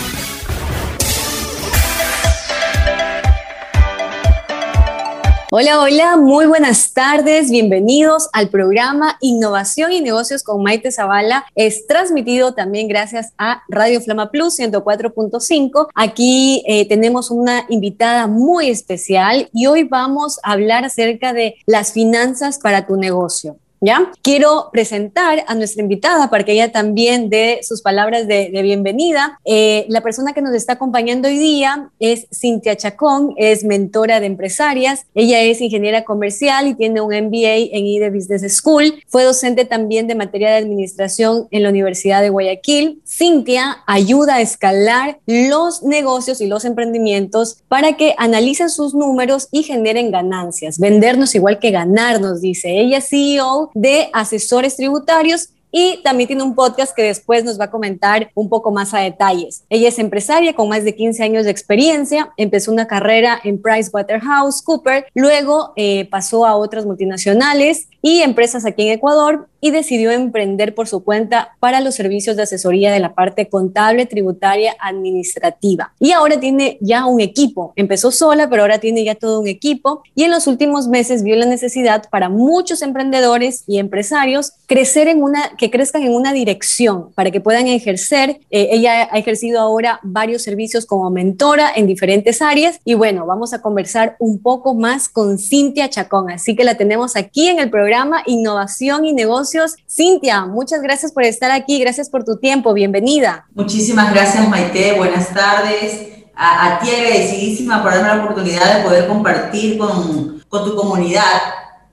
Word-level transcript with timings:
Hola, 5.56 5.80
hola, 5.80 6.16
muy 6.16 6.46
buenas 6.46 6.94
tardes, 6.94 7.48
bienvenidos 7.48 8.28
al 8.32 8.48
programa 8.48 9.16
Innovación 9.20 9.92
y 9.92 10.00
Negocios 10.00 10.42
con 10.42 10.64
Maite 10.64 10.90
Zavala. 10.90 11.46
Es 11.54 11.86
transmitido 11.86 12.54
también 12.54 12.88
gracias 12.88 13.32
a 13.38 13.62
Radio 13.68 14.00
Flama 14.00 14.32
Plus 14.32 14.58
104.5. 14.58 15.90
Aquí 15.94 16.64
eh, 16.66 16.88
tenemos 16.88 17.30
una 17.30 17.66
invitada 17.68 18.26
muy 18.26 18.68
especial 18.68 19.48
y 19.52 19.66
hoy 19.66 19.84
vamos 19.84 20.40
a 20.42 20.54
hablar 20.54 20.84
acerca 20.84 21.32
de 21.32 21.54
las 21.66 21.92
finanzas 21.92 22.58
para 22.58 22.88
tu 22.88 22.96
negocio. 22.96 23.56
¿Ya? 23.80 24.12
Quiero 24.22 24.70
presentar 24.72 25.44
a 25.46 25.54
nuestra 25.54 25.82
invitada 25.82 26.30
para 26.30 26.44
que 26.44 26.52
ella 26.52 26.72
también 26.72 27.28
dé 27.28 27.60
sus 27.62 27.82
palabras 27.82 28.26
de, 28.26 28.50
bienvenida. 28.62 29.38
Eh, 29.44 29.84
la 29.88 30.00
persona 30.00 30.32
que 30.32 30.40
nos 30.40 30.54
está 30.54 30.74
acompañando 30.74 31.28
hoy 31.28 31.36
día 31.36 31.90
es 31.98 32.26
Cintia 32.32 32.76
Chacón, 32.76 33.34
es 33.36 33.62
mentora 33.64 34.20
de 34.20 34.26
empresarias. 34.26 35.06
Ella 35.14 35.42
es 35.42 35.60
ingeniera 35.60 36.04
comercial 36.04 36.66
y 36.68 36.74
tiene 36.74 37.02
un 37.02 37.08
MBA 37.14 37.76
en 37.76 37.86
IDE 37.86 38.10
Business 38.10 38.56
School. 38.56 39.02
Fue 39.06 39.24
docente 39.24 39.66
también 39.66 40.06
de 40.06 40.14
materia 40.14 40.50
de 40.50 40.56
administración 40.56 41.48
en 41.50 41.62
la 41.62 41.68
Universidad 41.68 42.22
de 42.22 42.30
Guayaquil. 42.30 43.02
Cintia 43.06 43.82
ayuda 43.86 44.36
a 44.36 44.40
escalar 44.40 45.18
los 45.26 45.82
negocios 45.82 46.40
y 46.40 46.46
los 46.46 46.64
emprendimientos 46.64 47.62
para 47.68 47.96
que 47.96 48.14
analicen 48.16 48.70
sus 48.70 48.94
números 48.94 49.48
y 49.50 49.62
generen 49.62 50.10
ganancias. 50.10 50.78
Vendernos 50.78 51.34
igual 51.34 51.58
que 51.58 51.70
ganarnos, 51.70 52.40
dice. 52.40 52.80
Ella 52.80 53.00
CEO 53.00 53.70
de 53.74 54.08
asesores 54.12 54.76
tributarios 54.76 55.50
y 55.76 56.00
también 56.04 56.28
tiene 56.28 56.44
un 56.44 56.54
podcast 56.54 56.94
que 56.94 57.02
después 57.02 57.42
nos 57.42 57.58
va 57.58 57.64
a 57.64 57.70
comentar 57.72 58.30
un 58.34 58.48
poco 58.48 58.70
más 58.70 58.94
a 58.94 59.00
detalles. 59.00 59.64
Ella 59.68 59.88
es 59.88 59.98
empresaria 59.98 60.54
con 60.54 60.68
más 60.68 60.84
de 60.84 60.94
15 60.94 61.24
años 61.24 61.44
de 61.46 61.50
experiencia, 61.50 62.32
empezó 62.36 62.70
una 62.70 62.86
carrera 62.86 63.40
en 63.42 63.60
PricewaterhouseCoopers, 63.60 65.06
luego 65.14 65.72
eh, 65.74 66.08
pasó 66.08 66.46
a 66.46 66.54
otras 66.54 66.86
multinacionales 66.86 67.88
y 68.02 68.20
empresas 68.20 68.64
aquí 68.64 68.82
en 68.86 68.94
Ecuador 68.94 69.48
y 69.64 69.70
decidió 69.70 70.10
emprender 70.10 70.74
por 70.74 70.88
su 70.88 71.04
cuenta 71.04 71.56
para 71.58 71.80
los 71.80 71.94
servicios 71.94 72.36
de 72.36 72.42
asesoría 72.42 72.92
de 72.92 73.00
la 73.00 73.14
parte 73.14 73.48
contable, 73.48 74.04
tributaria, 74.04 74.76
administrativa. 74.78 75.94
Y 75.98 76.12
ahora 76.12 76.38
tiene 76.38 76.76
ya 76.82 77.06
un 77.06 77.18
equipo. 77.18 77.72
Empezó 77.74 78.10
sola, 78.10 78.50
pero 78.50 78.60
ahora 78.60 78.78
tiene 78.78 79.04
ya 79.04 79.14
todo 79.14 79.40
un 79.40 79.48
equipo 79.48 80.02
y 80.14 80.24
en 80.24 80.32
los 80.32 80.48
últimos 80.48 80.86
meses 80.88 81.22
vio 81.22 81.34
la 81.36 81.46
necesidad 81.46 82.10
para 82.10 82.28
muchos 82.28 82.82
emprendedores 82.82 83.64
y 83.66 83.78
empresarios 83.78 84.52
crecer 84.66 85.08
en 85.08 85.22
una, 85.22 85.56
que 85.56 85.70
crezcan 85.70 86.02
en 86.02 86.14
una 86.14 86.34
dirección 86.34 87.14
para 87.14 87.30
que 87.30 87.40
puedan 87.40 87.66
ejercer. 87.66 88.40
Eh, 88.50 88.68
ella 88.70 89.08
ha 89.10 89.18
ejercido 89.18 89.60
ahora 89.60 89.98
varios 90.02 90.42
servicios 90.42 90.84
como 90.84 91.08
mentora 91.08 91.72
en 91.74 91.86
diferentes 91.86 92.42
áreas 92.42 92.80
y 92.84 92.92
bueno, 92.92 93.24
vamos 93.24 93.54
a 93.54 93.62
conversar 93.62 94.16
un 94.18 94.42
poco 94.42 94.74
más 94.74 95.08
con 95.08 95.38
Cintia 95.38 95.88
Chacón. 95.88 96.30
Así 96.30 96.54
que 96.54 96.64
la 96.64 96.76
tenemos 96.76 97.16
aquí 97.16 97.48
en 97.48 97.60
el 97.60 97.70
programa 97.70 98.22
Innovación 98.26 99.06
y 99.06 99.14
Negocios 99.14 99.53
Cintia, 99.88 100.46
muchas 100.46 100.82
gracias 100.82 101.12
por 101.12 101.22
estar 101.22 101.50
aquí, 101.50 101.78
gracias 101.78 102.10
por 102.10 102.24
tu 102.24 102.36
tiempo, 102.38 102.72
bienvenida. 102.72 103.46
Muchísimas 103.54 104.12
gracias 104.12 104.48
Maite, 104.48 104.94
buenas 104.94 105.32
tardes. 105.32 106.08
A, 106.34 106.80
ti 106.82 106.90
agradecidísima 106.90 107.80
por 107.82 107.92
darme 107.92 108.08
la 108.08 108.24
oportunidad 108.24 108.78
de 108.78 108.84
poder 108.84 109.06
compartir 109.06 109.78
con, 109.78 110.42
con 110.48 110.64
tu 110.64 110.74
comunidad 110.74 111.22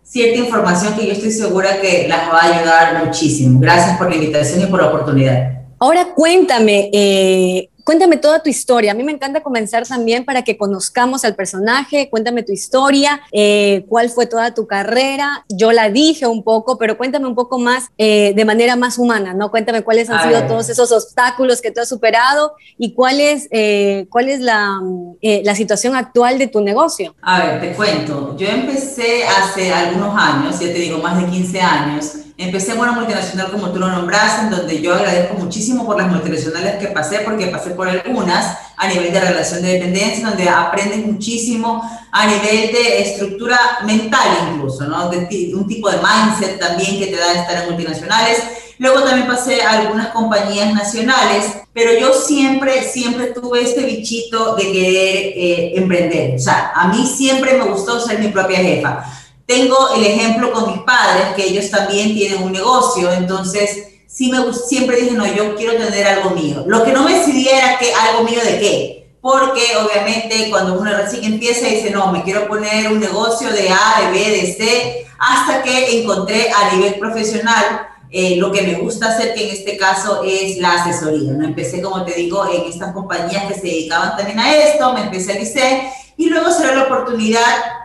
cierta 0.03 0.39
información 0.39 0.95
que 0.95 1.05
yo 1.05 1.13
estoy 1.13 1.31
segura 1.31 1.79
que 1.79 2.07
las 2.07 2.27
va 2.27 2.39
a 2.39 2.57
ayudar 2.57 3.05
muchísimo. 3.05 3.59
Gracias 3.59 3.97
por 3.97 4.09
la 4.09 4.15
invitación 4.15 4.61
y 4.61 4.65
por 4.65 4.81
la 4.81 4.87
oportunidad. 4.87 5.61
Ahora 5.79 6.13
cuéntame, 6.13 6.89
eh, 6.93 7.69
cuéntame 7.91 8.15
toda 8.15 8.41
tu 8.41 8.49
historia. 8.49 8.93
A 8.93 8.95
mí 8.95 9.03
me 9.03 9.11
encanta 9.11 9.43
comenzar 9.43 9.85
también 9.85 10.23
para 10.23 10.43
que 10.43 10.55
conozcamos 10.55 11.25
al 11.25 11.35
personaje. 11.35 12.09
Cuéntame 12.09 12.41
tu 12.41 12.53
historia, 12.53 13.19
eh, 13.33 13.83
cuál 13.89 14.09
fue 14.09 14.27
toda 14.27 14.53
tu 14.53 14.65
carrera. 14.65 15.43
Yo 15.49 15.73
la 15.73 15.89
dije 15.89 16.25
un 16.25 16.41
poco, 16.41 16.77
pero 16.77 16.97
cuéntame 16.97 17.27
un 17.27 17.35
poco 17.35 17.59
más 17.59 17.89
eh, 17.97 18.31
de 18.33 18.45
manera 18.45 18.77
más 18.77 18.97
humana, 18.97 19.33
¿no? 19.33 19.51
Cuéntame 19.51 19.81
cuáles 19.81 20.09
han 20.09 20.25
sido 20.25 20.47
todos 20.47 20.69
esos 20.69 20.89
obstáculos 20.93 21.59
que 21.59 21.71
tú 21.71 21.81
has 21.81 21.89
superado 21.89 22.53
y 22.77 22.93
cuál 22.93 23.19
es, 23.19 23.49
eh, 23.51 24.07
cuál 24.09 24.29
es 24.29 24.39
la, 24.39 24.79
la 25.21 25.55
situación 25.55 25.93
actual 25.93 26.39
de 26.39 26.47
tu 26.47 26.61
negocio. 26.61 27.13
A 27.21 27.43
ver, 27.43 27.59
te 27.59 27.73
cuento. 27.73 28.37
Yo 28.37 28.47
empecé 28.47 29.25
hace 29.25 29.73
algunos 29.73 30.15
años, 30.17 30.57
ya 30.61 30.67
te 30.67 30.79
digo, 30.79 30.99
más 30.99 31.21
de 31.21 31.29
15 31.29 31.59
años 31.59 32.13
Empecé 32.41 32.71
en 32.71 32.79
una 32.79 32.93
multinacional 32.93 33.51
como 33.51 33.69
tú 33.69 33.77
lo 33.77 33.87
nombraste, 33.87 34.45
en 34.45 34.49
donde 34.49 34.81
yo 34.81 34.95
agradezco 34.95 35.35
muchísimo 35.35 35.85
por 35.85 35.95
las 35.95 36.07
multinacionales 36.07 36.77
que 36.77 36.87
pasé, 36.87 37.19
porque 37.19 37.45
pasé 37.47 37.69
por 37.69 37.87
algunas 37.87 38.57
a 38.77 38.87
nivel 38.87 39.13
de 39.13 39.19
relación 39.19 39.61
de 39.61 39.73
dependencia, 39.73 40.27
donde 40.27 40.49
aprendes 40.49 41.05
muchísimo 41.05 41.87
a 42.11 42.25
nivel 42.25 42.71
de 42.71 43.01
estructura 43.03 43.59
mental 43.85 44.27
incluso, 44.53 44.85
¿no? 44.85 45.07
De, 45.09 45.51
un 45.53 45.67
tipo 45.67 45.91
de 45.91 45.97
mindset 45.97 46.59
también 46.59 46.97
que 46.97 47.07
te 47.07 47.17
da 47.17 47.31
estar 47.33 47.61
en 47.61 47.69
multinacionales. 47.69 48.39
Luego 48.79 49.03
también 49.03 49.27
pasé 49.27 49.61
a 49.61 49.73
algunas 49.73 50.07
compañías 50.07 50.73
nacionales, 50.73 51.45
pero 51.73 51.91
yo 51.99 52.11
siempre, 52.11 52.81
siempre 52.81 53.27
tuve 53.27 53.61
este 53.61 53.85
bichito 53.85 54.55
de 54.55 54.63
querer 54.63 55.15
eh, 55.35 55.73
emprender. 55.75 56.33
O 56.37 56.39
sea, 56.39 56.71
a 56.73 56.87
mí 56.87 57.05
siempre 57.05 57.53
me 57.59 57.65
gustó 57.65 57.99
ser 57.99 58.17
mi 58.17 58.29
propia 58.29 58.57
jefa 58.57 59.05
tengo 59.51 59.93
el 59.93 60.05
ejemplo 60.05 60.49
con 60.53 60.71
mis 60.71 60.81
padres, 60.83 61.35
que 61.35 61.43
ellos 61.43 61.69
también 61.69 62.13
tienen 62.13 62.41
un 62.41 62.53
negocio, 62.53 63.11
entonces 63.11 63.83
sí 64.07 64.31
me, 64.31 64.53
siempre 64.53 65.01
dije, 65.01 65.11
no, 65.11 65.25
yo 65.27 65.55
quiero 65.55 65.73
tener 65.73 66.07
algo 66.07 66.29
mío. 66.29 66.63
Lo 66.67 66.85
que 66.85 66.93
no 66.93 67.03
me 67.03 67.19
decidía 67.19 67.57
era 67.57 67.77
que 67.77 67.93
algo 67.93 68.23
mío 68.23 68.39
de 68.41 68.59
qué, 68.59 69.09
porque 69.19 69.61
obviamente 69.75 70.49
cuando 70.49 70.79
uno 70.79 70.95
recién 70.95 71.25
empieza 71.25 71.67
dice, 71.67 71.89
no, 71.89 72.13
me 72.13 72.23
quiero 72.23 72.47
poner 72.47 72.93
un 72.93 73.01
negocio 73.01 73.51
de 73.51 73.69
A, 73.69 74.01
de 74.01 74.11
B, 74.11 74.29
de 74.29 74.53
C, 74.53 75.05
hasta 75.19 75.61
que 75.63 76.01
encontré 76.01 76.49
a 76.49 76.73
nivel 76.73 76.95
profesional 76.95 77.87
eh, 78.09 78.37
lo 78.37 78.53
que 78.53 78.61
me 78.61 78.75
gusta 78.75 79.09
hacer, 79.09 79.33
que 79.33 79.49
en 79.49 79.55
este 79.57 79.75
caso 79.75 80.23
es 80.23 80.59
la 80.59 80.81
asesoría. 80.81 81.33
¿no? 81.33 81.45
Empecé, 81.45 81.81
como 81.81 82.05
te 82.05 82.13
digo, 82.13 82.45
en 82.49 82.71
estas 82.71 82.93
compañías 82.93 83.45
que 83.47 83.55
se 83.55 83.67
dedicaban 83.67 84.15
también 84.15 84.39
a 84.39 84.55
esto, 84.55 84.93
me 84.93 85.01
especialicé 85.01 85.89
y 86.15 86.29
luego 86.29 86.51
se 86.51 86.63
dio 86.63 86.75
la 86.75 86.83
oportunidad 86.83 87.80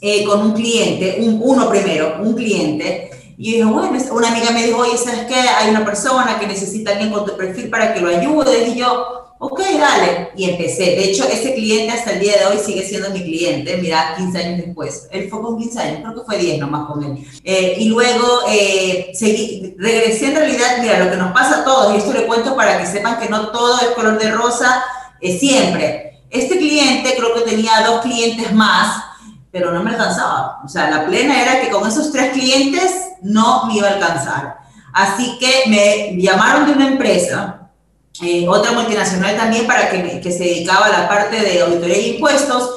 eh, 0.00 0.24
con 0.24 0.40
un 0.40 0.52
cliente, 0.52 1.18
un, 1.20 1.40
uno 1.42 1.68
primero, 1.68 2.16
un 2.20 2.34
cliente, 2.34 3.10
y 3.36 3.52
yo 3.52 3.56
dije, 3.58 3.64
bueno, 3.64 3.98
una 4.12 4.28
amiga 4.28 4.50
me 4.50 4.64
dijo, 4.64 4.78
oye, 4.78 4.98
¿sabes 4.98 5.26
qué? 5.28 5.36
Hay 5.36 5.70
una 5.70 5.84
persona 5.84 6.40
que 6.40 6.46
necesita 6.48 6.90
alguien 6.90 7.12
con 7.12 7.24
tu 7.24 7.36
perfil 7.36 7.70
para 7.70 7.94
que 7.94 8.00
lo 8.00 8.08
ayude, 8.08 8.68
y 8.68 8.74
yo, 8.76 9.34
ok, 9.38 9.60
dale, 9.78 10.30
y 10.36 10.50
empecé. 10.50 10.82
De 10.96 11.04
hecho, 11.04 11.24
ese 11.24 11.54
cliente 11.54 11.92
hasta 11.92 12.12
el 12.12 12.20
día 12.20 12.36
de 12.36 12.46
hoy 12.46 12.58
sigue 12.58 12.82
siendo 12.82 13.10
mi 13.10 13.22
cliente, 13.22 13.76
mira, 13.76 14.14
15 14.16 14.38
años 14.38 14.66
después. 14.66 15.06
Él 15.12 15.30
fue 15.30 15.40
con 15.40 15.56
15 15.56 15.78
años, 15.78 16.00
creo 16.02 16.14
que 16.16 16.26
fue 16.26 16.38
10 16.38 16.58
nomás 16.58 16.88
con 16.88 17.04
él. 17.04 17.24
Eh, 17.44 17.76
y 17.78 17.88
luego 17.88 18.40
eh, 18.50 19.12
seguí, 19.14 19.74
regresé 19.78 20.26
en 20.26 20.34
realidad, 20.34 20.78
mira, 20.80 21.04
lo 21.04 21.10
que 21.10 21.16
nos 21.16 21.32
pasa 21.32 21.60
a 21.60 21.64
todos, 21.64 21.94
y 21.94 21.98
esto 21.98 22.12
le 22.12 22.26
cuento 22.26 22.56
para 22.56 22.78
que 22.80 22.86
sepan 22.86 23.20
que 23.20 23.28
no 23.28 23.52
todo 23.52 23.80
es 23.80 23.88
color 23.94 24.18
de 24.18 24.32
rosa 24.32 24.84
es 25.20 25.38
siempre. 25.38 26.22
Este 26.30 26.58
cliente, 26.58 27.14
creo 27.16 27.34
que 27.34 27.40
tenía 27.42 27.86
dos 27.86 28.02
clientes 28.02 28.52
más, 28.52 29.04
pero 29.50 29.72
no 29.72 29.82
me 29.82 29.90
alcanzaba. 29.90 30.60
O 30.64 30.68
sea, 30.68 30.90
la 30.90 31.06
plena 31.06 31.40
era 31.42 31.60
que 31.60 31.70
con 31.70 31.86
esos 31.86 32.12
tres 32.12 32.32
clientes 32.32 32.92
no 33.22 33.66
me 33.66 33.76
iba 33.76 33.88
a 33.88 33.94
alcanzar. 33.94 34.58
Así 34.92 35.38
que 35.38 35.64
me 35.68 36.20
llamaron 36.20 36.66
de 36.66 36.72
una 36.72 36.88
empresa, 36.88 37.70
eh, 38.22 38.46
otra 38.48 38.72
multinacional 38.72 39.36
también, 39.36 39.66
para 39.66 39.90
que, 39.90 40.20
que, 40.20 40.32
se 40.32 40.44
dedicaba 40.44 40.86
a 40.86 41.00
la 41.00 41.08
parte 41.08 41.40
de 41.40 41.62
auditoría 41.62 41.98
y 41.98 42.14
impuestos. 42.14 42.70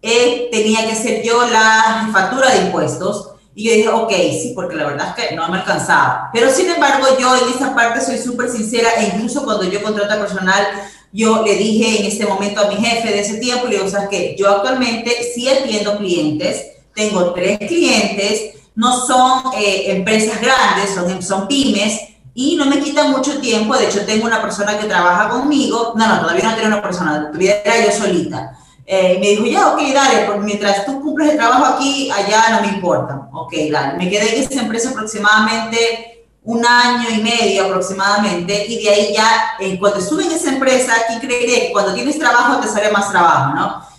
Eh, 0.00 0.48
tenía 0.52 0.86
que 0.86 0.94
ser 0.94 1.22
yo 1.22 1.46
la 1.48 2.08
factura 2.12 2.50
de 2.50 2.66
impuestos. 2.66 3.30
Y 3.56 3.68
yo 3.68 3.74
dije, 3.74 3.88
ok, 3.88 4.10
sí, 4.10 4.52
porque 4.54 4.74
la 4.74 4.84
verdad 4.84 5.14
es 5.16 5.28
que 5.28 5.34
no 5.36 5.48
me 5.48 5.58
alcanzaba. 5.58 6.30
Pero 6.32 6.50
sin 6.50 6.68
embargo, 6.68 7.06
yo 7.18 7.36
en 7.36 7.54
esa 7.54 7.74
parte 7.74 8.00
soy 8.00 8.18
súper 8.18 8.50
sincera 8.50 8.90
e 8.98 9.14
incluso 9.14 9.44
cuando 9.44 9.64
yo 9.64 9.82
contrato 9.82 10.18
personal, 10.20 10.66
yo 11.14 11.44
le 11.44 11.54
dije 11.54 12.00
en 12.00 12.06
este 12.06 12.26
momento 12.26 12.60
a 12.60 12.68
mi 12.68 12.74
jefe 12.74 13.08
de 13.08 13.20
ese 13.20 13.38
tiempo, 13.38 13.68
le 13.68 13.76
digo, 13.76 13.88
sea, 13.88 14.08
que 14.08 14.34
yo 14.36 14.50
actualmente 14.50 15.12
sí 15.32 15.48
atiendo 15.48 15.96
clientes, 15.96 16.72
tengo 16.92 17.32
tres 17.32 17.56
clientes, 17.58 18.56
no 18.74 19.06
son 19.06 19.52
eh, 19.56 19.92
empresas 19.92 20.40
grandes, 20.40 20.92
son, 20.92 21.22
son 21.22 21.46
pymes, 21.46 22.00
y 22.34 22.56
no 22.56 22.66
me 22.66 22.80
quita 22.80 23.04
mucho 23.04 23.40
tiempo. 23.40 23.76
De 23.76 23.86
hecho, 23.86 24.04
tengo 24.04 24.26
una 24.26 24.42
persona 24.42 24.76
que 24.76 24.88
trabaja 24.88 25.28
conmigo. 25.28 25.92
No, 25.94 26.08
no, 26.08 26.20
todavía 26.20 26.50
no 26.50 26.56
tengo 26.56 26.66
una 26.66 26.82
persona, 26.82 27.28
todavía 27.28 27.62
era 27.64 27.86
yo 27.86 27.92
solita. 27.92 28.58
Eh, 28.84 29.18
me 29.20 29.28
dijo, 29.28 29.46
ya, 29.46 29.68
ok, 29.68 29.80
dale, 29.94 30.26
pues 30.26 30.40
mientras 30.40 30.84
tú 30.84 31.00
cumples 31.00 31.30
el 31.30 31.36
trabajo 31.36 31.64
aquí, 31.64 32.10
allá 32.10 32.56
no 32.56 32.66
me 32.66 32.74
importa. 32.74 33.28
Ok, 33.32 33.54
dale. 33.70 33.98
Me 33.98 34.10
quedé 34.10 34.36
en 34.36 34.42
esa 34.42 34.62
empresa 34.62 34.90
aproximadamente 34.90 36.13
un 36.44 36.64
año 36.64 37.08
y 37.10 37.22
medio 37.22 37.64
aproximadamente, 37.64 38.66
y 38.66 38.82
de 38.82 38.90
ahí 38.90 39.14
ya, 39.14 39.54
eh, 39.58 39.78
cuando 39.78 39.98
estuve 39.98 40.24
en 40.24 40.32
esa 40.32 40.50
empresa, 40.50 40.92
aquí 40.94 41.18
creeré 41.26 41.66
que 41.66 41.72
cuando 41.72 41.94
tienes 41.94 42.18
trabajo 42.18 42.60
te 42.60 42.68
sale 42.68 42.90
más 42.90 43.10
trabajo, 43.10 43.54
¿no? 43.54 43.94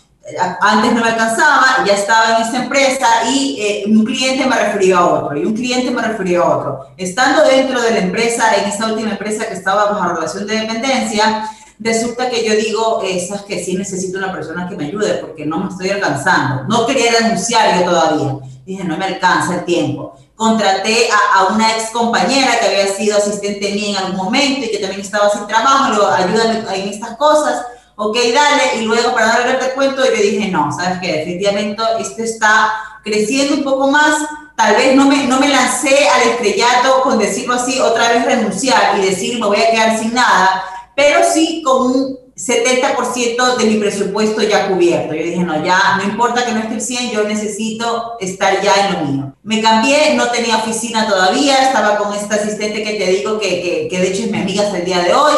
antes 0.60 0.94
no 0.94 1.02
me 1.02 1.10
alcanzaba, 1.10 1.86
ya 1.86 1.94
estaba 1.94 2.38
en 2.38 2.48
esa 2.48 2.64
empresa 2.64 3.08
y 3.32 3.58
eh, 3.62 3.84
un 3.88 4.04
cliente 4.04 4.46
me 4.48 4.56
refirió 4.56 4.98
a 4.98 5.06
otro 5.06 5.38
y 5.38 5.46
un 5.46 5.54
cliente 5.54 5.92
me 5.92 6.02
refirió 6.02 6.44
a 6.44 6.58
otro. 6.58 6.88
Estando 6.98 7.44
dentro 7.44 7.80
de 7.82 7.92
la 7.92 8.00
empresa, 8.00 8.56
en 8.56 8.68
esta 8.68 8.88
última 8.88 9.12
empresa 9.12 9.48
que 9.48 9.54
estaba 9.54 9.92
bajo 9.92 10.16
relación 10.16 10.48
de 10.48 10.62
dependencia, 10.62 11.48
resulta 11.78 12.30
que 12.30 12.44
yo 12.44 12.56
digo, 12.56 13.04
esas 13.04 13.44
que 13.44 13.64
sí 13.64 13.76
necesito 13.76 14.18
una 14.18 14.32
persona 14.32 14.68
que 14.68 14.76
me 14.76 14.86
ayude 14.86 15.14
porque 15.16 15.46
no 15.46 15.60
me 15.60 15.70
estoy 15.70 15.92
alcanzando. 15.92 16.64
No 16.64 16.88
quería 16.88 17.12
renunciar 17.20 17.80
yo 17.80 17.86
todavía. 17.86 18.38
Dije, 18.66 18.84
no 18.84 18.98
me 18.98 19.06
alcanza 19.06 19.56
el 19.56 19.66
tiempo. 19.66 20.16
Contraté 20.36 21.10
a, 21.10 21.40
a 21.40 21.54
una 21.54 21.72
ex 21.72 21.92
compañera 21.92 22.60
que 22.60 22.66
había 22.68 22.88
sido 22.88 23.18
asistente 23.18 23.72
mía 23.72 23.92
en 23.92 24.06
algún 24.06 24.26
momento 24.26 24.66
y 24.66 24.70
que 24.70 24.80
también 24.80 25.02
estaba 25.02 25.30
sin 25.30 25.48
trabajo, 25.48 25.94
lo 25.94 26.12
ayúdame 26.12 26.64
en 26.74 26.90
estas 26.90 27.16
cosas 27.18 27.66
ok, 27.96 28.18
dale, 28.34 28.82
y 28.82 28.86
luego 28.86 29.14
para 29.14 29.28
darle 29.28 29.66
el 29.66 29.74
cuento 29.74 30.04
yo 30.06 30.22
dije, 30.22 30.50
no, 30.50 30.72
sabes 30.72 31.00
que 31.00 31.12
definitivamente 31.12 31.82
esto 32.00 32.24
está 32.24 32.74
creciendo 33.04 33.56
un 33.56 33.64
poco 33.64 33.90
más, 33.90 34.18
tal 34.56 34.76
vez 34.76 34.96
no 34.96 35.06
me, 35.06 35.26
no 35.26 35.40
me 35.40 35.48
lancé 35.48 36.10
al 36.10 36.30
estrellato 36.30 37.02
con 37.04 37.18
decirlo 37.18 37.56
así, 37.56 37.80
otra 37.80 38.10
vez 38.10 38.26
renunciar 38.26 38.98
y 39.00 39.06
decir 39.06 39.40
me 39.40 39.48
voy 39.48 39.62
a 39.62 39.72
quedar 39.72 39.98
sin 39.98 40.14
nada, 40.14 40.64
pero 40.96 41.20
sí 41.24 41.62
con 41.64 41.92
un 41.92 42.25
70% 42.36 43.58
de 43.58 43.66
mi 43.66 43.76
presupuesto 43.78 44.42
ya 44.42 44.68
cubierto. 44.68 45.14
Yo 45.14 45.24
dije, 45.24 45.44
no, 45.44 45.64
ya 45.64 45.98
no 45.98 46.04
importa 46.04 46.46
que 46.46 46.52
no 46.52 46.60
esté 46.60 46.76
el 46.76 46.82
100, 46.82 47.12
yo 47.12 47.24
necesito 47.24 48.18
estar 48.20 48.62
ya 48.62 48.88
en 48.88 48.94
lo 48.94 49.00
mío. 49.08 49.34
Me 49.44 49.62
cambié, 49.62 50.16
no 50.16 50.30
tenía 50.30 50.58
oficina 50.58 51.08
todavía, 51.08 51.64
estaba 51.64 51.98
con 51.98 52.14
esta 52.14 52.36
asistente 52.36 52.84
que 52.84 52.96
te 52.96 53.06
digo 53.08 53.40
que, 53.40 53.62
que, 53.62 53.88
que 53.90 54.00
de 54.00 54.08
hecho 54.10 54.24
es 54.24 54.32
mi 54.32 54.40
amiga 54.40 54.64
hasta 54.64 54.80
el 54.80 54.86
día 54.86 55.00
de 55.00 55.14
hoy 55.14 55.34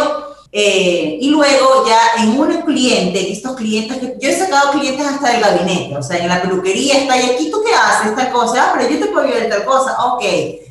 eh, 0.52 1.18
y 1.20 1.30
luego 1.30 1.86
ya 1.88 2.24
en 2.24 2.40
un 2.40 2.62
cliente, 2.62 3.32
estos 3.32 3.56
clientes 3.56 3.98
que 3.98 4.16
yo 4.20 4.30
he 4.30 4.38
sacado 4.38 4.72
clientes 4.72 5.06
hasta 5.06 5.32
del 5.32 5.42
gabinete, 5.42 5.96
o 5.96 6.04
sea, 6.04 6.18
en 6.18 6.28
la 6.28 6.42
peluquería 6.42 7.00
está, 7.00 7.18
y 7.18 7.32
aquí 7.32 7.50
tú 7.52 7.62
qué 7.66 7.74
haces, 7.74 8.12
esta 8.12 8.32
cosa, 8.32 8.64
ah, 8.64 8.74
pero 8.76 8.90
yo 8.90 9.00
te 9.00 9.12
puedo 9.12 9.26
ayudar 9.26 9.50
tal 9.50 9.66
cosa, 9.66 9.98
ok. 10.06 10.24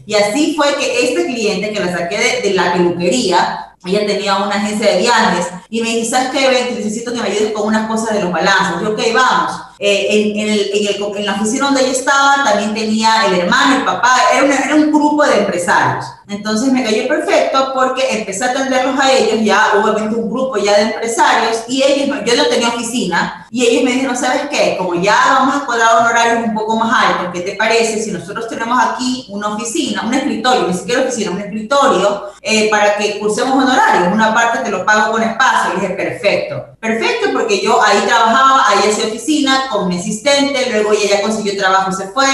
Y 0.06 0.14
así 0.14 0.54
fue 0.54 0.74
que 0.76 1.08
este 1.08 1.26
cliente 1.26 1.72
que 1.72 1.80
la 1.80 1.96
saqué 1.96 2.18
de, 2.18 2.48
de 2.48 2.54
la 2.54 2.72
peluquería, 2.72 3.74
ella 3.84 4.06
tenía 4.06 4.36
una 4.36 4.56
agencia 4.56 4.92
de 4.92 4.98
viajes 4.98 5.46
y 5.68 5.82
me 5.82 5.90
dice, 5.96 6.10
¿sabes 6.10 6.30
qué, 6.30 6.74
Necesito 6.74 7.12
que 7.12 7.20
me 7.20 7.28
ayudes 7.28 7.52
con 7.52 7.66
unas 7.66 7.88
cosas 7.88 8.14
de 8.14 8.22
los 8.22 8.32
balanzos. 8.32 8.82
Yo, 8.82 8.90
ok, 8.90 9.00
vamos. 9.14 9.52
Eh, 9.78 10.06
en, 10.10 10.40
en, 10.40 10.48
el, 10.48 10.60
en, 10.72 10.86
el, 10.88 11.16
en, 11.18 11.26
la 11.26 11.34
oficina 11.34 11.66
donde 11.66 11.82
ella 11.82 11.92
estaba 11.92 12.44
también 12.44 12.74
tenía 12.74 13.26
el 13.26 13.40
hermano, 13.40 13.76
el 13.76 13.84
papá, 13.84 14.16
era, 14.34 14.64
era, 14.64 14.74
un 14.74 14.90
grupo 14.90 15.24
de 15.24 15.38
empresarios. 15.38 16.06
Entonces 16.28 16.72
me 16.72 16.82
cayó 16.82 17.06
perfecto 17.06 17.72
porque 17.72 18.18
empecé 18.18 18.44
a 18.44 18.50
atenderlos 18.50 18.98
a 18.98 19.12
ellos, 19.12 19.44
ya 19.44 19.72
obviamente 19.76 20.16
un 20.16 20.30
grupo 20.30 20.56
ya 20.56 20.76
de 20.76 20.82
empresarios, 20.82 21.64
y 21.68 21.82
ellos, 21.82 22.18
yo 22.24 22.36
no 22.36 22.46
tenía 22.46 22.68
oficina, 22.68 23.46
y 23.50 23.64
ellos 23.64 23.84
me 23.84 23.92
dijeron, 23.92 24.16
¿sabes 24.16 24.42
qué? 24.50 24.76
Como 24.76 24.94
ya 24.94 25.16
vamos 25.38 25.56
a 25.56 25.66
cuadrar 25.66 25.96
honorarios 25.96 26.44
un 26.44 26.54
poco 26.54 26.76
más 26.76 26.92
altos, 27.04 27.28
¿qué 27.32 27.40
te 27.40 27.56
parece 27.56 28.02
si 28.02 28.10
nosotros 28.10 28.48
tenemos 28.48 28.78
aquí 28.82 29.26
una 29.28 29.54
oficina, 29.54 30.02
un 30.04 30.14
escritorio, 30.14 30.66
ni 30.66 30.74
siquiera 30.74 31.02
oficina, 31.02 31.30
un 31.30 31.40
escritorio, 31.40 32.30
eh, 32.42 32.68
para 32.70 32.96
que 32.96 33.18
cursemos 33.18 33.54
honorarios? 33.54 34.12
Una 34.12 34.34
parte 34.34 34.58
te 34.58 34.70
lo 34.70 34.84
pago 34.84 35.12
con 35.12 35.22
espacio. 35.22 35.72
Y 35.76 35.80
dije, 35.80 35.94
perfecto. 35.94 36.66
Perfecto, 36.80 37.30
porque 37.32 37.60
yo 37.60 37.82
ahí 37.82 37.98
trabajaba, 38.06 38.64
ahí 38.68 38.90
hacía 38.90 39.06
oficina, 39.06 39.68
con 39.70 39.88
mi 39.88 39.98
asistente, 39.98 40.70
luego 40.70 40.92
ella 40.92 41.22
consiguió 41.22 41.56
trabajo 41.56 41.90
y 41.90 41.94
se 41.94 42.08
fue. 42.08 42.26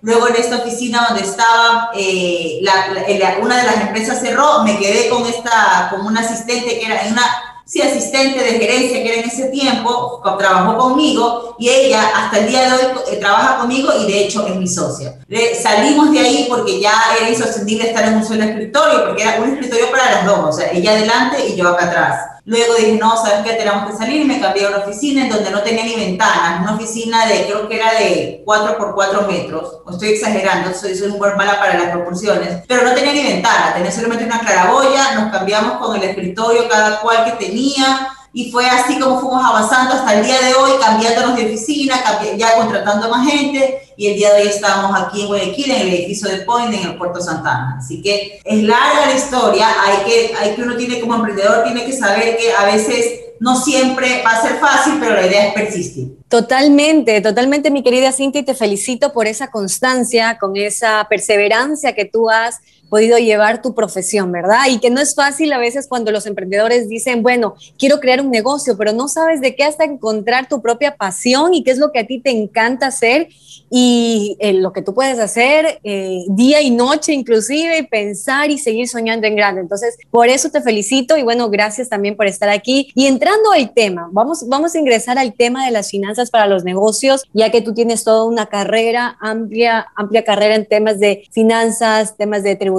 Luego 0.00 0.28
en 0.28 0.36
esta 0.36 0.58
oficina 0.58 1.06
donde 1.08 1.24
estaba, 1.24 1.90
eh, 1.94 2.60
la, 2.62 3.36
una 3.42 3.56
de 3.56 3.64
las 3.64 3.80
empresas 3.80 4.20
cerró, 4.20 4.62
me 4.62 4.78
quedé 4.78 5.08
con 5.08 5.26
esta, 5.26 5.88
con 5.90 6.06
una 6.06 6.20
asistente 6.20 6.78
que 6.78 6.86
era 6.86 7.02
una 7.10 7.24
sí, 7.68 7.82
asistente 7.82 8.42
de 8.42 8.58
gerencia 8.58 9.02
que 9.02 9.08
era 9.12 9.22
en 9.22 9.28
ese 9.28 9.44
tiempo, 9.48 10.22
trabajó 10.38 10.78
conmigo 10.78 11.54
y 11.58 11.68
ella 11.68 12.02
hasta 12.16 12.38
el 12.38 12.48
día 12.48 12.62
de 12.62 12.72
hoy 12.72 12.92
eh, 13.12 13.16
trabaja 13.16 13.58
conmigo 13.58 13.90
y 14.00 14.10
de 14.10 14.24
hecho 14.24 14.46
es 14.46 14.56
mi 14.56 14.66
socia. 14.66 15.18
salimos 15.62 16.10
de 16.10 16.20
ahí 16.20 16.46
porque 16.48 16.80
ya 16.80 16.94
era 17.20 17.28
insostenible 17.28 17.88
estar 17.88 18.04
en 18.08 18.16
un 18.16 18.24
solo 18.24 18.42
escritorio, 18.42 19.04
porque 19.06 19.22
era 19.22 19.40
un 19.40 19.50
escritorio 19.50 19.90
para 19.90 20.12
las 20.12 20.26
dos, 20.26 20.38
o 20.48 20.52
sea, 20.52 20.70
ella 20.72 20.92
adelante 20.92 21.46
y 21.46 21.56
yo 21.56 21.68
acá 21.68 21.86
atrás. 21.86 22.20
Luego 22.48 22.76
dije, 22.76 22.92
no, 22.92 23.14
¿sabes 23.14 23.44
qué? 23.44 23.58
Tenemos 23.58 23.90
que 23.90 23.98
salir 23.98 24.22
y 24.22 24.24
me 24.24 24.40
cambié 24.40 24.64
a 24.64 24.68
una 24.68 24.78
oficina 24.78 25.24
en 25.24 25.28
donde 25.28 25.50
no 25.50 25.60
tenía 25.60 25.84
ni 25.84 25.96
ventanas, 25.96 26.62
una 26.62 26.76
oficina 26.76 27.26
de, 27.26 27.44
creo 27.44 27.68
que 27.68 27.76
era 27.76 27.92
de 27.92 28.40
4 28.42 28.78
por 28.78 28.94
4 28.94 29.26
metros, 29.28 29.82
o 29.84 29.90
estoy 29.90 30.12
exagerando, 30.12 30.72
soy, 30.72 30.94
buen 31.10 31.36
mala 31.36 31.60
para 31.60 31.78
las 31.78 31.90
proporciones, 31.90 32.64
pero 32.66 32.84
no 32.84 32.94
tenía 32.94 33.12
ni 33.12 33.22
ventana, 33.22 33.74
tenía 33.74 33.92
solamente 33.92 34.24
una 34.24 34.40
claraboya, 34.40 35.16
nos 35.16 35.30
cambiamos 35.30 35.76
con 35.76 35.94
el 35.96 36.02
escritorio 36.04 36.66
cada 36.70 37.00
cual 37.00 37.26
que 37.26 37.32
tenía, 37.32 38.16
y 38.38 38.52
fue 38.52 38.64
así 38.68 39.00
como 39.00 39.20
fuimos 39.20 39.44
avanzando 39.44 39.94
hasta 39.94 40.14
el 40.14 40.24
día 40.24 40.40
de 40.40 40.54
hoy, 40.54 40.70
cambiándonos 40.80 41.34
de 41.34 41.46
oficina, 41.46 41.96
ya 42.36 42.54
contratando 42.54 43.08
más 43.08 43.28
gente 43.28 43.82
y 43.96 44.06
el 44.06 44.14
día 44.14 44.32
de 44.32 44.42
hoy 44.42 44.48
estamos 44.48 44.96
aquí 44.96 45.22
en 45.22 45.26
Guayaquil, 45.26 45.70
en 45.72 45.80
el 45.80 45.88
edificio 45.88 46.30
de 46.30 46.36
Point, 46.42 46.72
en 46.72 46.90
el 46.90 46.96
Puerto 46.96 47.20
Santana. 47.20 47.78
Así 47.80 48.00
que 48.00 48.40
es 48.44 48.62
larga 48.62 49.06
la 49.06 49.14
historia, 49.16 49.66
hay 49.82 50.04
que, 50.04 50.34
hay 50.38 50.54
que 50.54 50.62
uno 50.62 50.76
tiene 50.76 51.00
como 51.00 51.16
emprendedor, 51.16 51.64
tiene 51.64 51.84
que 51.84 51.92
saber 51.92 52.36
que 52.36 52.52
a 52.52 52.66
veces 52.66 53.22
no 53.40 53.60
siempre 53.60 54.22
va 54.24 54.30
a 54.30 54.42
ser 54.42 54.60
fácil, 54.60 54.98
pero 55.00 55.14
la 55.14 55.26
idea 55.26 55.48
es 55.48 55.54
persistir. 55.54 56.16
Totalmente, 56.28 57.20
totalmente, 57.20 57.72
mi 57.72 57.82
querida 57.82 58.12
Cintia, 58.12 58.42
y 58.42 58.44
te 58.44 58.54
felicito 58.54 59.12
por 59.12 59.26
esa 59.26 59.50
constancia, 59.50 60.38
con 60.38 60.56
esa 60.56 61.06
perseverancia 61.08 61.92
que 61.92 62.04
tú 62.04 62.30
has 62.30 62.60
podido 62.88 63.18
llevar 63.18 63.62
tu 63.62 63.74
profesión, 63.74 64.32
¿verdad? 64.32 64.66
Y 64.68 64.78
que 64.78 64.90
no 64.90 65.00
es 65.00 65.14
fácil 65.14 65.52
a 65.52 65.58
veces 65.58 65.86
cuando 65.88 66.10
los 66.10 66.26
emprendedores 66.26 66.88
dicen, 66.88 67.22
bueno, 67.22 67.54
quiero 67.78 68.00
crear 68.00 68.20
un 68.20 68.30
negocio, 68.30 68.76
pero 68.76 68.92
no 68.92 69.08
sabes 69.08 69.40
de 69.40 69.54
qué 69.54 69.64
hasta 69.64 69.84
encontrar 69.84 70.48
tu 70.48 70.60
propia 70.60 70.96
pasión 70.96 71.54
y 71.54 71.62
qué 71.62 71.70
es 71.70 71.78
lo 71.78 71.92
que 71.92 72.00
a 72.00 72.06
ti 72.06 72.20
te 72.20 72.30
encanta 72.30 72.86
hacer 72.86 73.28
y 73.70 74.36
eh, 74.40 74.54
lo 74.54 74.72
que 74.72 74.82
tú 74.82 74.94
puedes 74.94 75.18
hacer 75.18 75.80
eh, 75.84 76.24
día 76.28 76.62
y 76.62 76.70
noche 76.70 77.12
inclusive 77.12 77.84
pensar 77.84 78.50
y 78.50 78.58
seguir 78.58 78.88
soñando 78.88 79.26
en 79.26 79.36
grande. 79.36 79.60
Entonces, 79.60 79.98
por 80.10 80.28
eso 80.28 80.50
te 80.50 80.62
felicito 80.62 81.16
y 81.16 81.22
bueno, 81.22 81.50
gracias 81.50 81.88
también 81.88 82.16
por 82.16 82.26
estar 82.26 82.48
aquí. 82.48 82.90
Y 82.94 83.06
entrando 83.06 83.52
al 83.52 83.72
tema, 83.72 84.08
vamos, 84.12 84.48
vamos 84.48 84.74
a 84.74 84.78
ingresar 84.78 85.18
al 85.18 85.34
tema 85.34 85.64
de 85.64 85.72
las 85.72 85.90
finanzas 85.90 86.30
para 86.30 86.46
los 86.46 86.64
negocios, 86.64 87.24
ya 87.32 87.50
que 87.50 87.60
tú 87.60 87.74
tienes 87.74 88.04
toda 88.04 88.24
una 88.24 88.46
carrera, 88.46 89.16
amplia, 89.20 89.88
amplia 89.94 90.24
carrera 90.24 90.54
en 90.54 90.66
temas 90.66 90.98
de 90.98 91.24
finanzas, 91.30 92.16
temas 92.16 92.42
de 92.42 92.56
tributación, 92.56 92.77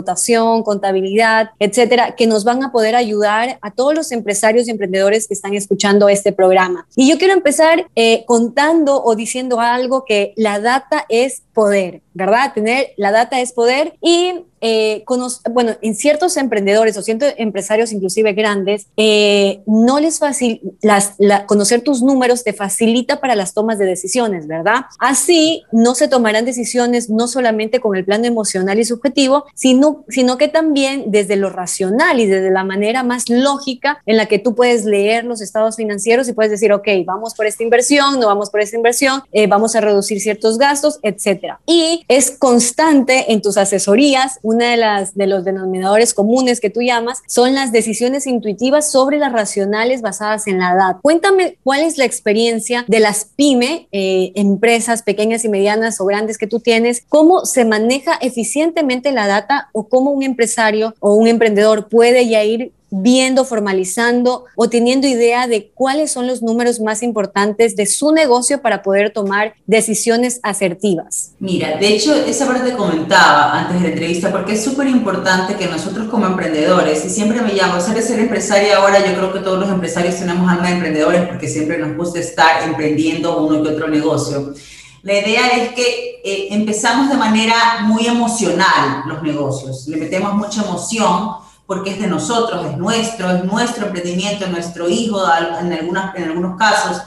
contabilidad, 0.63 1.49
etcétera, 1.59 2.15
que 2.15 2.27
nos 2.27 2.43
van 2.43 2.63
a 2.63 2.71
poder 2.71 2.95
ayudar 2.95 3.59
a 3.61 3.71
todos 3.71 3.93
los 3.93 4.11
empresarios 4.11 4.67
y 4.67 4.71
emprendedores 4.71 5.27
que 5.27 5.33
están 5.33 5.53
escuchando 5.53 6.09
este 6.09 6.31
programa. 6.31 6.87
Y 6.95 7.09
yo 7.09 7.17
quiero 7.17 7.33
empezar 7.33 7.87
eh, 7.95 8.23
contando 8.25 9.03
o 9.03 9.15
diciendo 9.15 9.59
algo 9.59 10.05
que 10.05 10.33
la 10.35 10.59
data 10.59 11.05
es 11.09 11.43
poder, 11.53 12.01
¿verdad? 12.13 12.53
Tener 12.53 12.91
la 12.97 13.11
data 13.11 13.39
es 13.39 13.53
poder 13.53 13.93
y 14.01 14.33
eh, 14.61 15.03
bueno, 15.51 15.75
en 15.81 15.95
ciertos 15.95 16.35
emprendedores 16.37 16.97
o 16.97 17.01
ciertos 17.01 17.33
empresarios 17.37 17.91
inclusive 17.91 18.33
grandes, 18.33 18.87
eh, 18.97 19.61
no 19.65 19.99
les 19.99 20.19
fácil, 20.19 20.61
las, 20.81 21.13
conocer 21.45 21.81
tus 21.81 22.01
números 22.01 22.43
te 22.43 22.53
facilita 22.53 23.19
para 23.21 23.35
las 23.35 23.53
tomas 23.53 23.79
de 23.79 23.85
decisiones, 23.85 24.47
¿verdad? 24.47 24.85
Así 24.99 25.63
no 25.71 25.95
se 25.95 26.07
tomarán 26.07 26.45
decisiones 26.45 27.09
no 27.09 27.27
solamente 27.27 27.79
con 27.79 27.95
el 27.95 28.05
plano 28.05 28.25
emocional 28.25 28.79
y 28.79 28.85
subjetivo, 28.85 29.45
sino, 29.55 30.03
sino 30.09 30.37
que 30.37 30.47
también 30.47 31.05
desde 31.07 31.35
lo 31.35 31.49
racional 31.49 32.19
y 32.19 32.25
desde 32.25 32.51
la 32.51 32.63
manera 32.63 33.03
más 33.03 33.29
lógica 33.29 34.01
en 34.05 34.17
la 34.17 34.25
que 34.25 34.39
tú 34.39 34.55
puedes 34.55 34.85
leer 34.85 35.23
los 35.23 35.41
estados 35.41 35.75
financieros 35.75 36.27
y 36.27 36.33
puedes 36.33 36.51
decir, 36.51 36.73
ok, 36.73 36.87
vamos 37.05 37.33
por 37.33 37.45
esta 37.45 37.63
inversión, 37.63 38.19
no 38.19 38.27
vamos 38.27 38.49
por 38.49 38.61
esta 38.61 38.75
inversión, 38.75 39.23
eh, 39.31 39.47
vamos 39.47 39.75
a 39.75 39.81
reducir 39.81 40.19
ciertos 40.19 40.57
gastos, 40.57 40.99
etcétera. 41.01 41.61
Y 41.65 42.03
es 42.09 42.31
constante 42.31 43.31
en 43.31 43.41
tus 43.41 43.55
asesorías 43.55 44.39
una 44.41 44.71
de 44.71 44.77
las 44.77 45.15
de 45.15 45.27
los 45.27 45.45
denominadores 45.45 46.15
comunes 46.15 46.59
que 46.59 46.71
tú 46.71 46.81
llamas 46.81 47.21
son 47.27 47.53
las 47.53 47.71
decisiones 47.71 48.25
intuitivas 48.25 48.91
sobre 48.91 49.19
las 49.19 49.31
racionales 49.31 50.01
basadas 50.01 50.47
en 50.47 50.57
la 50.57 50.73
edad. 50.73 50.97
Cuéntame 51.03 51.57
cuál 51.63 51.81
es 51.81 51.99
la 51.99 52.05
experiencia 52.05 52.83
de 52.87 52.99
las 52.99 53.25
pyme, 53.35 53.87
eh, 53.91 54.31
empresas 54.35 55.03
pequeñas 55.03 55.45
y 55.45 55.49
medianas 55.49 56.01
o 56.01 56.05
grandes 56.05 56.39
que 56.39 56.47
tú 56.47 56.59
tienes, 56.59 57.03
cómo 57.07 57.45
se 57.45 57.63
maneja 57.63 58.17
eficientemente 58.21 59.11
la 59.11 59.27
data 59.27 59.69
o 59.71 59.87
cómo 59.87 60.09
un 60.09 60.23
empresario 60.23 60.95
o 60.99 61.13
un 61.13 61.27
emprendedor 61.27 61.89
puede 61.89 62.27
ya 62.27 62.43
ir 62.43 62.71
viendo, 62.91 63.45
formalizando 63.45 64.45
o 64.55 64.69
teniendo 64.69 65.07
idea 65.07 65.47
de 65.47 65.71
cuáles 65.73 66.11
son 66.11 66.27
los 66.27 66.41
números 66.41 66.79
más 66.79 67.03
importantes 67.03 67.75
de 67.75 67.85
su 67.85 68.11
negocio 68.11 68.61
para 68.61 68.81
poder 68.81 69.11
tomar 69.11 69.53
decisiones 69.67 70.39
asertivas? 70.43 71.33
Mira, 71.39 71.77
de 71.77 71.87
hecho, 71.87 72.13
esa 72.13 72.47
parte 72.47 72.71
te 72.71 72.77
comentaba 72.77 73.59
antes 73.59 73.77
de 73.77 73.87
la 73.87 73.93
entrevista 73.93 74.31
porque 74.31 74.53
es 74.53 74.63
súper 74.63 74.87
importante 74.87 75.55
que 75.55 75.67
nosotros 75.67 76.09
como 76.09 76.25
emprendedores, 76.25 77.05
y 77.05 77.09
siempre 77.09 77.41
me 77.41 77.53
llamo, 77.53 77.79
ser 77.79 78.01
ser 78.01 78.19
empresaria 78.19 78.77
ahora, 78.77 78.99
yo 79.05 79.15
creo 79.15 79.33
que 79.33 79.39
todos 79.39 79.59
los 79.59 79.69
empresarios 79.69 80.15
tenemos 80.15 80.49
alma 80.49 80.67
de 80.67 80.73
emprendedores 80.73 81.27
porque 81.27 81.47
siempre 81.47 81.77
nos 81.77 81.95
gusta 81.95 82.19
estar 82.19 82.63
emprendiendo 82.63 83.45
uno 83.45 83.61
que 83.61 83.69
otro 83.69 83.87
negocio. 83.87 84.53
La 85.01 85.13
idea 85.13 85.47
es 85.49 85.73
que 85.73 86.21
eh, 86.23 86.47
empezamos 86.51 87.09
de 87.09 87.15
manera 87.15 87.81
muy 87.83 88.05
emocional 88.05 89.03
los 89.07 89.23
negocios, 89.23 89.87
le 89.87 89.97
metemos 89.97 90.33
mucha 90.33 90.61
emoción 90.63 91.35
porque 91.69 91.91
es 91.91 91.99
de 91.99 92.07
nosotros, 92.07 92.65
es 92.65 92.77
nuestro, 92.77 93.29
es 93.29 93.43
nuestro 93.43 93.85
emprendimiento, 93.85 94.47
nuestro 94.47 94.89
hijo 94.89 95.21
en, 95.61 95.71
algunas, 95.71 96.15
en 96.15 96.23
algunos 96.23 96.57
casos. 96.57 96.99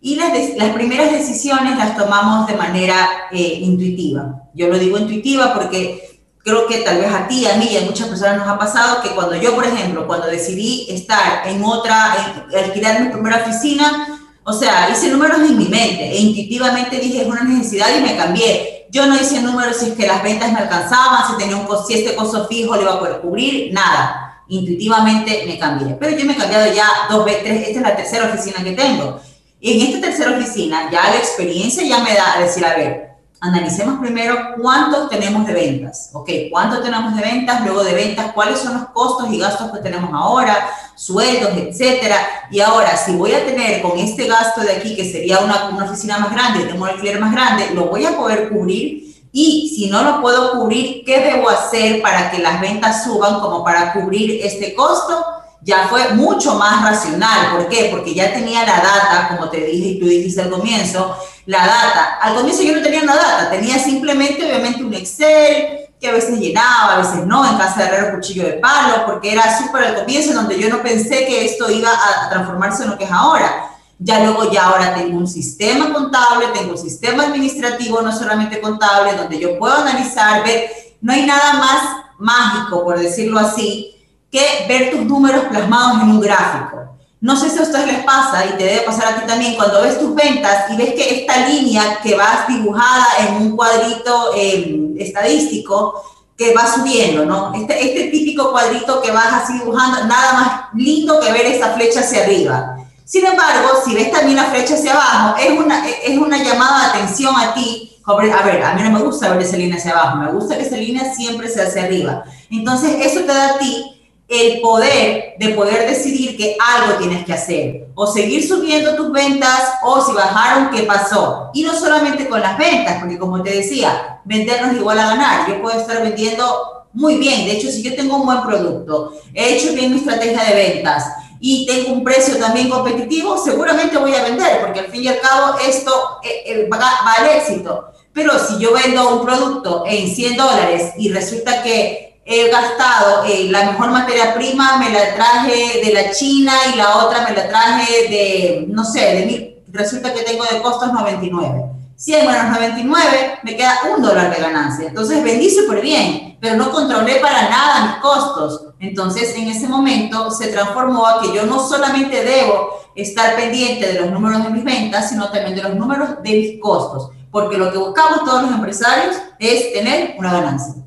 Y 0.00 0.14
las, 0.14 0.30
las 0.56 0.72
primeras 0.74 1.10
decisiones 1.10 1.76
las 1.76 1.96
tomamos 1.96 2.46
de 2.46 2.54
manera 2.54 2.94
eh, 3.32 3.58
intuitiva. 3.62 4.44
Yo 4.54 4.68
lo 4.68 4.78
digo 4.78 4.96
intuitiva 4.96 5.52
porque 5.52 6.20
creo 6.44 6.68
que 6.68 6.82
tal 6.82 6.98
vez 6.98 7.12
a 7.12 7.26
ti, 7.26 7.48
a 7.48 7.56
mí 7.56 7.66
y 7.68 7.78
a 7.78 7.80
muchas 7.80 8.06
personas 8.06 8.36
nos 8.36 8.46
ha 8.46 8.56
pasado 8.56 9.02
que 9.02 9.08
cuando 9.08 9.34
yo, 9.34 9.56
por 9.56 9.66
ejemplo, 9.66 10.06
cuando 10.06 10.28
decidí 10.28 10.86
estar 10.88 11.48
en 11.48 11.64
otra, 11.64 12.14
alquilar 12.56 13.02
mi 13.02 13.08
primera 13.08 13.38
oficina, 13.44 14.06
o 14.44 14.52
sea, 14.52 14.88
hice 14.88 15.10
números 15.10 15.40
en 15.40 15.58
mi 15.58 15.64
mente 15.64 16.12
e 16.12 16.20
intuitivamente 16.20 17.00
dije 17.00 17.22
es 17.22 17.26
una 17.26 17.42
necesidad 17.42 17.88
y 17.98 18.02
me 18.02 18.16
cambié 18.16 18.75
yo 18.96 19.06
no 19.06 19.14
hice 19.14 19.42
números 19.42 19.76
si 19.76 19.90
es 19.90 19.92
que 19.92 20.06
las 20.06 20.22
ventas 20.22 20.50
me 20.52 20.58
alcanzaban, 20.58 21.30
si 21.30 21.36
tenía 21.36 21.56
un 21.56 21.68
si 21.86 21.94
este 21.94 22.16
costo 22.16 22.46
fijo 22.48 22.74
le 22.76 22.82
iba 22.82 22.94
a 22.94 22.98
poder 22.98 23.20
cubrir, 23.20 23.70
nada. 23.74 24.42
Intuitivamente 24.48 25.44
me 25.46 25.58
cambié. 25.58 25.96
Pero 26.00 26.16
yo 26.16 26.24
me 26.24 26.32
he 26.32 26.36
cambiado 26.36 26.72
ya 26.72 26.88
dos 27.10 27.22
veces, 27.26 27.68
esta 27.68 27.78
es 27.78 27.82
la 27.82 27.96
tercera 27.96 28.26
oficina 28.26 28.64
que 28.64 28.72
tengo. 28.72 29.20
Y 29.60 29.72
en 29.72 29.86
esta 29.88 30.06
tercera 30.06 30.38
oficina 30.38 30.90
ya 30.90 31.10
la 31.10 31.16
experiencia 31.16 31.86
ya 31.86 31.98
me 31.98 32.14
da 32.14 32.38
a 32.38 32.40
decir, 32.40 32.64
a 32.64 32.74
ver, 32.74 33.15
analicemos 33.40 34.00
primero 34.00 34.54
cuántos 34.60 35.08
tenemos 35.08 35.46
de 35.46 35.52
ventas, 35.52 36.10
¿ok? 36.12 36.30
¿Cuánto 36.50 36.80
tenemos 36.80 37.14
de 37.14 37.22
ventas? 37.22 37.62
Luego 37.64 37.84
de 37.84 37.94
ventas, 37.94 38.32
¿cuáles 38.32 38.58
son 38.58 38.74
los 38.74 38.88
costos 38.88 39.30
y 39.30 39.38
gastos 39.38 39.70
que 39.72 39.80
tenemos 39.80 40.10
ahora? 40.12 40.68
Sueldos, 40.94 41.50
etcétera. 41.56 42.16
Y 42.50 42.60
ahora, 42.60 42.96
si 42.96 43.14
voy 43.14 43.32
a 43.32 43.44
tener 43.44 43.82
con 43.82 43.98
este 43.98 44.26
gasto 44.26 44.62
de 44.62 44.72
aquí, 44.72 44.96
que 44.96 45.10
sería 45.10 45.40
una, 45.40 45.68
una 45.68 45.84
oficina 45.84 46.18
más 46.18 46.32
grande, 46.32 46.64
tengo 46.64 46.82
un 46.82 46.88
alquiler 46.88 47.20
más 47.20 47.32
grande, 47.32 47.70
¿lo 47.74 47.86
voy 47.86 48.06
a 48.06 48.16
poder 48.16 48.48
cubrir? 48.48 49.06
Y 49.32 49.74
si 49.76 49.90
no 49.90 50.02
lo 50.02 50.22
puedo 50.22 50.52
cubrir, 50.52 51.04
¿qué 51.04 51.20
debo 51.20 51.50
hacer 51.50 52.00
para 52.00 52.30
que 52.30 52.38
las 52.38 52.58
ventas 52.60 53.04
suban 53.04 53.40
como 53.40 53.62
para 53.62 53.92
cubrir 53.92 54.40
este 54.42 54.74
costo? 54.74 55.35
Ya 55.62 55.88
fue 55.88 56.14
mucho 56.14 56.54
más 56.54 56.82
racional. 56.82 57.52
¿Por 57.52 57.68
qué? 57.68 57.88
Porque 57.90 58.14
ya 58.14 58.32
tenía 58.32 58.64
la 58.64 58.76
data, 58.76 59.28
como 59.28 59.50
te 59.50 59.58
dije 59.58 59.88
y 59.88 60.00
tú 60.00 60.06
dijiste 60.06 60.42
al 60.42 60.50
comienzo, 60.50 61.16
la 61.46 61.66
data. 61.66 62.18
Al 62.20 62.34
comienzo 62.34 62.62
yo 62.62 62.76
no 62.76 62.82
tenía 62.82 63.04
la 63.04 63.16
data, 63.16 63.50
tenía 63.50 63.78
simplemente 63.78 64.44
obviamente 64.44 64.84
un 64.84 64.94
Excel 64.94 65.86
que 66.00 66.08
a 66.08 66.12
veces 66.12 66.38
llenaba, 66.38 66.94
a 66.94 66.98
veces 66.98 67.26
no, 67.26 67.48
en 67.50 67.56
casa 67.56 67.80
de 67.80 67.84
herrero 67.86 68.16
cuchillo 68.16 68.44
de 68.44 68.54
palo, 68.54 69.06
porque 69.06 69.32
era 69.32 69.58
súper 69.58 69.84
al 69.84 69.96
comienzo 69.96 70.34
donde 70.34 70.58
yo 70.58 70.68
no 70.68 70.82
pensé 70.82 71.26
que 71.26 71.46
esto 71.46 71.70
iba 71.70 71.90
a, 71.90 72.28
transformarse 72.28 72.84
en 72.84 72.90
lo 72.90 72.98
que 72.98 73.04
es 73.04 73.10
ahora. 73.10 73.70
Ya 73.98 74.22
luego, 74.22 74.52
ya 74.52 74.66
ahora 74.66 74.94
tengo 74.94 75.16
un 75.16 75.26
sistema 75.26 75.90
contable, 75.90 76.48
tengo 76.52 76.72
un 76.72 76.78
sistema 76.78 77.24
administrativo, 77.24 78.02
no 78.02 78.12
solamente 78.12 78.60
contable, 78.60 79.14
donde 79.14 79.38
yo 79.38 79.58
puedo 79.58 79.74
analizar, 79.74 80.44
ver, 80.44 80.70
no 81.00 81.14
hay 81.14 81.24
nada 81.24 81.54
más 81.54 81.82
mágico, 82.18 82.84
por 82.84 82.98
decirlo 82.98 83.38
así, 83.38 83.95
que 84.30 84.66
ver 84.68 84.90
tus 84.90 85.02
números 85.02 85.44
plasmados 85.46 86.02
en 86.02 86.10
un 86.10 86.20
gráfico. 86.20 86.86
No 87.20 87.34
sé 87.34 87.48
si 87.48 87.58
a 87.58 87.62
ustedes 87.62 87.86
les 87.86 88.04
pasa 88.04 88.44
y 88.44 88.58
te 88.58 88.64
debe 88.64 88.80
pasar 88.82 89.08
a 89.08 89.20
ti 89.20 89.26
también 89.26 89.56
cuando 89.56 89.82
ves 89.82 89.98
tus 89.98 90.14
ventas 90.14 90.70
y 90.70 90.76
ves 90.76 90.94
que 90.94 91.20
esta 91.20 91.48
línea 91.48 91.98
que 92.02 92.14
vas 92.14 92.46
dibujada 92.46 93.06
en 93.20 93.36
un 93.36 93.56
cuadrito 93.56 94.32
em, 94.36 94.94
estadístico 94.98 96.02
que 96.36 96.52
va 96.52 96.70
subiendo, 96.70 97.24
¿no? 97.24 97.54
Este, 97.54 97.82
este 97.82 98.10
típico 98.10 98.50
cuadrito 98.50 99.00
que 99.00 99.10
vas 99.10 99.42
así 99.42 99.54
dibujando, 99.54 100.04
nada 100.04 100.32
más 100.34 100.60
lindo 100.74 101.18
que 101.18 101.32
ver 101.32 101.46
esta 101.46 101.70
flecha 101.70 102.00
hacia 102.00 102.24
arriba. 102.24 102.76
Sin 103.06 103.24
embargo, 103.24 103.70
si 103.84 103.94
ves 103.94 104.10
también 104.10 104.36
la 104.36 104.44
flecha 104.44 104.74
hacia 104.74 104.92
abajo, 104.92 105.36
es 105.40 105.58
una, 105.58 105.88
es 105.88 106.18
una 106.18 106.36
llamada 106.42 106.80
de 106.80 106.98
atención 106.98 107.34
a 107.34 107.54
ti. 107.54 107.96
A 108.04 108.14
ver, 108.14 108.62
a 108.62 108.74
mí 108.74 108.82
no 108.82 108.90
me 108.90 109.00
gusta 109.00 109.30
ver 109.30 109.42
esa 109.42 109.56
línea 109.56 109.78
hacia 109.78 109.92
abajo, 109.92 110.18
me 110.18 110.32
gusta 110.32 110.56
que 110.56 110.62
esa 110.62 110.76
línea 110.76 111.12
siempre 111.14 111.48
sea 111.48 111.66
hacia 111.66 111.84
arriba. 111.84 112.24
Entonces, 112.50 112.94
eso 113.00 113.20
te 113.20 113.32
da 113.32 113.54
a 113.54 113.58
ti 113.58 113.95
el 114.28 114.60
poder 114.60 115.34
de 115.38 115.48
poder 115.50 115.88
decidir 115.88 116.36
que 116.36 116.56
algo 116.60 116.98
tienes 116.98 117.24
que 117.24 117.32
hacer, 117.32 117.88
o 117.94 118.06
seguir 118.06 118.46
subiendo 118.46 118.96
tus 118.96 119.12
ventas, 119.12 119.74
o 119.84 120.04
si 120.04 120.12
bajaron, 120.12 120.70
¿qué 120.70 120.82
pasó? 120.82 121.50
Y 121.54 121.62
no 121.62 121.74
solamente 121.78 122.28
con 122.28 122.40
las 122.40 122.58
ventas, 122.58 122.98
porque 122.98 123.18
como 123.18 123.42
te 123.42 123.50
decía, 123.50 124.20
vendernos 124.24 124.74
igual 124.74 124.98
a 124.98 125.08
ganar. 125.08 125.48
Yo 125.48 125.62
puedo 125.62 125.78
estar 125.78 126.02
vendiendo 126.02 126.86
muy 126.92 127.16
bien, 127.16 127.44
de 127.44 127.52
hecho, 127.52 127.70
si 127.70 127.82
yo 127.82 127.94
tengo 127.94 128.16
un 128.16 128.26
buen 128.26 128.42
producto, 128.42 129.12
he 129.34 129.54
hecho 129.54 129.74
bien 129.74 129.92
mi 129.92 129.98
estrategia 129.98 130.42
de 130.44 130.54
ventas 130.54 131.04
y 131.40 131.66
tengo 131.66 131.92
un 131.92 132.02
precio 132.02 132.38
también 132.38 132.70
competitivo, 132.70 133.36
seguramente 133.36 133.98
voy 133.98 134.14
a 134.14 134.22
vender, 134.22 134.60
porque 134.60 134.80
al 134.80 134.86
fin 134.86 135.04
y 135.04 135.08
al 135.08 135.20
cabo 135.20 135.58
esto 135.58 135.92
eh, 136.24 136.42
eh, 136.46 136.68
va 136.68 136.78
al 137.18 137.36
éxito. 137.36 137.90
Pero 138.12 138.38
si 138.38 138.58
yo 138.58 138.72
vendo 138.72 139.16
un 139.16 139.26
producto 139.26 139.84
en 139.86 140.08
100 140.08 140.36
dólares 140.38 140.94
y 140.96 141.12
resulta 141.12 141.62
que 141.62 142.15
he 142.28 142.50
gastado 142.50 143.24
eh, 143.24 143.46
la 143.50 143.70
mejor 143.70 143.92
materia 143.92 144.34
prima, 144.34 144.78
me 144.78 144.90
la 144.90 145.14
traje 145.14 145.80
de 145.84 145.92
la 145.92 146.10
China 146.10 146.52
y 146.74 146.76
la 146.76 146.96
otra 146.96 147.24
me 147.26 147.36
la 147.36 147.48
traje 147.48 148.08
de, 148.08 148.66
no 148.68 148.84
sé, 148.84 149.00
de 149.14 149.26
mí, 149.26 149.54
resulta 149.68 150.12
que 150.12 150.22
tengo 150.22 150.44
de 150.44 150.60
costos 150.60 150.92
99. 150.92 151.70
100 151.94 152.26
menos 152.26 152.50
99, 152.50 153.38
me 153.42 153.56
queda 153.56 153.78
un 153.96 154.02
dólar 154.02 154.34
de 154.34 154.42
ganancia. 154.42 154.88
Entonces 154.88 155.22
vendí 155.22 155.48
súper 155.48 155.80
bien, 155.80 156.36
pero 156.40 156.56
no 156.56 156.70
controlé 156.70 157.20
para 157.20 157.48
nada 157.48 157.86
mis 157.86 157.96
costos. 158.02 158.74
Entonces 158.80 159.34
en 159.36 159.48
ese 159.48 159.68
momento 159.68 160.30
se 160.30 160.48
transformó 160.48 161.06
a 161.06 161.22
que 161.22 161.32
yo 161.32 161.46
no 161.46 161.66
solamente 161.66 162.22
debo 162.22 162.70
estar 162.96 163.36
pendiente 163.36 163.86
de 163.86 164.00
los 164.00 164.10
números 164.10 164.42
de 164.42 164.50
mis 164.50 164.64
ventas, 164.64 165.08
sino 165.08 165.30
también 165.30 165.54
de 165.54 165.62
los 165.62 165.74
números 165.76 166.22
de 166.22 166.30
mis 166.30 166.60
costos. 166.60 167.10
Porque 167.30 167.56
lo 167.56 167.72
que 167.72 167.78
buscamos 167.78 168.24
todos 168.24 168.42
los 168.42 168.50
empresarios 168.50 169.16
es 169.38 169.72
tener 169.72 170.16
una 170.18 170.32
ganancia. 170.32 170.85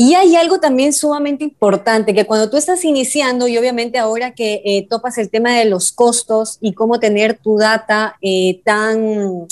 Y 0.00 0.14
hay 0.14 0.36
algo 0.36 0.60
también 0.60 0.92
sumamente 0.92 1.42
importante, 1.42 2.14
que 2.14 2.24
cuando 2.24 2.48
tú 2.48 2.56
estás 2.56 2.84
iniciando 2.84 3.48
y 3.48 3.58
obviamente 3.58 3.98
ahora 3.98 4.32
que 4.32 4.62
eh, 4.64 4.86
topas 4.88 5.18
el 5.18 5.28
tema 5.28 5.58
de 5.58 5.64
los 5.64 5.90
costos 5.90 6.56
y 6.60 6.72
cómo 6.72 7.00
tener 7.00 7.36
tu 7.36 7.58
data 7.58 8.14
eh, 8.22 8.60
tan 8.64 9.48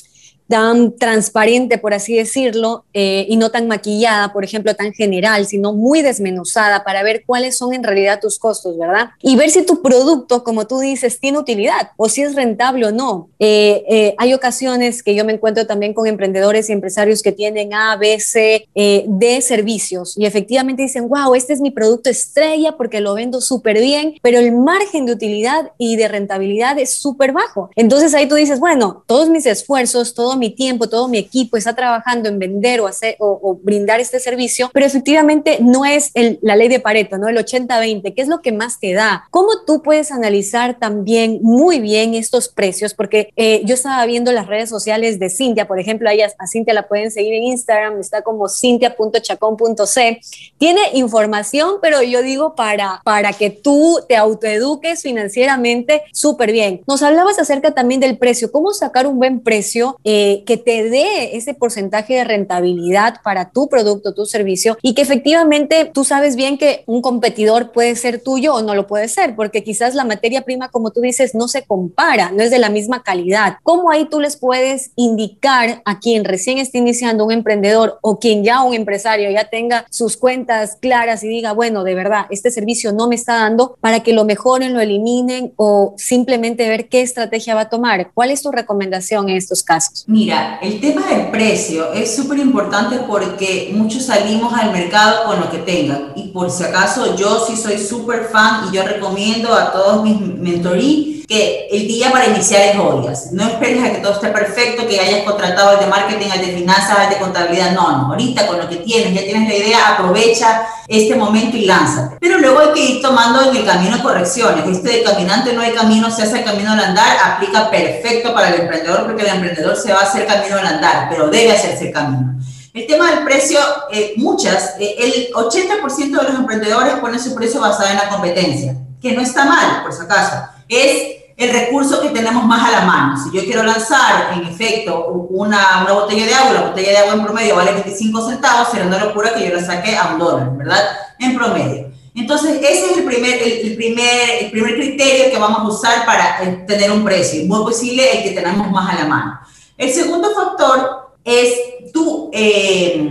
tan 0.48 0.96
transparente, 0.96 1.78
por 1.78 1.94
así 1.94 2.16
decirlo, 2.16 2.84
eh, 2.94 3.26
y 3.28 3.36
no 3.36 3.50
tan 3.50 3.68
maquillada, 3.68 4.32
por 4.32 4.44
ejemplo, 4.44 4.74
tan 4.74 4.92
general, 4.92 5.46
sino 5.46 5.72
muy 5.72 6.02
desmenuzada 6.02 6.84
para 6.84 7.02
ver 7.02 7.24
cuáles 7.26 7.56
son 7.56 7.74
en 7.74 7.82
realidad 7.82 8.20
tus 8.20 8.38
costos, 8.38 8.78
¿verdad? 8.78 9.10
Y 9.22 9.36
ver 9.36 9.50
si 9.50 9.64
tu 9.64 9.82
producto, 9.82 10.44
como 10.44 10.66
tú 10.66 10.80
dices, 10.80 11.20
tiene 11.20 11.38
utilidad 11.38 11.90
o 11.96 12.08
si 12.08 12.22
es 12.22 12.34
rentable 12.34 12.86
o 12.86 12.92
no. 12.92 13.28
Eh, 13.38 13.84
eh, 13.88 14.14
hay 14.18 14.34
ocasiones 14.34 15.02
que 15.02 15.14
yo 15.14 15.24
me 15.24 15.32
encuentro 15.32 15.66
también 15.66 15.94
con 15.94 16.06
emprendedores 16.06 16.68
y 16.68 16.72
empresarios 16.72 17.22
que 17.22 17.32
tienen 17.32 17.74
A, 17.74 17.96
B, 17.96 18.18
C, 18.20 18.68
D 18.74 19.40
servicios 19.40 20.16
y 20.16 20.26
efectivamente 20.26 20.82
dicen, 20.82 21.08
wow, 21.08 21.34
este 21.34 21.52
es 21.52 21.60
mi 21.60 21.70
producto 21.70 22.10
estrella 22.10 22.76
porque 22.76 23.00
lo 23.00 23.14
vendo 23.14 23.40
súper 23.40 23.80
bien, 23.80 24.14
pero 24.22 24.38
el 24.38 24.52
margen 24.52 25.06
de 25.06 25.12
utilidad 25.12 25.72
y 25.78 25.96
de 25.96 26.08
rentabilidad 26.08 26.78
es 26.78 26.94
súper 26.94 27.32
bajo. 27.32 27.70
Entonces 27.76 28.14
ahí 28.14 28.28
tú 28.28 28.34
dices, 28.34 28.60
bueno, 28.60 29.04
todos 29.06 29.28
mis 29.28 29.46
esfuerzos, 29.46 30.14
todo 30.14 30.35
mi 30.36 30.50
tiempo, 30.50 30.88
todo 30.88 31.08
mi 31.08 31.18
equipo 31.18 31.56
está 31.56 31.74
trabajando 31.74 32.28
en 32.28 32.38
vender 32.38 32.80
o, 32.80 32.86
hacer, 32.86 33.16
o, 33.18 33.58
brindar 33.62 34.00
este 34.00 34.20
servicio, 34.20 34.70
pero 34.72 34.86
efectivamente 34.86 35.58
no 35.60 35.84
es 35.84 36.12
la 36.40 36.56
ley 36.56 36.68
de 36.68 36.80
Pareto, 36.80 37.18
¿no? 37.18 37.28
El 37.28 37.36
80-20, 37.36 38.14
¿qué 38.14 38.22
es 38.22 38.28
lo 38.28 38.40
que 38.40 38.52
más 38.52 38.80
te 38.80 38.92
da? 38.92 39.26
¿Cómo 39.30 39.64
tú 39.66 39.82
puedes 39.82 40.12
analizar 40.12 40.78
también 40.78 41.40
muy 41.42 41.80
bien 41.80 42.14
estos 42.14 42.48
precios? 42.48 42.94
Porque 42.94 43.32
eh, 43.36 43.62
yo 43.64 43.74
estaba 43.74 44.04
viendo 44.06 44.32
las 44.32 44.46
redes 44.46 44.68
sociales 44.68 45.18
de 45.18 45.30
Cintia, 45.30 45.66
por 45.66 45.78
ejemplo, 45.78 46.08
a, 46.08 46.12
a 46.12 46.46
Cintia 46.46 46.74
la 46.74 46.88
pueden 46.88 47.10
seguir 47.10 47.34
en 47.34 47.44
Instagram, 47.44 48.00
está 48.00 48.22
como 48.22 48.48
cintia.chacón.c. 48.48 50.20
Tiene 50.58 50.80
información, 50.94 51.76
pero 51.80 52.02
yo 52.02 52.22
digo 52.22 52.54
para, 52.54 53.00
para 53.04 53.32
que 53.32 53.50
tú 53.50 54.00
te 54.08 54.16
autoeduques 54.16 55.02
financieramente 55.02 56.02
súper 56.12 56.52
bien. 56.52 56.82
Nos 56.86 57.02
hablabas 57.02 57.38
acerca 57.38 57.72
también 57.72 58.00
del 58.00 58.18
precio, 58.18 58.50
cómo 58.50 58.72
sacar 58.72 59.06
un 59.06 59.18
buen 59.18 59.40
precio. 59.40 59.98
Eh, 60.04 60.25
que, 60.47 60.56
te 60.56 60.88
dé 60.88 61.37
ese 61.37 61.54
porcentaje 61.54 62.14
de 62.14 62.25
rentabilidad 62.25 63.21
para 63.23 63.50
tu 63.50 63.68
producto, 63.68 64.14
tu 64.14 64.26
servicio 64.26 64.76
y 64.83 64.95
que 64.95 65.02
efectivamente 65.02 65.90
tú 65.92 66.04
sabes 66.04 66.35
bien 66.35 66.59
que 66.59 66.83
un 66.87 67.02
competidor 67.02 67.73
puede 67.73 67.95
ser 67.95 68.21
tuyo 68.21 68.54
o 68.54 68.62
no 68.62 68.75
lo 68.75 68.87
puede 68.87 69.09
ser, 69.09 69.37
porque 69.37 69.62
quizás 69.62 69.95
la 69.95 70.04
materia 70.04 70.42
prima, 70.42 70.71
como 70.71 70.90
tú 70.90 71.00
dices, 71.00 71.35
no 71.35 71.47
se 71.47 71.64
compara, 71.64 72.30
no 72.33 72.42
es 72.42 72.50
de 72.50 72.59
la 72.59 72.71
misma 72.71 73.02
calidad. 73.02 73.59
¿Cómo 73.62 73.90
ahí 73.90 74.06
tú 74.06 74.21
les 74.21 74.37
puedes 74.37 74.90
indicar 74.97 75.83
a 75.85 76.00
quien 76.00 76.25
recién 76.25 76.59
está 76.59 76.78
iniciando 76.78 77.25
un 77.25 77.33
emprendedor 77.33 77.99
o 78.02 78.18
quien 78.18 78.42
ya 78.42 78.62
un 78.62 78.75
empresario 78.75 79.30
ya 79.30 79.49
tenga 79.49 79.87
sus 79.90 80.16
cuentas 80.16 80.76
claras 80.80 81.23
y 81.23 81.28
diga, 81.28 81.52
bueno, 81.52 81.85
de 81.85 81.95
verdad, 81.95 82.26
este 82.30 82.50
servicio 82.50 82.92
no 82.92 83.09
me 83.09 83.14
está 83.14 83.35
dando 83.35 83.76
para 83.80 84.00
que 84.00 84.12
lo 84.12 84.25
mejoren, 84.25 84.73
lo 84.73 84.80
eliminen 84.80 85.52
o 85.56 85.95
simplemente 85.97 86.68
ver 86.68 86.88
qué 86.88 87.02
estrategia 87.02 87.54
va 87.54 87.62
a 87.62 87.68
tomar? 87.68 88.11
¿Cuál 88.14 88.30
es 88.30 88.42
tu 88.42 88.50
recomendación 88.50 89.28
en 89.28 89.37
estos 89.37 89.62
casos? 89.62 90.04
Mira, 90.16 90.58
el 90.62 90.80
tema 90.80 91.08
del 91.08 91.26
precio 91.26 91.92
es 91.92 92.16
súper 92.16 92.38
importante 92.38 93.00
porque 93.06 93.70
muchos 93.75 94.06
salimos 94.06 94.54
al 94.54 94.73
mercado 94.73 95.26
con 95.26 95.40
lo 95.40 95.50
que 95.50 95.58
tengan 95.58 96.14
y 96.16 96.28
por 96.28 96.50
si 96.50 96.64
acaso 96.64 97.16
yo 97.16 97.44
sí 97.46 97.54
soy 97.54 97.76
súper 97.76 98.30
fan 98.32 98.62
y 98.66 98.75
yo 98.75 98.82
recomiendo 98.82 99.52
a 99.52 99.73
todos 99.73 100.02
mis 100.02 100.18
mentorí 100.18 101.16
que 101.28 101.66
el 101.70 101.88
día 101.88 102.12
para 102.12 102.26
iniciar 102.26 102.62
es 102.62 102.78
hoy. 102.78 103.06
No 103.32 103.44
esperes 103.44 103.85
a 103.85 103.92
que 103.92 103.99
todo 103.99 104.12
esté 104.12 104.28
perfecto, 104.28 104.87
que 104.87 105.00
hayas 105.00 105.25
contratado 105.25 105.70
al 105.70 105.80
de 105.80 105.87
marketing, 105.87 106.30
al 106.30 106.40
de 106.40 106.52
finanzas, 106.52 106.99
al 106.99 107.11
de 107.11 107.18
contabilidad. 107.18 107.73
No, 107.73 107.90
no. 107.90 108.06
Ahorita 108.12 108.46
con 108.46 108.58
lo 108.58 108.68
que 108.68 108.76
tienes, 108.76 109.12
ya 109.12 109.23
tienes 109.23 109.49
la 109.49 109.54
idea, 109.56 109.88
aprovecha 109.94 110.66
este 110.87 111.16
momento 111.16 111.56
y 111.56 111.64
lánzate. 111.64 112.16
Pero 112.20 112.38
luego 112.38 112.61
hay 112.61 112.73
que 112.73 112.85
ir 112.85 113.02
tomando 113.02 113.50
en 113.50 113.56
el 113.56 113.64
camino 113.64 114.00
correcciones. 114.02 114.66
Este 114.68 114.88
de 114.88 115.02
caminante 115.02 115.52
no 115.52 115.62
hay 115.62 115.73
camino, 115.73 116.11
se 116.11 116.23
hace 116.23 116.38
el 116.38 116.44
camino 116.44 116.73
al 116.73 116.80
andar, 116.80 117.16
aplica 117.25 117.70
perfecto 117.70 118.32
para 118.32 118.50
el 118.50 118.61
emprendedor 118.62 119.06
porque 119.06 119.23
el 119.23 119.28
emprendedor 119.28 119.76
se 119.76 119.92
va 119.92 120.05
hacer 120.06 120.26
camino 120.26 120.56
al 120.58 120.66
andar, 120.66 121.08
pero 121.08 121.28
debe 121.28 121.52
hacerse 121.52 121.88
el 121.88 121.92
camino. 121.92 122.36
El 122.72 122.86
tema 122.86 123.10
del 123.10 123.25
precio, 123.25 123.58
eh, 123.90 124.14
muchas, 124.16 124.75
eh, 124.78 124.96
el 124.98 125.32
80% 125.32 126.20
de 126.20 126.28
los 126.28 126.34
emprendedores 126.34 126.94
ponen 126.96 127.18
su 127.18 127.34
precio 127.34 127.60
basado 127.60 127.88
en 127.88 127.96
la 127.96 128.08
competencia, 128.08 128.76
que 129.00 129.12
no 129.12 129.22
está 129.22 129.46
mal, 129.46 129.82
por 129.82 129.92
si 129.92 130.02
acaso. 130.02 130.36
Es 130.68 131.16
el 131.36 131.52
recurso 131.52 132.00
que 132.00 132.10
tenemos 132.10 132.44
más 132.44 132.68
a 132.68 132.72
la 132.72 132.80
mano. 132.82 133.16
Si 133.16 133.34
yo 133.36 133.44
quiero 133.44 133.62
lanzar, 133.62 134.32
en 134.34 134.46
efecto, 134.46 135.06
una, 135.30 135.82
una, 135.82 135.92
botella 135.92 136.26
de 136.26 136.34
agua, 136.34 136.52
la 136.52 136.68
botella 136.68 136.90
de 136.90 136.98
agua 136.98 137.14
en 137.14 137.25
promedio 137.25 137.56
vale 137.56 137.72
25 137.72 138.28
centavos, 138.28 138.68
será 138.70 138.86
una 138.86 138.98
locura 139.02 139.34
que 139.34 139.48
yo 139.48 139.54
la 139.54 139.64
saque 139.64 139.96
a 139.96 140.08
un 140.12 140.18
dólar, 140.18 140.56
¿verdad? 140.56 140.82
En 141.18 141.34
promedio. 141.34 141.90
Entonces, 142.14 142.58
ese 142.62 142.90
es 142.90 142.98
el 142.98 143.04
primer, 143.04 143.42
el, 143.42 143.76
primer, 143.76 144.30
el 144.40 144.50
primer 144.50 144.75
criterio 144.75 145.30
que 145.30 145.38
vamos 145.38 145.60
a 145.60 145.68
usar 145.68 146.06
para 146.06 146.42
eh, 146.42 146.64
tener 146.66 146.90
un 146.90 147.04
precio. 147.04 147.44
Muy 147.44 147.60
posible 147.60 148.18
el 148.18 148.22
que 148.22 148.30
tenemos 148.30 148.70
más 148.70 148.94
a 148.94 149.02
la 149.02 149.06
mano. 149.06 149.40
El 149.76 149.92
segundo 149.92 150.35
factor 150.35 151.16
es 151.25 151.92
tu, 151.92 152.30
eh, 152.33 153.09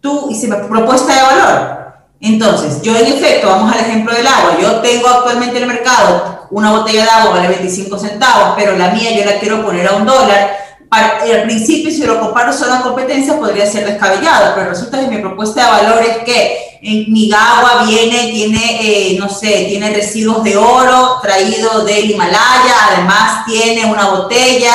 tu 0.00 0.30
propuesta 0.68 1.14
de 1.14 1.22
valor. 1.22 1.84
Entonces, 2.20 2.80
yo 2.82 2.96
en 2.96 3.06
efecto, 3.06 3.48
vamos 3.48 3.72
al 3.72 3.80
ejemplo 3.80 4.14
del 4.14 4.26
agua. 4.26 4.56
Yo 4.60 4.80
tengo 4.80 5.08
actualmente 5.08 5.58
en 5.58 5.64
el 5.64 5.68
mercado 5.68 6.46
una 6.50 6.72
botella 6.72 7.04
de 7.04 7.10
agua 7.10 7.30
vale 7.32 7.48
25 7.48 7.98
centavos, 7.98 8.54
pero 8.56 8.76
la 8.76 8.90
mía 8.90 9.10
yo 9.16 9.24
la 9.24 9.38
quiero 9.38 9.64
poner 9.64 9.86
a 9.88 9.96
un 9.96 10.06
dólar. 10.06 10.56
al 10.90 11.42
principio, 11.42 11.90
si 11.90 12.06
lo 12.06 12.20
comparo 12.20 12.52
solo 12.52 12.74
a 12.74 12.82
competencia, 12.82 13.38
podría 13.38 13.66
ser 13.66 13.84
descabellado, 13.84 14.54
pero 14.54 14.70
resulta 14.70 15.00
que 15.00 15.08
mi 15.08 15.18
propuesta 15.18 15.64
de 15.64 15.82
valor 15.82 16.02
es 16.02 16.18
que 16.18 16.78
en 16.82 17.12
mi 17.12 17.30
agua 17.32 17.84
viene, 17.86 18.30
tiene, 18.30 18.78
eh, 18.80 19.16
no 19.18 19.28
sé, 19.28 19.66
tiene 19.68 19.90
residuos 19.90 20.44
de 20.44 20.56
oro 20.56 21.18
traído 21.22 21.84
del 21.84 22.10
Himalaya, 22.10 22.74
además 22.90 23.44
tiene 23.46 23.86
una 23.86 24.10
botella 24.10 24.72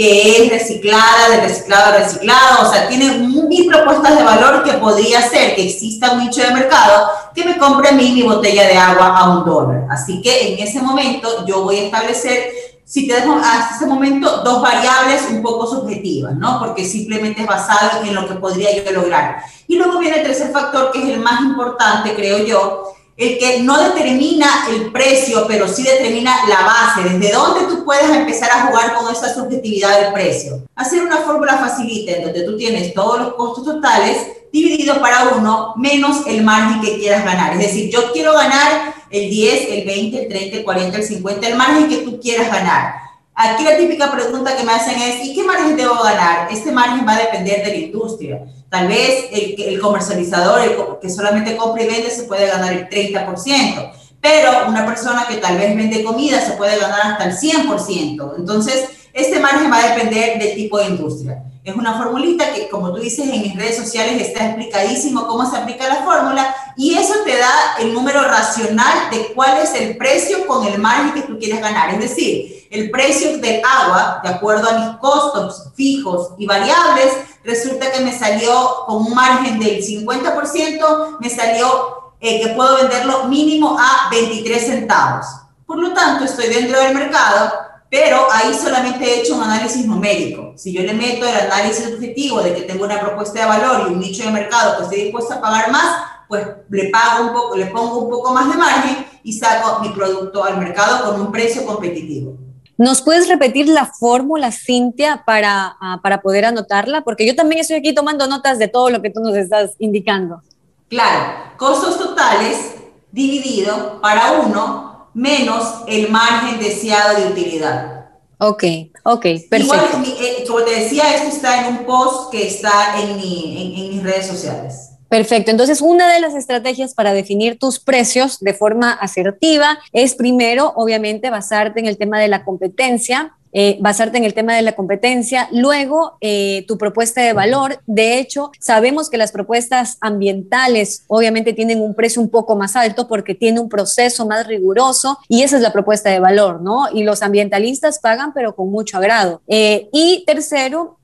que 0.00 0.44
es 0.44 0.50
reciclada, 0.50 1.28
de 1.30 1.42
reciclado 1.42 1.92
a 1.92 1.98
reciclado, 1.98 2.66
o 2.66 2.72
sea, 2.72 2.88
tiene 2.88 3.18
mil 3.18 3.66
propuestas 3.66 4.16
de 4.16 4.24
valor 4.24 4.64
que 4.64 4.72
podría 4.78 5.20
ser 5.20 5.54
que 5.54 5.68
exista 5.68 6.12
un 6.12 6.20
nicho 6.20 6.40
de 6.40 6.54
mercado 6.54 7.10
que 7.34 7.44
me 7.44 7.58
compre 7.58 7.90
a 7.90 7.92
mí 7.92 8.12
mi 8.12 8.22
botella 8.22 8.66
de 8.66 8.78
agua 8.78 9.14
a 9.14 9.28
un 9.28 9.44
dólar. 9.44 9.84
Así 9.90 10.22
que 10.22 10.54
en 10.54 10.66
ese 10.66 10.80
momento 10.80 11.44
yo 11.44 11.64
voy 11.64 11.80
a 11.80 11.82
establecer, 11.82 12.50
si 12.82 13.06
te 13.06 13.12
dejo 13.12 13.34
hasta 13.34 13.76
ese 13.76 13.84
momento, 13.84 14.38
dos 14.42 14.62
variables 14.62 15.20
un 15.30 15.42
poco 15.42 15.66
subjetivas, 15.66 16.34
¿no? 16.34 16.58
Porque 16.60 16.86
simplemente 16.86 17.42
es 17.42 17.46
basado 17.46 18.02
en 18.02 18.14
lo 18.14 18.26
que 18.26 18.36
podría 18.36 18.74
yo 18.74 18.90
lograr. 18.92 19.42
Y 19.68 19.76
luego 19.76 19.98
viene 19.98 20.20
el 20.20 20.26
tercer 20.26 20.50
factor, 20.50 20.92
que 20.92 21.02
es 21.02 21.10
el 21.10 21.20
más 21.20 21.42
importante, 21.42 22.14
creo 22.14 22.38
yo, 22.46 22.94
el 23.20 23.36
que 23.38 23.60
no 23.60 23.78
determina 23.78 24.66
el 24.70 24.90
precio, 24.90 25.44
pero 25.46 25.68
sí 25.68 25.82
determina 25.82 26.34
la 26.48 26.62
base, 26.64 27.06
desde 27.06 27.34
dónde 27.34 27.66
tú 27.66 27.84
puedes 27.84 28.08
empezar 28.10 28.50
a 28.50 28.66
jugar 28.66 28.94
con 28.94 29.12
esa 29.12 29.34
subjetividad 29.34 30.00
del 30.00 30.12
precio. 30.14 30.62
Hacer 30.74 31.02
una 31.02 31.18
fórmula 31.18 31.58
facilita 31.58 32.12
en 32.12 32.24
donde 32.24 32.44
tú 32.44 32.56
tienes 32.56 32.94
todos 32.94 33.20
los 33.20 33.34
costos 33.34 33.66
totales 33.66 34.26
dividido 34.50 35.02
para 35.02 35.34
uno 35.36 35.74
menos 35.76 36.26
el 36.26 36.42
margen 36.42 36.80
que 36.80 36.98
quieras 36.98 37.22
ganar. 37.22 37.52
Es 37.52 37.58
decir, 37.58 37.90
yo 37.90 38.10
quiero 38.12 38.32
ganar 38.32 38.94
el 39.10 39.28
10, 39.28 39.68
el 39.68 39.84
20, 39.84 40.22
el 40.22 40.28
30, 40.28 40.56
el 40.56 40.64
40, 40.64 40.96
el 40.96 41.04
50, 41.04 41.46
el 41.46 41.56
margen 41.56 41.88
que 41.90 41.98
tú 41.98 42.18
quieras 42.20 42.50
ganar. 42.50 42.94
Aquí 43.34 43.64
la 43.64 43.76
típica 43.76 44.10
pregunta 44.10 44.56
que 44.56 44.64
me 44.64 44.72
hacen 44.72 44.98
es, 44.98 45.26
¿y 45.26 45.34
qué 45.34 45.42
margen 45.42 45.76
debo 45.76 46.02
ganar? 46.02 46.48
Este 46.50 46.72
margen 46.72 47.06
va 47.06 47.16
a 47.16 47.18
depender 47.18 47.64
de 47.64 47.68
la 47.68 47.76
industria. 47.76 48.40
Tal 48.70 48.86
vez 48.86 49.26
el, 49.32 49.80
comercializador, 49.80 51.00
que 51.00 51.10
solamente 51.10 51.56
compra 51.56 51.82
y 51.82 51.88
vende, 51.88 52.08
se 52.08 52.22
puede 52.22 52.46
ganar 52.46 52.72
el 52.72 52.88
30%, 52.88 53.92
pero 54.20 54.68
una 54.68 54.86
persona 54.86 55.26
que 55.28 55.38
tal 55.38 55.58
vez 55.58 55.76
vende 55.76 56.04
comida 56.04 56.40
se 56.40 56.52
puede 56.52 56.78
ganar 56.78 57.00
hasta 57.02 57.24
el 57.24 57.36
100%. 57.36 58.34
Entonces, 58.38 58.88
este 59.12 59.40
margen 59.40 59.72
va 59.72 59.78
a 59.78 59.94
depender 59.94 60.38
del 60.38 60.54
tipo 60.54 60.78
de 60.78 60.86
industria. 60.86 61.42
Es 61.64 61.74
una 61.74 61.98
formulita 61.98 62.54
que, 62.54 62.68
como 62.68 62.92
tú 62.92 63.00
dices, 63.00 63.28
en 63.28 63.42
mis 63.42 63.56
redes 63.56 63.76
sociales 63.76 64.22
está 64.22 64.46
explicadísimo 64.46 65.26
cómo 65.26 65.48
se 65.50 65.56
aplica 65.56 65.88
la 65.88 66.02
fórmula 66.04 66.54
y 66.76 66.94
eso 66.94 67.14
te 67.24 67.36
da 67.36 67.76
el 67.80 67.92
número 67.92 68.22
racional 68.22 69.10
de 69.10 69.32
cuál 69.34 69.58
es 69.58 69.74
el 69.74 69.96
precio 69.96 70.46
con 70.46 70.66
el 70.66 70.78
margen 70.78 71.12
que 71.12 71.28
tú 71.28 71.38
quieres 71.38 71.60
ganar. 71.60 71.92
Es 71.92 72.00
decir, 72.00 72.66
el 72.70 72.90
precio 72.90 73.36
del 73.38 73.60
agua, 73.64 74.20
de 74.22 74.30
acuerdo 74.30 74.70
a 74.70 74.78
mis 74.78 74.98
costos 74.98 75.70
fijos 75.74 76.30
y 76.38 76.46
variables, 76.46 77.12
resulta 77.44 77.90
que 77.90 78.00
me 78.00 78.16
salió 78.16 78.84
con 78.86 79.06
un 79.06 79.14
margen 79.14 79.58
del 79.58 79.82
50%, 79.82 81.18
me 81.20 81.30
salió 81.30 82.14
eh, 82.20 82.42
que 82.42 82.54
puedo 82.54 82.76
venderlo 82.76 83.24
mínimo 83.24 83.78
a 83.78 84.08
23 84.10 84.66
centavos. 84.66 85.26
Por 85.66 85.78
lo 85.78 85.92
tanto, 85.94 86.24
estoy 86.24 86.48
dentro 86.48 86.78
del 86.80 86.94
mercado, 86.94 87.52
pero 87.90 88.26
ahí 88.30 88.54
solamente 88.54 89.04
he 89.04 89.20
hecho 89.20 89.36
un 89.36 89.42
análisis 89.42 89.86
numérico. 89.86 90.52
Si 90.56 90.72
yo 90.72 90.82
le 90.82 90.92
meto 90.92 91.26
el 91.26 91.36
análisis 91.36 91.86
objetivo 91.92 92.42
de 92.42 92.54
que 92.54 92.62
tengo 92.62 92.84
una 92.84 93.00
propuesta 93.00 93.40
de 93.40 93.46
valor 93.46 93.86
y 93.88 93.92
un 93.92 94.00
nicho 94.00 94.24
de 94.24 94.30
mercado 94.30 94.76
que 94.76 94.82
estoy 94.84 95.00
dispuesto 95.02 95.34
a 95.34 95.40
pagar 95.40 95.70
más, 95.70 96.04
pues 96.28 96.46
le 96.68 96.90
pago 96.90 97.26
un 97.26 97.32
poco, 97.32 97.56
le 97.56 97.66
pongo 97.66 97.98
un 97.98 98.10
poco 98.10 98.32
más 98.32 98.48
de 98.48 98.56
margen 98.56 99.06
y 99.24 99.32
saco 99.32 99.80
mi 99.80 99.88
producto 99.88 100.44
al 100.44 100.58
mercado 100.58 101.10
con 101.10 101.20
un 101.20 101.32
precio 101.32 101.64
competitivo. 101.66 102.36
¿Nos 102.80 103.02
puedes 103.02 103.28
repetir 103.28 103.68
la 103.68 103.84
fórmula, 103.84 104.50
Cintia, 104.50 105.22
para, 105.26 105.76
ah, 105.82 106.00
para 106.02 106.22
poder 106.22 106.46
anotarla? 106.46 107.02
Porque 107.02 107.26
yo 107.26 107.36
también 107.36 107.60
estoy 107.60 107.76
aquí 107.76 107.94
tomando 107.94 108.26
notas 108.26 108.58
de 108.58 108.68
todo 108.68 108.88
lo 108.88 109.02
que 109.02 109.10
tú 109.10 109.20
nos 109.20 109.36
estás 109.36 109.72
indicando. 109.78 110.40
Claro, 110.88 111.52
costos 111.58 111.98
totales 111.98 112.76
dividido 113.12 114.00
para 114.00 114.40
uno 114.40 115.10
menos 115.12 115.82
el 115.88 116.08
margen 116.08 116.58
deseado 116.58 117.20
de 117.20 117.26
utilidad. 117.26 118.12
Ok, 118.38 118.64
ok, 119.02 119.26
perfecto. 119.50 119.56
Igual, 119.58 119.80
eh, 120.18 120.44
como 120.48 120.62
te 120.62 120.80
decía, 120.80 121.14
esto 121.14 121.28
está 121.28 121.66
en 121.66 121.76
un 121.76 121.84
post 121.84 122.32
que 122.32 122.46
está 122.46 122.98
en, 122.98 123.14
mi, 123.18 123.74
en 123.76 123.90
mis 123.90 124.02
redes 124.02 124.26
sociales. 124.26 124.89
Perfecto. 125.10 125.50
Entonces, 125.50 125.80
una 125.80 126.12
de 126.12 126.20
las 126.20 126.36
estrategias 126.36 126.94
para 126.94 127.12
definir 127.12 127.58
tus 127.58 127.80
precios 127.80 128.38
de 128.38 128.54
forma 128.54 128.92
asertiva 128.92 129.76
es 129.92 130.14
primero, 130.14 130.72
obviamente, 130.76 131.30
basarte 131.30 131.80
en 131.80 131.86
el 131.86 131.98
tema 131.98 132.20
de 132.20 132.28
la 132.28 132.44
competencia, 132.44 133.34
eh, 133.52 133.78
basarte 133.80 134.18
en 134.18 134.24
el 134.24 134.34
tema 134.34 134.54
de 134.54 134.62
la 134.62 134.72
competencia, 134.72 135.48
luego 135.52 136.16
eh, 136.20 136.64
tu 136.68 136.78
propuesta 136.78 137.20
de 137.20 137.32
valor. 137.32 137.80
De 137.86 138.18
hecho, 138.18 138.52
sabemos 138.60 139.10
que 139.10 139.18
las 139.18 139.32
propuestas 139.32 139.98
ambientales 140.00 141.04
obviamente 141.08 141.52
tienen 141.52 141.80
un 141.80 141.94
precio 141.94 142.22
un 142.22 142.30
poco 142.30 142.56
más 142.56 142.76
alto 142.76 143.08
porque 143.08 143.34
tiene 143.34 143.60
un 143.60 143.68
proceso 143.68 144.26
más 144.26 144.46
riguroso 144.46 145.18
y 145.28 145.42
esa 145.42 145.56
es 145.56 145.62
la 145.62 145.72
propuesta 145.72 146.10
de 146.10 146.20
valor, 146.20 146.60
¿no? 146.62 146.86
Y 146.92 147.02
los 147.02 147.22
ambientalistas 147.22 147.98
pagan 147.98 148.32
pero 148.32 148.54
con 148.54 148.70
mucho 148.70 148.98
agrado. 148.98 149.42
Eh, 149.48 149.88
y 149.92 150.24
tercero, 150.26 150.96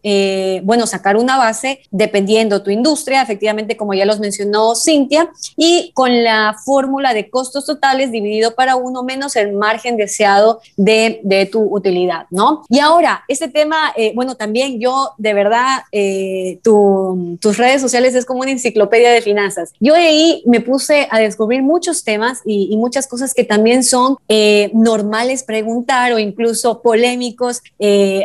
bueno, 0.63 0.87
sacar 0.87 1.17
una 1.17 1.37
base 1.37 1.81
dependiendo 1.91 2.63
tu 2.63 2.71
industria, 2.71 3.23
efectivamente, 3.23 3.77
como 3.77 3.93
ya 3.93 4.05
los 4.05 4.21
mencionó 4.21 4.77
Cintia, 4.77 5.31
y 5.57 5.91
con 5.95 6.23
la 6.23 6.55
fórmula 6.65 7.13
de 7.13 7.29
costos 7.29 7.67
totales 7.67 8.13
dividido 8.13 8.55
para 8.55 8.77
uno 8.77 9.03
menos 9.03 9.35
el 9.35 9.53
margen 9.55 9.97
deseado 9.97 10.61
de, 10.77 11.21
de 11.25 11.47
tu 11.47 11.61
utilidad. 11.75 12.27
¿No? 12.37 12.63
Y 12.69 12.79
ahora, 12.79 13.25
este 13.29 13.49
tema, 13.49 13.93
eh, 13.97 14.13
bueno, 14.15 14.37
también 14.37 14.79
yo, 14.79 15.13
de 15.17 15.35
verdad, 15.35 15.81
eh, 15.91 16.61
tus 16.63 17.57
redes 17.57 17.81
sociales 17.81 18.15
es 18.15 18.27
como 18.27 18.41
una 18.41 18.51
enciclopedia 18.51 19.11
de 19.11 19.23
finanzas. 19.23 19.73
Yo 19.81 19.95
ahí 19.95 20.43
me 20.47 20.61
puse 20.61 21.09
a 21.11 21.19
descubrir 21.19 21.63
muchos 21.63 22.05
temas 22.05 22.43
y, 22.45 22.77
muchas 22.77 23.07
cosas 23.07 23.33
que 23.33 23.43
también 23.43 23.83
son 23.83 24.19
eh, 24.29 24.71
normales 24.75 25.43
preguntar 25.43 26.13
o 26.13 26.19
incluso 26.19 26.83
polémicos 26.83 27.63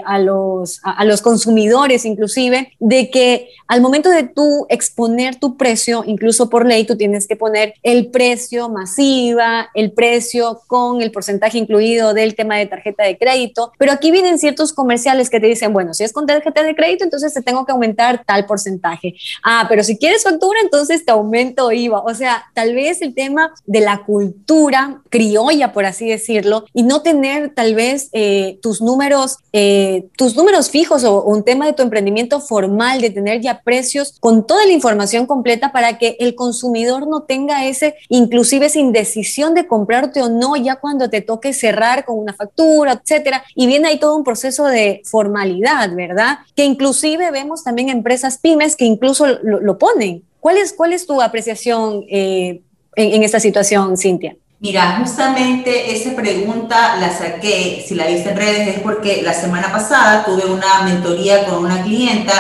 a, 0.06 0.20
los, 0.20 0.82
a, 0.84 1.06
los 1.06 1.22
consumidores, 1.22 2.04
inclusive, 2.04 2.74
de 2.80 3.10
que 3.10 3.48
al 3.68 3.80
momento 3.80 4.10
de 4.10 4.24
tú 4.24 4.66
exponer 4.68 5.38
tu 5.38 5.56
precio, 5.56 6.04
incluso 6.06 6.50
por 6.50 6.66
ley, 6.66 6.84
tú 6.84 6.98
tienes 6.98 7.28
que 7.28 7.38
poner 7.38 7.76
el 7.82 8.08
precio 8.08 8.68
masiva, 8.68 9.70
el 9.74 9.94
precio 9.94 10.62
con 10.68 11.02
el 11.02 11.12
porcentaje 11.12 11.58
incluido 11.58 12.14
del 12.14 12.36
tema 12.36 12.58
de 12.58 12.66
tarjeta 12.66 13.06
de 13.06 13.18
crédito, 13.18 13.72
pero 13.78 13.94
aquí 14.02 14.10
vienen 14.10 14.40
ciertos 14.40 14.74
comerciales 14.74 15.30
que 15.30 15.40
te 15.40 15.46
dicen, 15.46 15.74
bueno, 15.74 15.94
si 15.94 16.04
es 16.04 16.12
con 16.12 16.26
tarjeta 16.26 16.64
de 16.64 16.76
crédito, 16.76 17.04
entonces 17.04 17.32
te 17.34 17.44
tengo 17.44 17.66
que 17.68 17.72
aumentar 17.72 18.24
tal 18.26 18.48
porcentaje. 18.48 19.14
Ah, 19.44 19.68
pero 19.70 19.84
si 19.84 19.96
quieres 19.96 20.24
factura, 20.24 20.60
entonces 20.64 21.06
te 21.06 21.12
aumento 21.12 21.72
IVA. 21.72 22.02
O 22.02 22.14
sea, 22.16 22.44
tal 22.56 22.74
vez 22.74 23.04
el 23.04 23.14
tema 23.14 23.54
de 23.68 23.82
la 23.82 24.04
cultura 24.04 25.02
criolla, 25.10 25.72
por 25.72 25.86
así 25.86 26.08
decirlo, 26.08 26.66
y 26.74 26.82
no 26.82 27.04
tener 27.04 27.54
tal 27.54 27.76
vez 27.76 28.10
eh, 28.14 28.58
tus 28.64 28.82
números, 28.82 29.38
eh, 29.54 30.08
tus 30.18 30.36
números 30.36 30.72
fijos 30.72 31.04
o, 31.04 31.24
un 31.24 31.44
tema 31.44 31.68
de 31.68 31.74
tu 31.74 31.84
emprendimiento 31.84 32.40
formal, 32.40 33.02
de 33.02 33.12
tener 33.12 33.40
ya 33.40 33.62
precios 33.62 34.18
con 34.20 34.48
toda 34.48 34.66
la 34.66 34.72
información 34.72 35.28
completa 35.28 35.72
para 35.72 36.00
que 36.00 36.18
el 36.20 36.34
consumidor 36.34 37.08
no 37.08 37.24
tenga 37.24 37.68
ese, 37.68 37.96
inclusive 38.10 38.66
esa 38.66 38.80
indecisión 38.80 39.54
de 39.54 39.68
comprarte 39.68 40.24
o 40.24 40.30
no 40.30 40.56
ya 40.56 40.78
cuando 40.78 41.08
te 41.10 41.22
toque 41.22 41.54
cerrar 41.54 42.04
con 42.04 42.18
una 42.18 42.34
factura, 42.34 42.94
etcétera. 42.94 43.44
Y 43.54 43.68
viene 43.68 43.91
ahí 43.92 44.00
todo 44.00 44.16
un 44.16 44.24
proceso 44.24 44.66
de 44.66 45.02
formalidad, 45.06 45.94
¿verdad? 45.96 46.40
Que 46.56 46.66
inclusive 46.66 47.32
vemos 47.32 47.64
también 47.64 47.90
empresas 47.90 48.38
pymes 48.38 48.76
que 48.76 48.86
incluso 48.86 49.26
lo, 49.44 49.78
ponen. 49.78 50.24
¿Cuál 50.40 50.58
es, 50.58 50.74
¿Cuál 50.74 50.94
es 50.94 51.06
tu 51.06 51.22
apreciación 51.22 52.04
eh, 52.10 52.62
en, 52.96 53.14
en 53.14 53.24
esta 53.24 53.40
situación, 53.40 53.98
Cintia? 53.98 54.36
Mira, 54.60 54.98
justamente 55.00 55.92
esa 55.92 56.16
pregunta 56.16 56.96
la 56.98 57.12
saqué, 57.12 57.84
si 57.88 57.96
la 57.96 58.06
viste 58.06 58.30
en 58.30 58.38
redes, 58.38 58.68
es 58.68 58.80
porque 58.80 59.24
la 59.24 59.34
semana 59.34 59.72
pasada 59.72 60.24
tuve 60.24 60.46
una 60.46 60.84
mentoría 60.84 61.46
con 61.46 61.66
una 61.66 61.82
clienta 61.82 62.34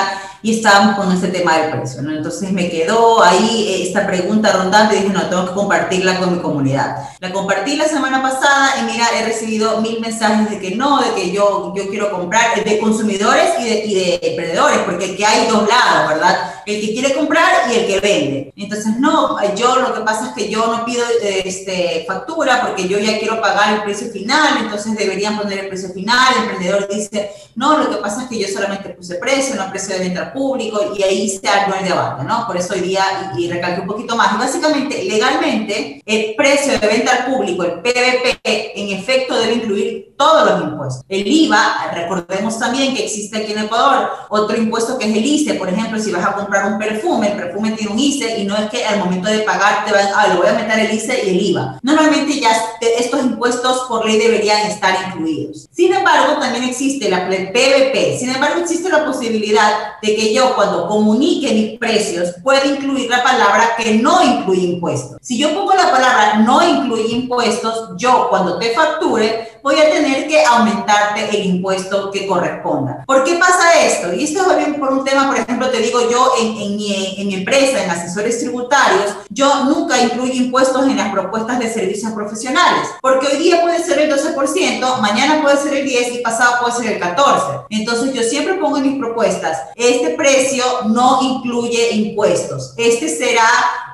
y 0.44 0.58
estábamos 0.58 0.96
con 0.96 1.12
ese 1.12 1.28
tema 1.28 1.58
del 1.58 1.72
precio, 1.72 2.02
¿no? 2.02 2.12
Entonces 2.12 2.52
me 2.52 2.70
quedó 2.70 3.24
ahí 3.24 3.68
eh, 3.68 3.84
esta 3.84 4.08
pregunta 4.08 4.52
rondante 4.52 4.96
y 4.96 5.02
dije, 5.02 5.14
no, 5.14 5.28
tengo 5.28 5.48
que 5.48 5.54
compartirla 5.54 6.20
con 6.20 6.36
mi 6.36 6.42
comunidad. 6.42 6.98
La 7.20 7.32
compartí 7.32 7.76
la 7.76 7.88
semana 7.88 8.22
pasada 8.22 8.74
y 8.80 8.92
mira, 8.92 9.08
he 9.16 9.26
recibido 9.26 9.82
mil 9.82 10.00
mensajes 10.00 10.50
de 10.50 10.60
que 10.60 10.76
no, 10.76 11.02
de 11.02 11.14
que 11.14 11.32
yo, 11.32 11.74
yo 11.76 11.88
quiero 11.90 12.12
comprar, 12.12 12.64
de 12.64 12.80
consumidores 12.80 13.52
y 13.60 13.64
de, 13.64 13.86
y 13.86 13.96
de 13.96 14.20
emprendedores, 14.22 14.80
porque 14.80 15.12
aquí 15.12 15.24
hay 15.24 15.48
dos 15.48 15.68
lados, 15.68 16.10
¿verdad? 16.14 16.54
El 16.66 16.82
que 16.82 16.94
quiere 16.94 17.14
comprar 17.14 17.72
y 17.72 17.76
el 17.76 17.88
que 17.88 18.00
vende. 18.00 18.54
Entonces, 18.56 18.98
no, 18.98 19.38
yo 19.56 19.78
lo 19.78 19.94
que 19.94 20.02
pasa 20.02 20.28
es 20.28 20.34
que 20.34 20.50
yo 20.50 20.68
no 20.68 20.86
pido 20.86 21.04
este, 21.22 22.04
factura 22.08 22.62
porque 22.66 22.88
yo 22.88 23.00
ya 23.00 23.20
quiero 23.20 23.42
pagar 23.42 23.74
el 23.74 23.84
precio 23.84 24.12
final, 24.12 24.58
entonces 24.60 24.96
deberían 24.96 25.38
poner 25.38 25.60
el 25.60 25.68
precio 25.68 25.90
final. 25.90 26.34
El 26.34 26.44
emprendedor 26.44 26.88
dice, 26.88 27.32
no, 27.56 27.78
lo 27.78 27.90
que 27.90 27.98
pasa 27.98 28.24
es 28.24 28.30
que 28.30 28.40
yo 28.40 28.48
solamente 28.48 28.90
puse 28.90 29.16
precio, 29.16 29.56
no 29.56 29.70
precio 29.70 29.96
de 29.96 30.02
venta 30.02 30.31
público 30.34 30.94
y 30.98 31.04
ahí 31.04 31.30
se 31.30 31.48
armó 31.48 31.76
el 31.76 31.86
debate, 31.86 32.24
¿no? 32.24 32.46
Por 32.48 32.58
eso 32.58 32.74
hoy 32.74 32.82
día, 32.82 33.34
y, 33.38 33.46
y 33.46 33.52
recalco 33.52 33.82
un 33.82 33.88
poquito 33.88 34.16
más, 34.16 34.34
y 34.34 34.38
básicamente, 34.38 35.04
legalmente, 35.04 36.02
el 36.06 36.36
precio 36.36 36.80
de 36.80 36.88
venta 36.88 37.12
al 37.12 37.34
público, 37.34 37.64
el 37.64 37.82
PVP, 37.82 38.42
en 38.44 38.98
efecto 38.98 39.36
debe 39.36 39.54
incluir 39.54 40.12
todos 40.22 40.52
los 40.52 40.62
impuestos. 40.62 41.04
El 41.10 41.26
IVA, 41.26 41.92
recordemos 41.96 42.60
también 42.60 42.94
que 42.94 43.06
existe 43.06 43.38
aquí 43.38 43.54
en 43.54 43.60
Ecuador 43.60 44.08
otro 44.30 44.56
impuesto 44.56 44.98
que 44.98 45.10
es 45.10 45.18
el 45.18 45.26
ICE, 45.26 45.56
por 45.56 45.68
ejemplo, 45.68 46.00
si 46.00 46.12
vas 46.12 46.24
a 46.24 46.34
comprar 46.34 46.72
un 46.72 46.78
perfume, 46.78 47.32
el 47.32 47.38
perfume 47.38 47.72
tiene 47.72 47.92
un 47.92 48.00
ICE 48.00 48.40
y 48.40 48.44
no 48.44 48.56
es 48.56 48.70
que 48.70 48.86
al 48.86 49.00
momento 49.00 49.30
de 49.30 49.40
pagar 49.40 49.84
te 49.84 49.92
van, 49.92 50.08
ah, 50.16 50.28
le 50.28 50.36
voy 50.36 50.48
a 50.48 50.54
meter 50.54 50.80
el 50.80 50.94
ICE 50.94 51.26
y 51.26 51.30
el 51.30 51.42
IVA. 51.48 51.80
Normalmente 51.82 52.40
ya 52.40 52.52
estos 52.82 53.20
impuestos 53.22 53.86
por 53.88 54.06
ley 54.06 54.20
deberían 54.20 54.62
estar 54.68 54.96
incluidos. 55.08 55.68
Sin 55.72 55.92
embargo, 55.92 56.40
también 56.40 56.66
existe 56.66 57.10
la, 57.10 57.28
PVP, 57.28 58.18
sin 58.20 58.30
embargo 58.30 58.62
existe 58.62 58.90
la 58.90 59.06
posibilidad 59.06 60.00
de 60.02 60.16
que 60.22 60.36
yo 60.36 60.54
cuando 60.54 60.88
comunique 60.88 61.52
mis 61.52 61.80
precios 61.80 62.36
pueda 62.44 62.64
incluir 62.64 63.10
la 63.10 63.24
palabra 63.24 63.76
que 63.76 63.96
no 63.96 64.24
incluye 64.24 64.68
impuestos. 64.68 65.18
Si 65.20 65.36
yo 65.36 65.52
pongo 65.56 65.74
la 65.74 65.90
palabra 65.90 66.36
no 66.46 66.62
incluye 66.62 67.16
impuestos, 67.16 67.96
yo 67.98 68.28
cuando 68.30 68.60
te 68.60 68.72
facture 68.76 69.60
voy 69.64 69.80
a 69.80 69.90
tener 69.90 70.28
que 70.28 70.44
aumentarte 70.44 71.30
el 71.30 71.46
impuesto 71.46 72.12
que 72.12 72.28
corresponda. 72.28 73.04
¿Por 73.06 73.24
qué 73.24 73.36
pasa 73.36 73.82
esto? 73.82 74.14
Y 74.14 74.24
esto 74.24 74.46
va 74.48 74.56
bien 74.56 74.80
por 74.80 74.92
un 74.92 75.04
tema, 75.04 75.28
por 75.28 75.38
ejemplo, 75.38 75.70
te 75.70 75.80
digo 75.80 76.10
yo 76.10 76.34
en, 76.40 76.58
en, 76.58 76.76
mi, 76.76 77.16
en 77.18 77.28
mi 77.28 77.36
empresa, 77.36 77.84
en 77.84 77.90
asesores 77.90 78.40
tributarios, 78.40 79.16
yo 79.30 79.66
nunca 79.66 80.02
incluyo 80.02 80.34
impuestos 80.34 80.86
en 80.86 80.98
las 80.98 81.12
propuestas 81.12 81.60
de 81.60 81.72
servicios 81.72 82.12
profesionales, 82.12 82.88
porque 83.02 83.28
hoy 83.28 83.38
día 83.38 83.62
puede 83.62 83.84
ser 83.84 84.00
el 84.00 84.12
12%, 84.12 85.00
mañana 85.00 85.42
puede 85.42 85.58
ser 85.58 85.74
el 85.76 85.88
10% 85.88 86.16
y 86.16 86.18
pasado 86.20 86.56
puede 86.62 86.76
ser 86.76 86.94
el 86.94 87.02
14%. 87.02 87.66
Entonces 87.70 88.14
yo 88.14 88.24
siempre 88.24 88.56
pongo 88.56 88.78
en 88.78 88.84
mis 88.84 89.00
propuestas, 89.00 89.58
este 89.76 90.12
precio 90.12 90.64
no 90.88 91.20
incluye 91.22 91.92
impuestos. 91.92 92.74
Este 92.78 93.10
será 93.10 93.48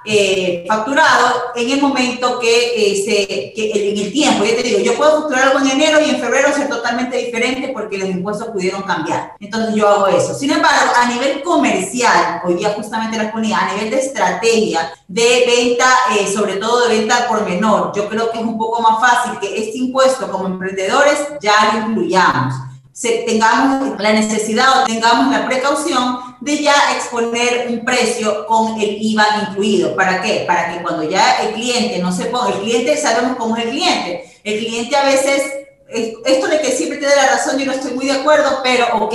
eh, 0.10 0.64
facturado 0.66 1.52
en 1.54 1.70
el 1.70 1.82
momento 1.82 2.40
que, 2.40 2.92
eh, 2.92 3.04
se, 3.04 3.28
que 3.54 3.92
en 3.92 3.98
el 4.06 4.12
tiempo. 4.14 4.46
Ya 4.46 4.56
te 4.56 4.64
digo, 4.64 4.80
yo 4.80 4.96
puedo 4.96 5.20
facturar 5.20 5.50
algo 5.50 5.60
en 5.60 5.72
enero 5.72 6.00
y 6.00 6.12
en 6.12 6.20
febrero 6.22 6.54
ser 6.54 6.70
totalmente 6.70 7.18
diferente 7.18 7.72
porque 7.74 7.98
los 7.98 8.10
impuestos 8.10 8.48
pudieron 8.48 8.84
cambiar. 8.84 9.34
Entonces 9.40 9.76
yo 9.76 9.88
hago 9.90 10.08
eso. 10.08 10.34
Sin 10.34 10.52
embargo, 10.52 10.94
a 10.96 11.10
nivel 11.10 11.44
comercial, 11.44 12.42
hoy 12.46 12.54
día 12.54 12.74
justamente 12.74 13.18
las 13.18 13.34
ponía, 13.34 13.60
a 13.60 13.74
nivel 13.74 13.92
de 13.92 14.00
estrategia, 14.00 14.94
de 15.10 15.44
venta, 15.46 15.90
eh, 16.18 16.26
sobre 16.26 16.56
todo 16.56 16.88
de 16.88 17.00
venta 17.00 17.28
por 17.28 17.44
menor, 17.44 17.92
yo 17.94 18.08
creo 18.08 18.32
que 18.32 18.40
es 18.40 18.46
un 18.46 18.58
poco 18.58 18.82
más 18.82 19.02
fácil 19.02 19.40
que 19.40 19.58
este 19.58 19.78
impuesto 19.78 20.32
como 20.32 20.48
emprendedores 20.48 21.18
ya 21.42 21.74
lo 21.74 21.90
incluyamos 21.90 22.56
tengamos 23.02 24.00
la 24.00 24.14
necesidad 24.14 24.82
o 24.82 24.86
tengamos 24.86 25.32
la 25.32 25.46
precaución 25.46 26.20
de 26.42 26.64
ya 26.64 26.74
exponer 26.96 27.68
un 27.70 27.86
precio 27.86 28.46
con 28.48 28.80
el 28.82 28.98
IVA 29.00 29.48
incluido. 29.50 29.96
¿Para 29.96 30.22
qué? 30.22 30.46
Para 30.48 30.74
que 30.74 30.82
cuando 30.82 31.04
ya 31.04 31.44
el 31.44 31.54
cliente 31.54 32.00
no 32.00 32.12
se 32.12 32.26
ponga, 32.26 32.50
el 32.50 32.62
cliente 32.62 32.98
sabemos 32.98 33.38
cómo 33.38 33.56
es 33.56 33.66
el 33.66 33.72
cliente. 33.72 34.40
El 34.44 34.60
cliente 34.60 34.96
a 34.96 35.06
veces, 35.06 35.44
esto 35.90 36.48
de 36.48 36.60
que 36.60 36.72
siempre 36.72 36.98
te 36.98 37.06
la 37.06 37.28
razón, 37.28 37.60
yo 37.60 37.66
no 37.66 37.74
estoy 37.74 37.94
muy 37.94 38.06
de 38.06 38.14
acuerdo, 38.14 38.62
pero 38.64 38.88
ok. 38.98 39.14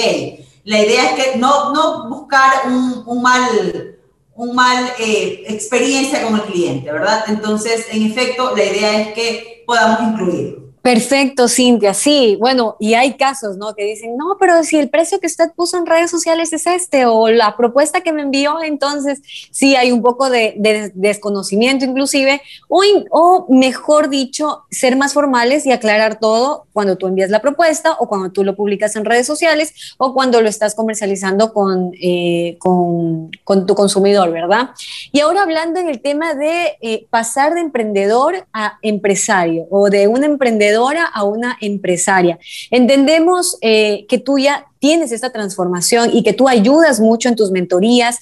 La 0.65 0.81
idea 0.81 1.11
es 1.11 1.25
que 1.25 1.39
no, 1.39 1.73
no 1.73 2.09
buscar 2.09 2.67
un, 2.67 3.03
un 3.05 3.21
mal, 3.21 3.99
un 4.37 4.55
mal 4.55 4.93
eh, 5.01 5.43
experiencia 5.49 6.23
con 6.23 6.37
el 6.37 6.43
cliente, 6.43 6.93
¿verdad? 6.93 7.25
Entonces, 7.27 7.87
en 7.91 8.05
efecto, 8.05 8.55
la 8.57 8.65
idea 8.65 9.01
es 9.01 9.15
que 9.15 9.65
podamos 9.67 10.01
incluirlo. 10.03 10.62
Perfecto, 10.83 11.47
Cintia. 11.47 11.95
Sí, 11.95 12.37
bueno, 12.41 12.77
y 12.81 12.95
hay 12.95 13.15
casos, 13.15 13.57
¿no? 13.57 13.73
Que 13.77 13.85
dicen, 13.85 14.17
no, 14.17 14.37
pero 14.41 14.65
si 14.65 14.81
el 14.81 14.91
precio 14.91 15.21
que 15.21 15.29
usted 15.29 15.53
puso 15.55 15.79
en 15.79 15.87
redes 15.87 16.11
sociales 16.11 16.53
es 16.53 16.67
este, 16.67 17.07
o 17.07 17.29
la 17.29 17.57
propuesta 17.57 18.01
que 18.01 18.13
me 18.13 18.23
envió, 18.23 18.61
entonces 18.61 19.21
sí 19.53 19.77
hay 19.77 19.93
un 19.93 20.03
poco 20.03 20.29
de, 20.29 20.91
desconocimiento 20.95 21.85
inclusive, 21.85 22.43
o, 22.69 22.83
o, 23.11 23.47
mejor 23.49 24.09
dicho, 24.09 24.65
ser 24.73 24.97
más 24.97 25.13
formales 25.13 25.67
y 25.67 25.71
aclarar 25.71 26.19
todo 26.19 26.67
cuando 26.73 26.97
tú 26.97 27.07
envías 27.07 27.31
la 27.31 27.41
propuesta, 27.41 27.93
o 28.01 28.09
cuando 28.09 28.33
tú 28.33 28.43
lo 28.43 28.57
publicas 28.57 28.97
en 28.97 29.05
redes 29.05 29.27
sociales, 29.27 29.95
o 29.99 30.13
cuando 30.13 30.41
lo 30.41 30.49
estás 30.49 30.75
comercializando 30.75 31.53
con, 31.53 31.93
eh, 32.01 32.57
con, 32.59 33.31
tu 33.67 33.75
consumidor, 33.77 34.33
¿verdad? 34.33 34.71
Y 35.13 35.21
ahora 35.21 35.43
hablando 35.43 35.79
en 35.79 35.89
el 35.89 36.01
tema 36.01 36.35
de 36.35 36.77
eh, 36.81 37.07
pasar 37.11 37.55
de 37.55 37.61
emprendedor 37.61 38.49
a 38.53 38.79
empresario, 38.83 39.67
o 39.71 39.89
de 39.89 40.09
un 40.09 40.25
emprendedor 40.25 40.72
a 41.13 41.25
una 41.25 41.57
empresaria. 41.61 42.39
Entendemos 42.71 43.59
eh, 43.61 44.07
que 44.09 44.19
tú 44.19 44.39
ya 44.39 44.67
tienes 44.79 45.13
esta 45.13 45.31
transformación 45.31 46.11
y 46.13 46.23
que 46.23 46.33
tú 46.33 46.49
ayudas 46.49 47.01
mucho 47.01 47.29
en 47.29 47.37
tus 47.37 47.51
mentorías 47.51 48.19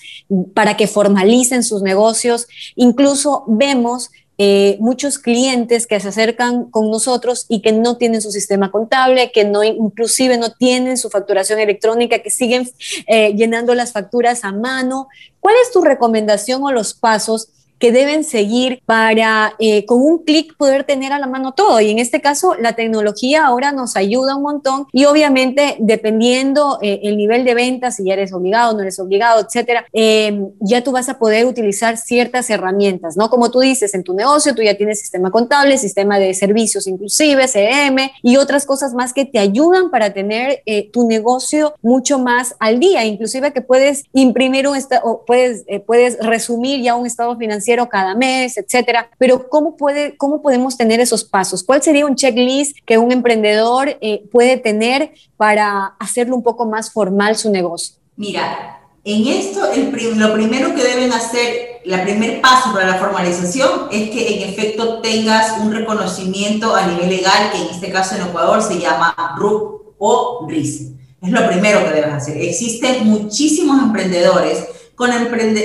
para 0.55 0.77
que 0.77 0.87
formalicen 0.87 1.63
sus 1.63 1.83
negocios. 1.83 2.47
Incluso 2.77 3.45
vemos 3.47 4.11
eh, 4.43 4.79
muchos 4.81 5.19
clientes 5.19 5.87
que 5.87 6.01
se 6.01 6.09
acercan 6.09 6.71
con 6.71 6.91
nosotros 6.91 7.45
y 7.51 7.61
que 7.61 7.73
no 7.73 7.99
tienen 7.99 8.23
su 8.23 8.31
sistema 8.31 8.71
contable, 8.71 9.33
que 9.33 9.45
no 9.45 9.63
inclusive 9.63 10.39
no 10.39 10.53
tienen 10.53 10.97
su 10.97 11.11
facturación 11.11 11.59
electrónica, 11.61 12.21
que 12.21 12.31
siguen 12.31 12.67
eh, 13.07 13.35
llenando 13.35 13.75
las 13.75 13.93
facturas 13.93 14.45
a 14.45 14.53
mano. 14.53 15.09
¿Cuál 15.41 15.57
es 15.63 15.71
tu 15.73 15.83
recomendación 15.83 16.63
o 16.63 16.73
los 16.73 16.95
pasos 16.95 17.49
que 17.81 17.91
deben 17.93 18.23
seguir 18.25 18.83
para 18.85 19.55
eh, 19.59 19.87
con 19.87 20.03
un 20.03 20.23
clic 20.23 20.55
poder 20.57 20.85
tener 20.85 21.13
a 21.13 21.19
la 21.19 21.27
mano 21.27 21.53
todo. 21.53 21.81
Y 21.81 21.91
en 21.91 21.99
este 21.99 22.21
caso, 22.21 22.55
la 22.55 22.75
tecnología 22.75 23.47
ahora 23.47 23.73
nos 23.73 23.97
ayuda 23.97 24.37
un 24.37 24.43
montón 24.43 24.87
y 24.93 25.07
obviamente 25.07 25.77
dependiendo 25.81 26.79
eh, 26.83 27.01
el 27.05 27.17
nivel 27.17 27.45
de 27.45 27.55
ventas, 27.55 27.97
si 27.97 28.05
ya 28.05 28.13
eres 28.13 28.33
obligado, 28.35 28.75
no 28.75 28.83
eres 28.83 29.01
obligado, 29.01 29.41
etcétera, 29.41 29.87
eh, 29.95 30.47
ya 30.61 30.85
tú 30.85 30.93
vas 30.93 31.09
a 31.09 31.19
poder 31.19 31.47
utilizar 31.47 31.97
ciertas 31.97 32.51
herramientas, 32.51 33.17
¿no? 33.17 33.31
Como 33.31 33.51
tú 33.51 33.61
dices, 33.61 33.95
en 33.95 34.05
tu 34.05 34.13
negocio 34.15 34.55
tú 34.55 34.63
ya 34.63 34.77
tienes 34.77 35.01
sistema 35.01 35.31
contable, 35.31 35.79
sistema 35.79 36.19
de 36.19 36.35
servicios 36.35 36.87
inclusive, 36.87 37.49
CM 37.49 38.13
y 38.23 38.37
otras 38.37 38.67
cosas 38.67 38.93
más 38.93 39.15
que 39.15 39.25
te 39.25 39.39
ayudan 39.39 39.91
para 39.91 40.13
tener 40.13 40.63
tu 40.93 41.09
negocio 41.09 41.75
mucho 41.81 42.19
más 42.19 42.55
al 42.59 42.79
día, 42.79 43.07
inclusive 43.07 43.55
que 43.55 43.63
puedes 43.63 44.05
imprimir 44.13 44.69
un 44.69 44.77
estado, 44.77 45.25
puedes, 45.27 45.65
puedes 45.87 46.19
resumir 46.19 46.83
ya 46.83 46.95
un 46.95 47.07
estado 47.07 47.37
financiero 47.39 47.70
cada 47.89 48.15
mes, 48.15 48.57
etcétera. 48.57 49.11
Pero 49.19 49.49
¿cómo, 49.49 49.77
puede, 49.77 50.17
¿cómo 50.17 50.43
podemos 50.43 50.77
tener 50.77 51.01
esos 51.01 51.25
pasos? 51.25 51.63
¿Cuál 51.63 51.83
sería 51.83 52.07
un 52.07 52.17
checklist 52.17 52.77
que 52.85 52.99
un 52.99 53.13
emprendedor 53.13 53.97
eh, 54.01 54.25
puede 54.33 54.57
tener 54.57 55.13
para 55.37 55.95
hacerlo 55.99 56.37
un 56.37 56.43
poco 56.43 56.67
más 56.67 56.93
formal 56.93 57.37
su 57.37 57.51
negocio? 57.51 57.97
Mira, 58.17 58.81
en 59.05 59.27
esto 59.29 59.71
el 59.73 60.19
lo 60.19 60.35
primero 60.35 60.75
que 60.75 60.83
deben 60.83 61.13
hacer, 61.13 61.81
el 61.85 62.03
primer 62.03 62.41
paso 62.43 62.73
para 62.73 62.87
la 62.87 62.95
formalización 62.97 63.89
es 63.91 64.11
que 64.11 64.35
en 64.35 64.51
efecto 64.51 65.01
tengas 65.01 65.59
un 65.59 65.73
reconocimiento 65.73 66.77
a 66.77 66.87
nivel 66.87 67.09
legal, 67.09 67.51
que 67.51 67.63
en 67.63 67.69
este 67.69 67.91
caso 67.91 68.17
en 68.17 68.23
Ecuador 68.23 68.63
se 68.63 68.79
llama 68.79 69.15
RUC 69.39 69.95
o 69.99 70.47
RICE. 70.47 70.93
Es 71.23 71.31
lo 71.31 71.47
primero 71.49 71.85
que 71.85 71.91
debes 71.93 72.13
hacer. 72.13 72.37
Existen 72.39 73.07
muchísimos 73.07 73.83
emprendedores 73.83 74.67
con, 75.01 75.11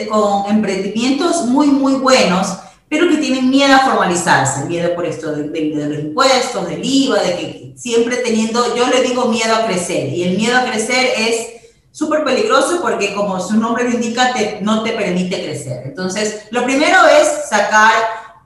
con 0.09 0.49
emprendimientos 0.49 1.43
muy, 1.47 1.67
muy 1.67 1.95
buenos, 1.95 2.57
pero 2.87 3.09
que 3.09 3.17
tienen 3.17 3.49
miedo 3.49 3.75
a 3.75 3.79
formalizarse, 3.79 4.63
miedo 4.65 4.95
por 4.95 5.05
esto 5.05 5.35
de, 5.35 5.49
de, 5.49 5.89
los 5.89 5.99
impuestos, 5.99 6.69
del 6.69 6.79
IVA, 6.81 7.21
de 7.21 7.35
que 7.35 7.73
siempre 7.75 8.15
teniendo, 8.17 8.73
yo 8.77 8.87
le 8.87 9.01
digo 9.01 9.25
miedo 9.25 9.53
a 9.53 9.65
crecer, 9.65 10.07
y 10.07 10.23
el 10.23 10.37
miedo 10.37 10.57
a 10.57 10.63
crecer 10.63 11.09
es 11.17 11.47
súper 11.91 12.23
peligroso 12.23 12.79
porque 12.81 13.13
como 13.13 13.41
su 13.41 13.57
nombre 13.57 13.83
lo 13.83 13.89
indica, 13.89 14.33
te, 14.33 14.59
no 14.61 14.83
te 14.83 14.93
permite 14.93 15.43
crecer. 15.43 15.81
Entonces, 15.83 16.43
lo 16.51 16.63
primero 16.63 17.05
es 17.05 17.49
sacar 17.49 17.91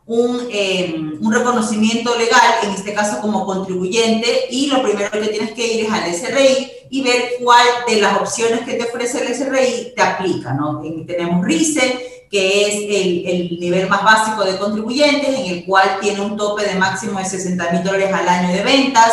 un, 0.10 0.48
em, 0.52 1.20
un, 1.22 1.32
reconocimiento 1.32 2.18
legal, 2.18 2.56
en 2.64 2.72
este 2.72 2.96
caso 2.96 3.22
como 3.22 3.46
contribuyente, 3.46 4.48
y 4.50 4.66
lo 4.66 4.82
primero 4.82 5.12
que 5.12 5.28
tienes 5.28 5.52
que 5.52 5.68
ir 5.72 5.86
es 5.86 5.92
al 5.92 6.12
SRI 6.12 6.72
y 6.90 7.04
ver 7.04 7.34
cuál 7.40 7.64
de 7.88 8.02
las 8.02 8.20
opciones 8.20 8.62
que 8.62 8.74
te 8.74 8.86
ofrece 8.86 9.24
el 9.24 9.36
SRI 9.36 9.94
te 9.96 10.02
aplica, 10.02 10.54
¿no? 10.54 10.82
Tenemos 11.06 11.46
RICE, 11.46 12.26
que 12.32 12.68
es 12.68 12.76
el, 12.76 13.28
el, 13.28 13.60
nivel 13.60 13.88
más 13.88 14.04
básico 14.04 14.44
de 14.44 14.58
contribuyentes, 14.58 15.30
en 15.30 15.46
el 15.46 15.66
cual 15.66 16.00
tiene 16.02 16.22
un 16.22 16.36
tope 16.36 16.66
de 16.66 16.80
máximo 16.80 17.20
de 17.20 17.26
60 17.26 17.72
mil 17.72 17.84
dólares 17.84 18.12
al 18.12 18.28
año 18.28 18.52
de 18.52 18.64
ventas. 18.64 19.12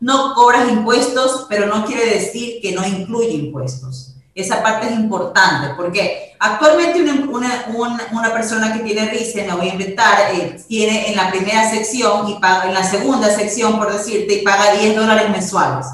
No 0.00 0.32
cobras 0.32 0.66
impuestos, 0.70 1.44
pero 1.50 1.66
no 1.66 1.84
quiere 1.84 2.06
decir 2.06 2.62
que 2.62 2.72
no 2.72 2.86
incluye 2.86 3.32
impuestos. 3.32 4.07
Esa 4.38 4.62
parte 4.62 4.86
es 4.86 4.92
importante 4.92 5.74
porque 5.76 6.32
actualmente 6.38 7.02
una, 7.02 7.66
una, 7.74 8.08
una 8.12 8.32
persona 8.32 8.72
que 8.72 8.84
tiene 8.84 9.10
RICE, 9.10 9.44
no 9.48 9.56
voy 9.56 9.68
a 9.68 9.72
inventar, 9.72 10.32
eh, 10.32 10.62
tiene 10.68 11.10
en 11.10 11.16
la 11.16 11.28
primera 11.28 11.68
sección 11.68 12.28
y 12.28 12.34
paga 12.34 12.68
en 12.68 12.74
la 12.74 12.84
segunda 12.84 13.34
sección, 13.34 13.78
por 13.78 13.92
decirte, 13.92 14.34
y 14.34 14.42
paga 14.42 14.74
10 14.74 14.94
dólares 14.94 15.28
mensuales. 15.30 15.86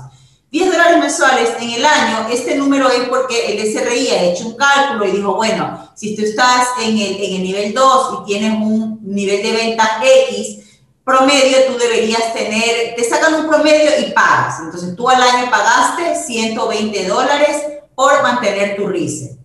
10 0.51 0.71
dólares 0.71 0.99
mensuales 0.99 1.51
en 1.59 1.71
el 1.71 1.87
año, 1.87 2.29
este 2.31 2.55
número 2.57 2.91
es 2.91 3.09
porque 3.09 3.47
el 3.47 3.67
SRI 3.67 4.11
ha 4.11 4.23
hecho 4.25 4.49
un 4.49 4.57
cálculo 4.57 5.07
y 5.07 5.13
dijo, 5.13 5.37
bueno, 5.37 5.89
si 5.95 6.15
tú 6.15 6.23
estás 6.23 6.69
en 6.83 6.99
el, 6.99 7.17
en 7.23 7.37
el 7.37 7.43
nivel 7.43 7.73
2 7.73 8.21
y 8.21 8.27
tienes 8.27 8.53
un 8.61 9.01
nivel 9.03 9.43
de 9.43 9.53
venta 9.53 10.03
X, 10.29 10.59
promedio 11.03 11.65
tú 11.67 11.79
deberías 11.79 12.35
tener, 12.35 12.95
te 12.95 13.05
sacan 13.09 13.37
un 13.37 13.49
promedio 13.49 13.91
y 13.99 14.13
pagas. 14.13 14.61
Entonces 14.61 14.95
tú 14.95 15.09
al 15.09 15.23
año 15.23 15.51
pagaste 15.51 16.15
120 16.15 17.09
dólares 17.09 17.74
por 17.95 18.23
mantener 18.23 18.77
tu 18.77 18.89
RICE. 18.89 19.39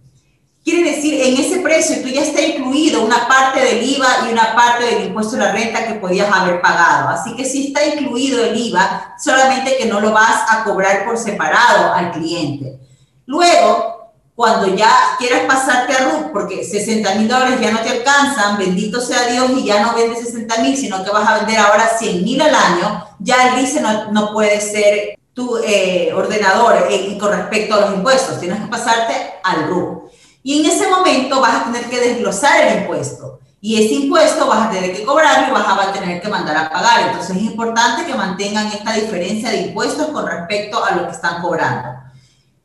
Quiere 0.64 0.92
decir, 0.92 1.20
en 1.22 1.38
ese 1.38 1.62
precio 1.62 2.02
tú 2.02 2.10
ya 2.10 2.22
está 2.22 2.42
incluido 2.42 3.04
una 3.04 3.28
parte 3.28 3.60
del 3.62 3.82
IVA 3.82 4.08
y 4.28 4.34
una 4.34 4.54
parte 4.54 4.86
del 4.86 5.06
impuesto 5.06 5.36
de 5.36 5.46
la 5.46 5.52
renta 5.52 5.88
que 5.88 5.96
podías 5.96 6.32
haber 6.32 6.62
pagado. 6.62 7.10
Así 7.10 7.36
que 7.36 7.46
sí 7.46 7.68
está 7.68 7.86
incluido 7.86 8.44
el 8.44 8.58
IVA, 8.58 9.16
solamente 9.18 9.78
que 9.78 9.86
no 9.86 10.00
lo 10.00 10.12
vas 10.12 10.44
a 10.50 10.64
cobrar 10.64 11.06
por 11.06 11.18
separado 11.18 11.94
al 11.94 12.12
cliente. 12.12 12.80
Luego, 13.26 14.14
cuando 14.36 14.74
ya 14.76 14.90
quieras 15.18 15.42
pasarte 15.48 15.94
a 15.94 16.06
RUC, 16.06 16.32
porque 16.32 16.64
60 16.64 17.16
mil 17.16 17.28
dólares 17.28 17.60
ya 17.60 17.72
no 17.72 17.82
te 17.82 17.90
alcanzan, 17.90 18.58
bendito 18.58 19.02
sea 19.02 19.28
Dios, 19.28 19.52
y 19.58 19.66
ya 19.66 19.82
no 19.82 19.94
vendes 19.96 20.20
60 20.20 20.62
mil, 20.62 20.78
sino 20.78 21.04
que 21.04 21.12
vas 21.12 21.28
a 21.28 21.40
vender 21.40 21.58
ahora 21.58 21.98
100 21.98 22.24
mil 22.24 22.42
al 22.42 22.56
año, 22.56 23.06
ya 23.20 23.50
el 23.50 23.56
RICE 23.56 23.82
no, 23.82 24.12
no 24.12 24.32
puede 24.32 24.62
ser 24.62 25.19
tu 25.40 25.58
eh, 25.64 26.12
ordenador 26.14 26.88
eh, 26.90 27.18
con 27.18 27.32
respecto 27.32 27.74
a 27.74 27.80
los 27.82 27.94
impuestos, 27.94 28.42
tienes 28.42 28.60
que 28.60 28.68
pasarte 28.68 29.14
al 29.42 29.70
RUC. 29.70 30.12
Y 30.44 30.60
en 30.60 30.70
ese 30.70 30.90
momento 30.90 31.40
vas 31.40 31.62
a 31.62 31.64
tener 31.72 31.90
que 31.90 31.98
desglosar 31.98 32.68
el 32.68 32.82
impuesto. 32.82 33.40
Y 33.62 33.82
ese 33.82 33.94
impuesto 33.94 34.48
vas 34.48 34.68
a 34.68 34.70
tener 34.70 34.94
que 34.94 35.06
cobrarlo 35.06 35.48
y 35.48 35.52
vas 35.52 35.66
a 35.66 35.94
tener 35.94 36.22
que 36.22 36.28
mandar 36.28 36.58
a 36.58 36.70
pagar. 36.70 37.08
Entonces 37.08 37.38
es 37.38 37.44
importante 37.44 38.06
que 38.06 38.16
mantengan 38.16 38.68
esta 38.68 38.92
diferencia 38.92 39.50
de 39.52 39.62
impuestos 39.68 40.08
con 40.08 40.28
respecto 40.28 40.84
a 40.84 40.92
lo 40.96 41.06
que 41.06 41.14
están 41.14 41.42
cobrando. 41.42 41.88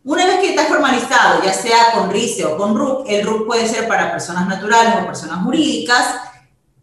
Una 0.03 0.27
vez 0.27 0.41
que 0.41 0.51
estás 0.51 0.67
formalizado, 0.67 1.45
ya 1.45 1.53
sea 1.53 1.93
con 1.95 2.11
RICE 2.11 2.45
o 2.45 2.57
con 2.57 2.77
RUC, 2.77 3.09
el 3.09 3.25
RUC 3.25 3.47
puede 3.47 3.69
ser 3.69 3.87
para 3.87 4.11
personas 4.11 4.49
naturales 4.49 4.95
o 5.01 5.07
personas 5.07 5.45
jurídicas, 5.45 6.07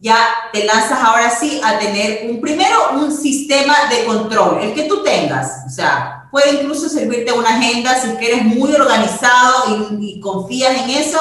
ya 0.02 0.18
te 0.52 0.66
lanzas 0.66 1.00
ahora 1.00 1.30
sí 1.30 1.62
a 1.64 1.78
tener 1.78 2.28
un 2.28 2.42
primero 2.42 2.92
un 2.94 3.16
sistema 3.16 3.76
de 3.88 4.04
control, 4.06 4.60
el 4.64 4.74
que 4.74 4.86
tú 4.86 5.04
tengas, 5.04 5.64
o 5.68 5.70
sea, 5.70 6.28
puede 6.32 6.54
incluso 6.54 6.90
servirte 6.90 7.32
una 7.32 7.58
agenda 7.58 7.96
si 8.02 8.10
eres 8.26 8.44
muy 8.44 8.74
organizado 8.74 9.92
y, 9.92 10.14
y, 10.14 10.20
confías 10.20 10.76
en 10.82 10.90
eso, 10.90 11.20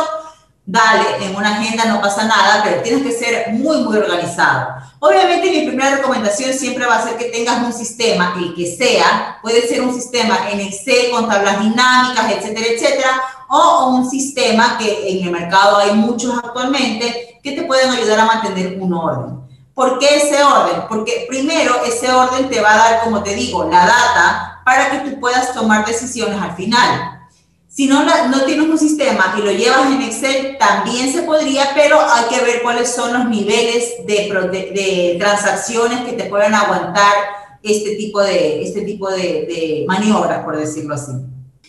dale, 0.64 1.04
en 1.20 1.36
una 1.36 1.58
agenda 1.58 1.84
no 1.86 2.00
pasa 2.00 2.24
nada, 2.24 2.62
pero 2.64 2.80
tienes 2.80 3.02
que 3.02 3.12
ser 3.12 3.52
muy, 3.52 3.78
muy 3.78 3.98
organizado. 3.98 4.76
Obviamente 5.00 5.50
mi 5.50 5.66
primera 5.66 5.96
recomendación 5.96 6.54
siempre 6.54 6.86
va 6.86 6.96
a 6.96 7.04
ser 7.04 7.18
que 7.18 7.26
tengas 7.26 7.62
un 7.62 7.74
sistema, 7.74 8.34
el 8.38 8.54
que 8.54 8.76
sea, 8.76 9.38
puede 9.42 9.68
ser 9.68 9.82
un 9.82 9.92
sistema 9.92 10.48
en 10.50 10.60
Excel 10.60 11.10
con 11.10 11.28
tablas 11.28 11.60
dinámicas, 11.60 12.32
etcétera, 12.32 12.66
etcétera, 12.66 13.22
o 13.48 13.90
un 13.90 14.08
sistema 14.08 14.78
que 14.78 15.10
en 15.10 15.24
el 15.24 15.32
mercado 15.32 15.76
hay 15.78 15.92
muchos 15.92 16.38
actualmente 16.38 17.29
que 17.42 17.52
te 17.52 17.62
pueden 17.62 17.90
ayudar 17.90 18.20
a 18.20 18.24
mantener 18.26 18.78
un 18.80 18.92
orden. 18.92 19.40
¿Por 19.74 19.98
qué 19.98 20.16
ese 20.16 20.42
orden? 20.42 20.82
Porque 20.88 21.26
primero 21.28 21.84
ese 21.86 22.12
orden 22.12 22.48
te 22.48 22.60
va 22.60 22.74
a 22.74 22.76
dar, 22.76 23.04
como 23.04 23.22
te 23.22 23.34
digo, 23.34 23.64
la 23.64 23.86
data 23.86 24.62
para 24.64 24.90
que 24.90 25.10
tú 25.10 25.20
puedas 25.20 25.54
tomar 25.54 25.86
decisiones 25.86 26.40
al 26.40 26.54
final. 26.54 27.20
Si 27.66 27.86
no, 27.86 28.04
no 28.04 28.44
tienes 28.44 28.68
un 28.68 28.78
sistema 28.78 29.34
y 29.38 29.42
lo 29.42 29.52
llevas 29.52 29.86
en 29.86 30.02
Excel, 30.02 30.58
también 30.58 31.12
se 31.12 31.22
podría, 31.22 31.70
pero 31.74 32.00
hay 32.00 32.24
que 32.24 32.44
ver 32.44 32.62
cuáles 32.62 32.92
son 32.92 33.12
los 33.12 33.28
niveles 33.28 34.04
de, 34.06 34.28
de, 34.74 35.16
transacciones 35.18 36.00
que 36.00 36.12
te 36.12 36.24
puedan 36.24 36.54
aguantar 36.54 37.14
este 37.62 37.94
tipo 37.94 38.20
de, 38.20 38.62
este 38.62 38.82
tipo 38.82 39.08
de, 39.08 39.16
de 39.46 39.84
maniobras, 39.86 40.44
por 40.44 40.56
decirlo 40.56 40.94
así. 40.94 41.12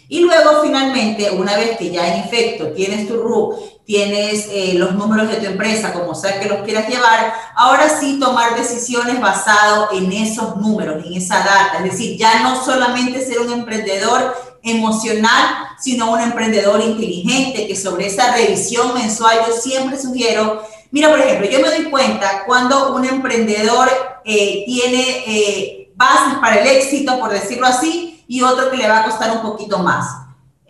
Y 0.10 0.20
luego, 0.20 0.62
finalmente, 0.62 1.32
una 1.32 1.56
vez 1.56 1.78
que 1.78 1.92
ya 1.92 2.14
en 2.14 2.24
efecto 2.24 2.74
tienes 2.74 3.08
tu 3.08 3.16
RUC, 3.16 3.81
tienes 3.92 4.48
eh, 4.50 4.76
los 4.76 4.96
números 4.96 5.28
de 5.28 5.36
tu 5.36 5.48
empresa, 5.48 5.92
como 5.92 6.16
sea 6.16 6.40
que 6.40 6.48
los 6.48 6.62
quieras 6.62 6.88
llevar, 6.88 7.34
ahora 7.58 7.90
sí 7.90 8.18
tomar 8.22 8.56
decisiones 8.56 9.20
basado 9.20 9.90
en 9.92 10.10
esos 10.14 10.56
números, 10.56 11.06
en 11.06 11.14
esa 11.16 11.40
data. 11.40 11.80
Es 11.80 11.92
decir, 11.92 12.18
ya 12.18 12.42
no 12.42 12.64
solamente 12.64 13.20
ser 13.20 13.42
un 13.42 13.52
emprendedor 13.52 14.34
emocional, 14.64 15.68
sino 15.78 16.10
un 16.10 16.22
emprendedor 16.22 16.80
inteligente 16.80 17.68
que 17.68 17.76
sobre 17.76 18.08
esa 18.08 18.34
revisión 18.34 18.94
mensual 18.94 19.40
yo 19.46 19.54
siempre 19.54 20.00
sugiero, 20.00 20.64
mira, 20.92 21.10
por 21.10 21.20
ejemplo, 21.20 21.50
yo 21.50 21.60
me 21.60 21.68
doy 21.68 21.92
cuenta 21.92 22.46
cuando 22.46 22.96
un 22.96 23.04
emprendedor 23.04 23.90
eh, 24.24 24.64
tiene 24.68 25.24
eh, 25.28 25.92
bases 25.96 26.36
para 26.40 26.62
el 26.62 26.68
éxito, 26.78 27.20
por 27.20 27.30
decirlo 27.30 27.68
así, 27.68 28.24
y 28.26 28.42
otro 28.42 28.72
que 28.72 28.78
le 28.78 28.88
va 28.88 29.02
a 29.02 29.04
costar 29.04 29.32
un 29.32 29.42
poquito 29.42 29.80
más. 29.80 30.21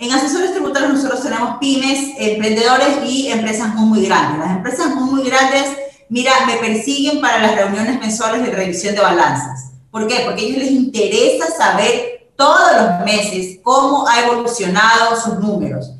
En 0.01 0.11
asesores 0.11 0.51
tributarios 0.51 0.93
nosotros 0.95 1.21
tenemos 1.21 1.57
pymes, 1.59 2.15
emprendedores 2.17 3.05
y 3.05 3.27
empresas 3.27 3.75
muy, 3.75 4.03
grandes. 4.03 4.39
Las 4.39 4.57
empresas 4.57 4.95
muy, 4.95 5.21
grandes, 5.21 5.77
mira, 6.09 6.31
me 6.47 6.55
persiguen 6.55 7.21
para 7.21 7.37
las 7.37 7.53
reuniones 7.53 7.99
mensuales 7.99 8.41
de 8.41 8.49
revisión 8.49 8.95
de 8.95 9.01
balanzas. 9.01 9.73
¿Por 9.91 10.07
qué? 10.07 10.23
Porque 10.25 10.41
a 10.41 10.45
ellos 10.45 10.57
les 10.57 10.71
interesa 10.71 11.45
saber 11.55 12.31
todos 12.35 12.71
los 12.77 13.05
meses 13.05 13.59
cómo 13.61 14.07
ha 14.07 14.21
evolucionado 14.21 15.21
sus 15.21 15.37
números. 15.37 15.91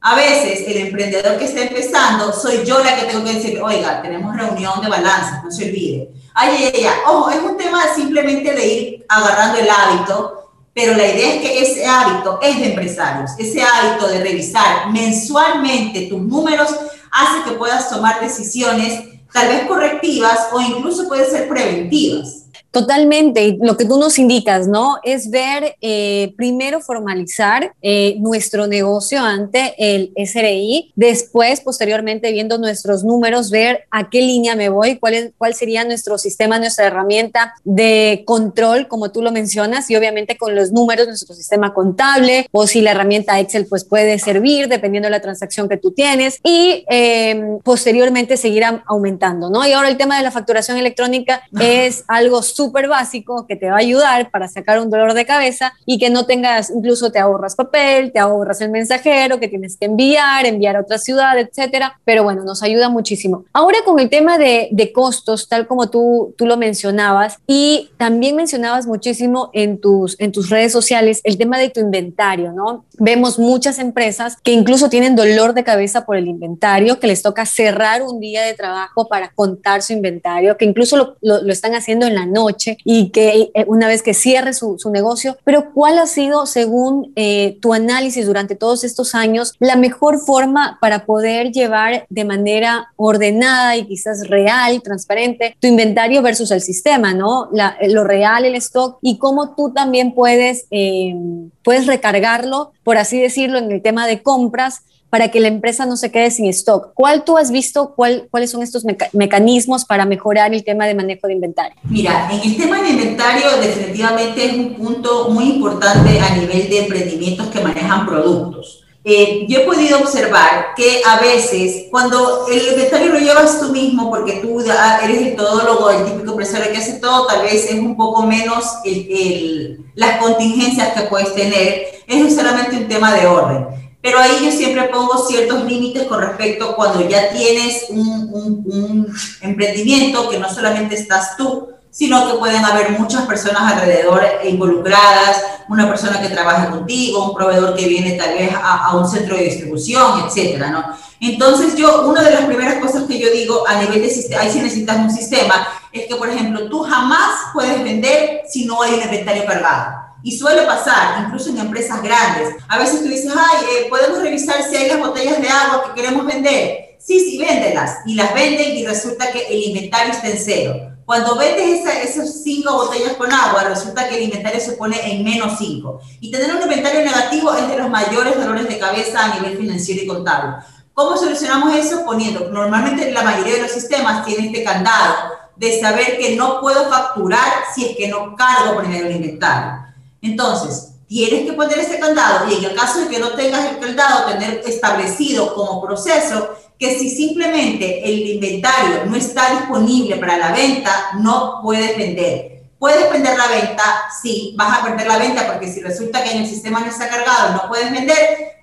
A 0.00 0.14
veces 0.14 0.66
el 0.66 0.86
emprendedor 0.86 1.36
que 1.36 1.44
está 1.44 1.60
empezando, 1.60 2.32
soy 2.32 2.64
yo 2.64 2.82
la 2.82 2.96
que 2.96 3.04
tengo 3.04 3.22
que 3.22 3.34
decir, 3.34 3.60
oiga, 3.60 4.00
tenemos 4.00 4.34
reunión 4.34 4.80
de 4.80 4.88
balanzas, 4.88 5.44
no 5.44 5.50
se 5.50 5.68
olvide. 5.68 6.08
Ay, 6.32 6.70
ay, 6.74 6.86
ay, 6.86 6.94
ojo, 7.06 7.30
es 7.30 7.42
un 7.42 7.58
tema 7.58 7.82
simplemente 7.94 8.50
de 8.54 8.66
ir 8.66 9.06
agarrando 9.10 9.58
el 9.58 9.68
hábito 9.68 10.41
pero 10.74 10.96
la 10.96 11.06
idea 11.06 11.34
es 11.34 11.42
que 11.42 11.62
ese 11.62 11.86
hábito 11.86 12.38
es 12.42 12.58
de 12.58 12.70
empresarios, 12.70 13.32
ese 13.38 13.62
hábito 13.62 14.08
de 14.08 14.22
revisar 14.22 14.90
mensualmente 14.90 16.06
tus 16.08 16.20
números 16.22 16.70
hace 17.10 17.44
que 17.44 17.56
puedas 17.56 17.90
tomar 17.90 18.20
decisiones 18.20 19.04
tal 19.32 19.48
vez 19.48 19.66
correctivas 19.66 20.48
o 20.52 20.60
incluso 20.60 21.08
puede 21.08 21.30
ser 21.30 21.48
preventivas. 21.48 22.41
Totalmente, 22.72 23.58
lo 23.60 23.76
que 23.76 23.84
tú 23.84 23.98
nos 23.98 24.18
indicas, 24.18 24.66
¿no? 24.66 24.96
Es 25.02 25.28
ver, 25.28 25.76
eh, 25.82 26.32
primero 26.38 26.80
formalizar 26.80 27.74
eh, 27.82 28.16
nuestro 28.18 28.66
negocio 28.66 29.20
ante 29.20 29.74
el 29.76 30.10
SRI, 30.16 30.90
después, 30.96 31.60
posteriormente, 31.60 32.32
viendo 32.32 32.56
nuestros 32.56 33.04
números, 33.04 33.50
ver 33.50 33.84
a 33.90 34.08
qué 34.08 34.22
línea 34.22 34.56
me 34.56 34.70
voy, 34.70 34.96
cuál, 34.98 35.12
es, 35.12 35.32
cuál 35.36 35.54
sería 35.54 35.84
nuestro 35.84 36.16
sistema, 36.16 36.58
nuestra 36.58 36.86
herramienta 36.86 37.52
de 37.62 38.22
control, 38.26 38.88
como 38.88 39.12
tú 39.12 39.20
lo 39.20 39.32
mencionas, 39.32 39.90
y 39.90 39.96
obviamente 39.96 40.38
con 40.38 40.54
los 40.54 40.72
números, 40.72 41.06
nuestro 41.06 41.34
sistema 41.34 41.74
contable, 41.74 42.48
o 42.52 42.66
si 42.66 42.80
la 42.80 42.92
herramienta 42.92 43.38
Excel 43.38 43.66
pues 43.66 43.84
puede 43.84 44.18
servir, 44.18 44.68
dependiendo 44.68 45.08
de 45.08 45.10
la 45.10 45.20
transacción 45.20 45.68
que 45.68 45.76
tú 45.76 45.90
tienes, 45.90 46.40
y 46.42 46.86
em, 46.88 47.58
posteriormente 47.58 48.38
seguir 48.38 48.64
aumentando, 48.86 49.50
¿no? 49.50 49.66
Y 49.66 49.72
ahora 49.72 49.90
el 49.90 49.98
tema 49.98 50.16
de 50.16 50.22
la 50.22 50.30
facturación 50.30 50.78
electrónica 50.78 51.42
es 51.60 52.04
algo 52.08 52.42
súper 52.42 52.61
básico 52.70 53.46
que 53.46 53.56
te 53.56 53.70
va 53.70 53.76
a 53.76 53.78
ayudar 53.78 54.30
para 54.30 54.48
sacar 54.48 54.80
un 54.80 54.90
dolor 54.90 55.14
de 55.14 55.24
cabeza 55.24 55.72
y 55.86 55.98
que 55.98 56.10
no 56.10 56.26
tengas, 56.26 56.70
incluso 56.70 57.10
te 57.10 57.18
ahorras 57.18 57.56
papel, 57.56 58.12
te 58.12 58.18
ahorras 58.18 58.60
el 58.60 58.70
mensajero 58.70 59.40
que 59.40 59.48
tienes 59.48 59.76
que 59.76 59.86
enviar, 59.86 60.46
enviar 60.46 60.76
a 60.76 60.80
otra 60.80 60.98
ciudad, 60.98 61.38
etcétera. 61.38 61.98
Pero 62.04 62.24
bueno, 62.24 62.44
nos 62.44 62.62
ayuda 62.62 62.88
muchísimo. 62.88 63.44
Ahora 63.52 63.78
con 63.84 63.98
el 63.98 64.08
tema 64.10 64.38
de, 64.38 64.68
de 64.70 64.92
costos, 64.92 65.48
tal 65.48 65.66
como 65.66 65.90
tú, 65.90 66.34
tú 66.36 66.46
lo 66.46 66.56
mencionabas, 66.56 67.38
y 67.46 67.90
también 67.96 68.36
mencionabas 68.36 68.86
muchísimo 68.86 69.50
en 69.52 69.80
tus, 69.80 70.18
en 70.20 70.32
tus 70.32 70.50
redes 70.50 70.72
sociales 70.72 71.20
el 71.24 71.38
tema 71.38 71.58
de 71.58 71.70
tu 71.70 71.80
inventario, 71.80 72.52
¿no? 72.52 72.84
Vemos 72.98 73.38
muchas 73.38 73.78
empresas 73.78 74.36
que 74.42 74.52
incluso 74.52 74.88
tienen 74.88 75.16
dolor 75.16 75.54
de 75.54 75.64
cabeza 75.64 76.04
por 76.04 76.16
el 76.16 76.28
inventario, 76.28 77.00
que 77.00 77.06
les 77.06 77.22
toca 77.22 77.46
cerrar 77.46 78.02
un 78.02 78.20
día 78.20 78.42
de 78.42 78.54
trabajo 78.54 79.08
para 79.08 79.30
contar 79.32 79.82
su 79.82 79.92
inventario, 79.92 80.56
que 80.56 80.64
incluso 80.64 80.96
lo, 80.96 81.16
lo, 81.20 81.42
lo 81.42 81.52
están 81.52 81.74
haciendo 81.74 82.06
en 82.06 82.14
la 82.14 82.26
noche 82.26 82.51
y 82.84 83.10
que 83.10 83.50
eh, 83.54 83.64
una 83.66 83.88
vez 83.88 84.02
que 84.02 84.14
cierre 84.14 84.52
su, 84.52 84.78
negocio, 84.92 85.36
pero 85.44 85.72
¿cuál 85.72 85.98
ha 85.98 86.06
sido, 86.06 86.44
según 86.44 87.12
eh, 87.16 87.58
tu 87.62 87.72
análisis 87.72 88.26
durante 88.26 88.56
todos 88.56 88.84
estos 88.84 89.14
años, 89.14 89.54
la 89.58 89.76
mejor 89.76 90.18
forma 90.18 90.78
para 90.80 91.06
poder 91.06 91.50
llevar 91.52 92.06
de 92.08 92.24
manera 92.24 92.88
ordenada 92.96 93.76
y 93.76 93.86
quizás 93.86 94.28
real, 94.28 94.82
transparente, 94.82 95.56
tu 95.60 95.68
inventario 95.68 96.20
versus 96.20 96.50
el 96.50 96.60
sistema, 96.60 97.14
¿no? 97.14 97.48
lo 97.88 98.04
real, 98.04 98.44
el 98.44 98.54
stock 98.56 98.98
y 99.00 99.18
cómo 99.18 99.54
tú 99.54 99.72
también 99.72 100.14
puedes, 100.14 100.66
eh, 100.70 101.14
puedes 101.62 101.86
recargarlo, 101.86 102.72
por 102.84 102.98
así 102.98 103.20
decirlo, 103.20 103.58
en 103.58 103.70
el 103.70 103.82
tema 103.82 104.06
de 104.06 104.22
compras 104.22 104.82
para 105.12 105.28
que 105.28 105.40
la 105.40 105.48
empresa 105.48 105.84
no 105.84 105.98
se 105.98 106.10
quede 106.10 106.30
sin 106.30 106.46
stock. 106.46 106.92
¿Cuál 106.94 107.22
tú 107.22 107.36
has 107.36 107.50
visto, 107.50 107.92
cuál, 107.94 108.28
cuáles 108.30 108.50
son 108.50 108.62
estos 108.62 108.82
mecanismos 109.12 109.84
para 109.84 110.06
mejorar 110.06 110.54
el 110.54 110.64
tema 110.64 110.86
de 110.86 110.94
manejo 110.94 111.26
de 111.26 111.34
inventario? 111.34 111.76
Mira, 111.82 112.30
en 112.32 112.40
el 112.40 112.56
tema 112.56 112.80
de 112.80 112.88
inventario 112.88 113.58
definitivamente 113.60 114.42
es 114.42 114.54
un 114.54 114.72
punto 114.72 115.28
muy 115.28 115.50
importante 115.50 116.18
a 116.18 116.34
nivel 116.34 116.66
de 116.70 116.78
emprendimientos 116.84 117.48
que 117.48 117.60
manejan 117.60 118.06
productos. 118.06 118.84
Eh, 119.04 119.44
yo 119.50 119.58
he 119.58 119.64
podido 119.66 119.98
observar 119.98 120.68
que 120.74 121.02
a 121.04 121.20
veces 121.20 121.88
cuando 121.90 122.46
el 122.50 122.68
inventario 122.68 123.12
lo 123.12 123.18
llevas 123.18 123.60
tú 123.60 123.68
mismo, 123.70 124.08
porque 124.08 124.40
tú 124.40 124.60
eres 124.60 125.26
el 125.26 125.36
todólogo, 125.36 125.90
el 125.90 126.06
típico 126.06 126.30
empresario 126.30 126.72
que 126.72 126.78
hace 126.78 127.00
todo, 127.00 127.26
tal 127.26 127.42
vez 127.42 127.70
es 127.70 127.78
un 127.78 127.98
poco 127.98 128.22
menos 128.22 128.64
el, 128.86 129.84
las 129.94 130.16
contingencias 130.22 130.94
que 130.94 131.02
puedes 131.02 131.34
tener, 131.34 132.00
es 132.06 132.34
solamente 132.34 132.76
un 132.76 132.88
tema 132.88 133.12
de 133.12 133.26
orden. 133.26 133.81
Pero 134.02 134.18
ahí 134.18 134.44
yo 134.44 134.50
siempre 134.50 134.84
pongo 134.84 135.16
ciertos 135.26 135.64
límites 135.64 136.04
con 136.04 136.20
respecto 136.20 136.74
cuando 136.74 137.08
ya 137.08 137.30
tienes 137.30 137.86
un, 137.88 138.62
un, 138.64 139.16
emprendimiento 139.40 140.28
que 140.28 140.40
no 140.40 140.52
solamente 140.52 140.96
estás 140.96 141.36
tú, 141.36 141.68
sino 141.88 142.26
que 142.26 142.38
pueden 142.38 142.64
haber 142.64 142.90
muchas 142.98 143.26
personas 143.26 143.74
alrededor 143.74 144.22
involucradas, 144.44 145.42
una 145.68 145.86
persona 145.88 146.20
que 146.20 146.30
trabaja 146.30 146.70
contigo, 146.70 147.26
un 147.26 147.34
proveedor 147.34 147.76
que 147.76 147.86
viene 147.86 148.12
tal 148.12 148.34
vez 148.34 148.50
a, 148.60 148.96
un 148.96 149.08
centro 149.08 149.36
de 149.36 149.44
distribución, 149.44 150.24
etcétera, 150.26 150.70
¿no? 150.70 150.84
Entonces 151.20 151.76
yo, 151.76 152.08
una 152.08 152.22
de 152.22 152.32
las 152.32 152.44
primeras 152.46 152.82
cosas 152.82 153.04
que 153.04 153.20
yo 153.20 153.30
digo 153.30 153.68
a 153.68 153.80
nivel 153.80 154.02
de 154.02 154.10
sistema, 154.10 154.42
ahí 154.42 154.50
sí 154.50 154.58
necesitas 154.58 154.96
un 154.96 155.10
sistema, 155.10 155.68
es 155.92 156.06
que, 156.06 156.16
por 156.16 156.28
ejemplo, 156.28 156.68
tú 156.68 156.82
jamás 156.82 157.38
puedes 157.52 157.84
vender 157.84 158.40
si 158.48 158.64
no 158.64 158.82
hay 158.82 158.94
un 158.94 159.02
inventario 159.02 159.44
cargado. 159.44 160.01
Y 160.22 160.36
suele 160.36 160.62
pasar, 160.62 161.24
incluso 161.24 161.50
en 161.50 161.58
empresas 161.58 162.02
grandes. 162.02 162.54
A 162.68 162.78
veces 162.78 163.02
tú 163.02 163.08
dices, 163.08 163.32
ay, 163.34 163.64
eh, 163.64 163.86
podemos 163.88 164.20
revisar 164.20 164.62
si 164.62 164.76
hay 164.76 164.88
las 164.88 165.00
botellas 165.00 165.40
de 165.40 165.48
agua 165.48 165.84
que 165.84 166.00
queremos 166.00 166.26
vender. 166.26 166.96
Sí, 166.98 167.18
sí, 167.18 167.38
véndelas. 167.38 167.98
Y 168.06 168.14
las 168.14 168.32
venden 168.32 168.76
y 168.76 168.86
resulta 168.86 169.32
que 169.32 169.46
el 169.48 169.62
inventario 169.64 170.12
está 170.12 170.28
en 170.28 170.38
cero. 170.38 170.92
Cuando 171.04 171.36
vendes 171.36 171.80
esa, 171.80 172.00
esas 172.00 172.42
cinco 172.44 172.72
botellas 172.74 173.14
con 173.14 173.32
agua, 173.32 173.64
resulta 173.64 174.08
que 174.08 174.16
el 174.18 174.22
inventario 174.24 174.60
se 174.60 174.72
pone 174.72 174.96
en 175.12 175.24
menos 175.24 175.58
cinco. 175.58 176.00
Y 176.20 176.30
tener 176.30 176.54
un 176.54 176.62
inventario 176.62 177.04
negativo 177.04 177.52
es 177.54 177.68
de 177.68 177.78
los 177.78 177.90
mayores 177.90 178.36
dolores 178.36 178.68
de 178.68 178.78
cabeza 178.78 179.24
a 179.24 179.34
nivel 179.34 179.58
financiero 179.58 180.02
y 180.02 180.06
contable. 180.06 180.64
¿Cómo 180.94 181.16
solucionamos 181.16 181.74
eso? 181.74 182.04
Poniendo, 182.04 182.50
normalmente 182.50 183.10
la 183.10 183.22
mayoría 183.22 183.54
de 183.54 183.62
los 183.62 183.72
sistemas 183.72 184.24
tienen 184.24 184.46
este 184.46 184.62
candado 184.62 185.32
de 185.56 185.80
saber 185.80 186.18
que 186.18 186.36
no 186.36 186.60
puedo 186.60 186.88
facturar 186.88 187.64
si 187.74 187.86
es 187.86 187.96
que 187.96 188.08
no 188.08 188.36
cargo 188.36 188.78
primero 188.78 189.06
el 189.06 189.16
inventario. 189.16 189.81
Entonces, 190.22 190.94
tienes 191.08 191.44
que 191.44 191.52
poner 191.52 191.78
ese 191.78 191.98
candado 191.98 192.48
y 192.48 192.54
en 192.54 192.64
el 192.64 192.74
caso 192.74 193.00
de 193.00 193.08
que 193.08 193.18
no 193.18 193.32
tengas 193.32 193.66
el 193.66 193.78
candado, 193.78 194.32
tener 194.32 194.62
establecido 194.64 195.54
como 195.54 195.82
proceso 195.82 196.56
que 196.78 196.98
si 196.98 197.10
simplemente 197.10 198.02
el 198.02 198.26
inventario 198.26 199.04
no 199.06 199.16
está 199.16 199.50
disponible 199.50 200.16
para 200.16 200.38
la 200.38 200.52
venta, 200.52 201.10
no 201.20 201.60
puedes 201.62 201.96
vender. 201.96 202.62
Puedes 202.78 203.12
vender 203.12 203.38
la 203.38 203.46
venta, 203.46 203.82
sí, 204.20 204.54
vas 204.56 204.78
a 204.78 204.82
perder 204.82 205.06
la 205.06 205.18
venta 205.18 205.46
porque 205.46 205.72
si 205.72 205.80
resulta 205.80 206.24
que 206.24 206.32
en 206.32 206.38
el 206.38 206.48
sistema 206.48 206.80
no 206.80 206.86
está 206.86 207.08
cargado, 207.08 207.52
no 207.52 207.68
puedes 207.68 207.92
vender, 207.92 208.16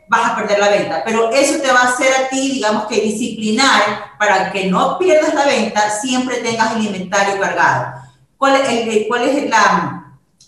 vas 0.10 0.32
a 0.32 0.36
perder 0.36 0.60
la 0.60 0.69
venta. 0.69 1.04
Pero 1.06 1.32
eso 1.32 1.62
te 1.62 1.72
va 1.72 1.82
a 1.82 1.89
hacer 1.89 2.12
a 2.13 2.30
ti, 2.30 2.52
digamos 2.52 2.88
que 2.88 3.00
disciplinar 3.00 4.17
para 4.17 4.52
que 4.52 4.67
no 4.67 4.98
pierdas 4.98 5.34
la 5.34 5.45
venta, 5.45 5.89
siempre 5.89 6.38
tengas 6.38 6.76
el 6.76 6.86
inventario 6.88 7.39
cargado. 7.39 8.02
¿Cuál, 8.38 8.56
el, 8.65 9.08
cuál 9.08 9.30
es 9.30 9.50
la, 9.50 9.99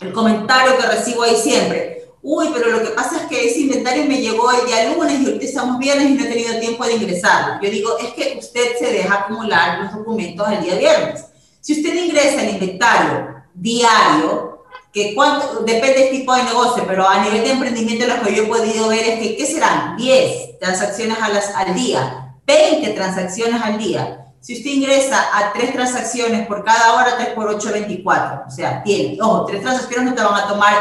el 0.01 0.11
comentario 0.11 0.77
que 0.77 0.87
recibo 0.87 1.23
ahí 1.23 1.35
siempre. 1.35 2.07
Uy, 2.23 2.49
pero 2.53 2.69
lo 2.69 2.83
que 2.83 2.89
pasa 2.89 3.17
es 3.17 3.23
que 3.23 3.47
ese 3.47 3.61
inventario 3.61 4.05
me 4.05 4.21
llegó 4.21 4.51
el 4.51 4.65
día 4.65 4.93
lunes 4.93 5.19
y 5.19 5.25
ahorita 5.25 5.45
estamos 5.45 5.79
viernes 5.79 6.09
y 6.09 6.13
no 6.13 6.23
he 6.23 6.27
tenido 6.27 6.59
tiempo 6.59 6.85
de 6.85 6.93
ingresarlo. 6.93 7.59
Yo 7.61 7.69
digo, 7.69 7.97
es 7.97 8.09
que 8.11 8.37
usted 8.37 8.77
se 8.77 8.91
deja 8.91 9.13
acumular 9.13 9.79
los 9.79 9.93
documentos 9.93 10.47
el 10.49 10.63
día 10.63 10.75
viernes. 10.75 11.25
Si 11.61 11.73
usted 11.73 11.95
ingresa 11.95 12.43
el 12.43 12.55
inventario 12.55 13.35
diario, 13.53 14.65
que 14.93 15.15
cuánto, 15.15 15.61
depende 15.61 15.99
del 15.99 16.09
tipo 16.11 16.35
de 16.35 16.43
negocio, 16.43 16.83
pero 16.85 17.07
a 17.07 17.23
nivel 17.23 17.43
de 17.43 17.51
emprendimiento 17.51 18.07
lo 18.07 18.21
que 18.21 18.35
yo 18.35 18.43
he 18.43 18.47
podido 18.47 18.89
ver 18.89 19.07
es 19.07 19.19
que, 19.19 19.35
¿qué 19.37 19.45
serán? 19.45 19.95
10 19.97 20.59
transacciones 20.59 21.17
a 21.19 21.29
las, 21.29 21.55
al 21.55 21.73
día, 21.73 22.35
20 22.45 22.89
transacciones 22.91 23.61
al 23.61 23.77
día. 23.77 24.20
Si 24.41 24.57
usted 24.57 24.71
ingresa 24.71 25.23
a 25.37 25.53
tres 25.53 25.71
transacciones 25.71 26.47
por 26.47 26.65
cada 26.65 26.95
hora, 26.95 27.15
3 27.15 27.29
por 27.29 27.47
8, 27.47 27.71
24. 27.73 28.45
O 28.47 28.49
sea, 28.49 28.81
tiene, 28.81 29.15
ojo, 29.21 29.45
tres 29.45 29.61
transacciones 29.61 30.09
no 30.09 30.15
te 30.15 30.23
van 30.23 30.33
a 30.33 30.47
tomar 30.47 30.73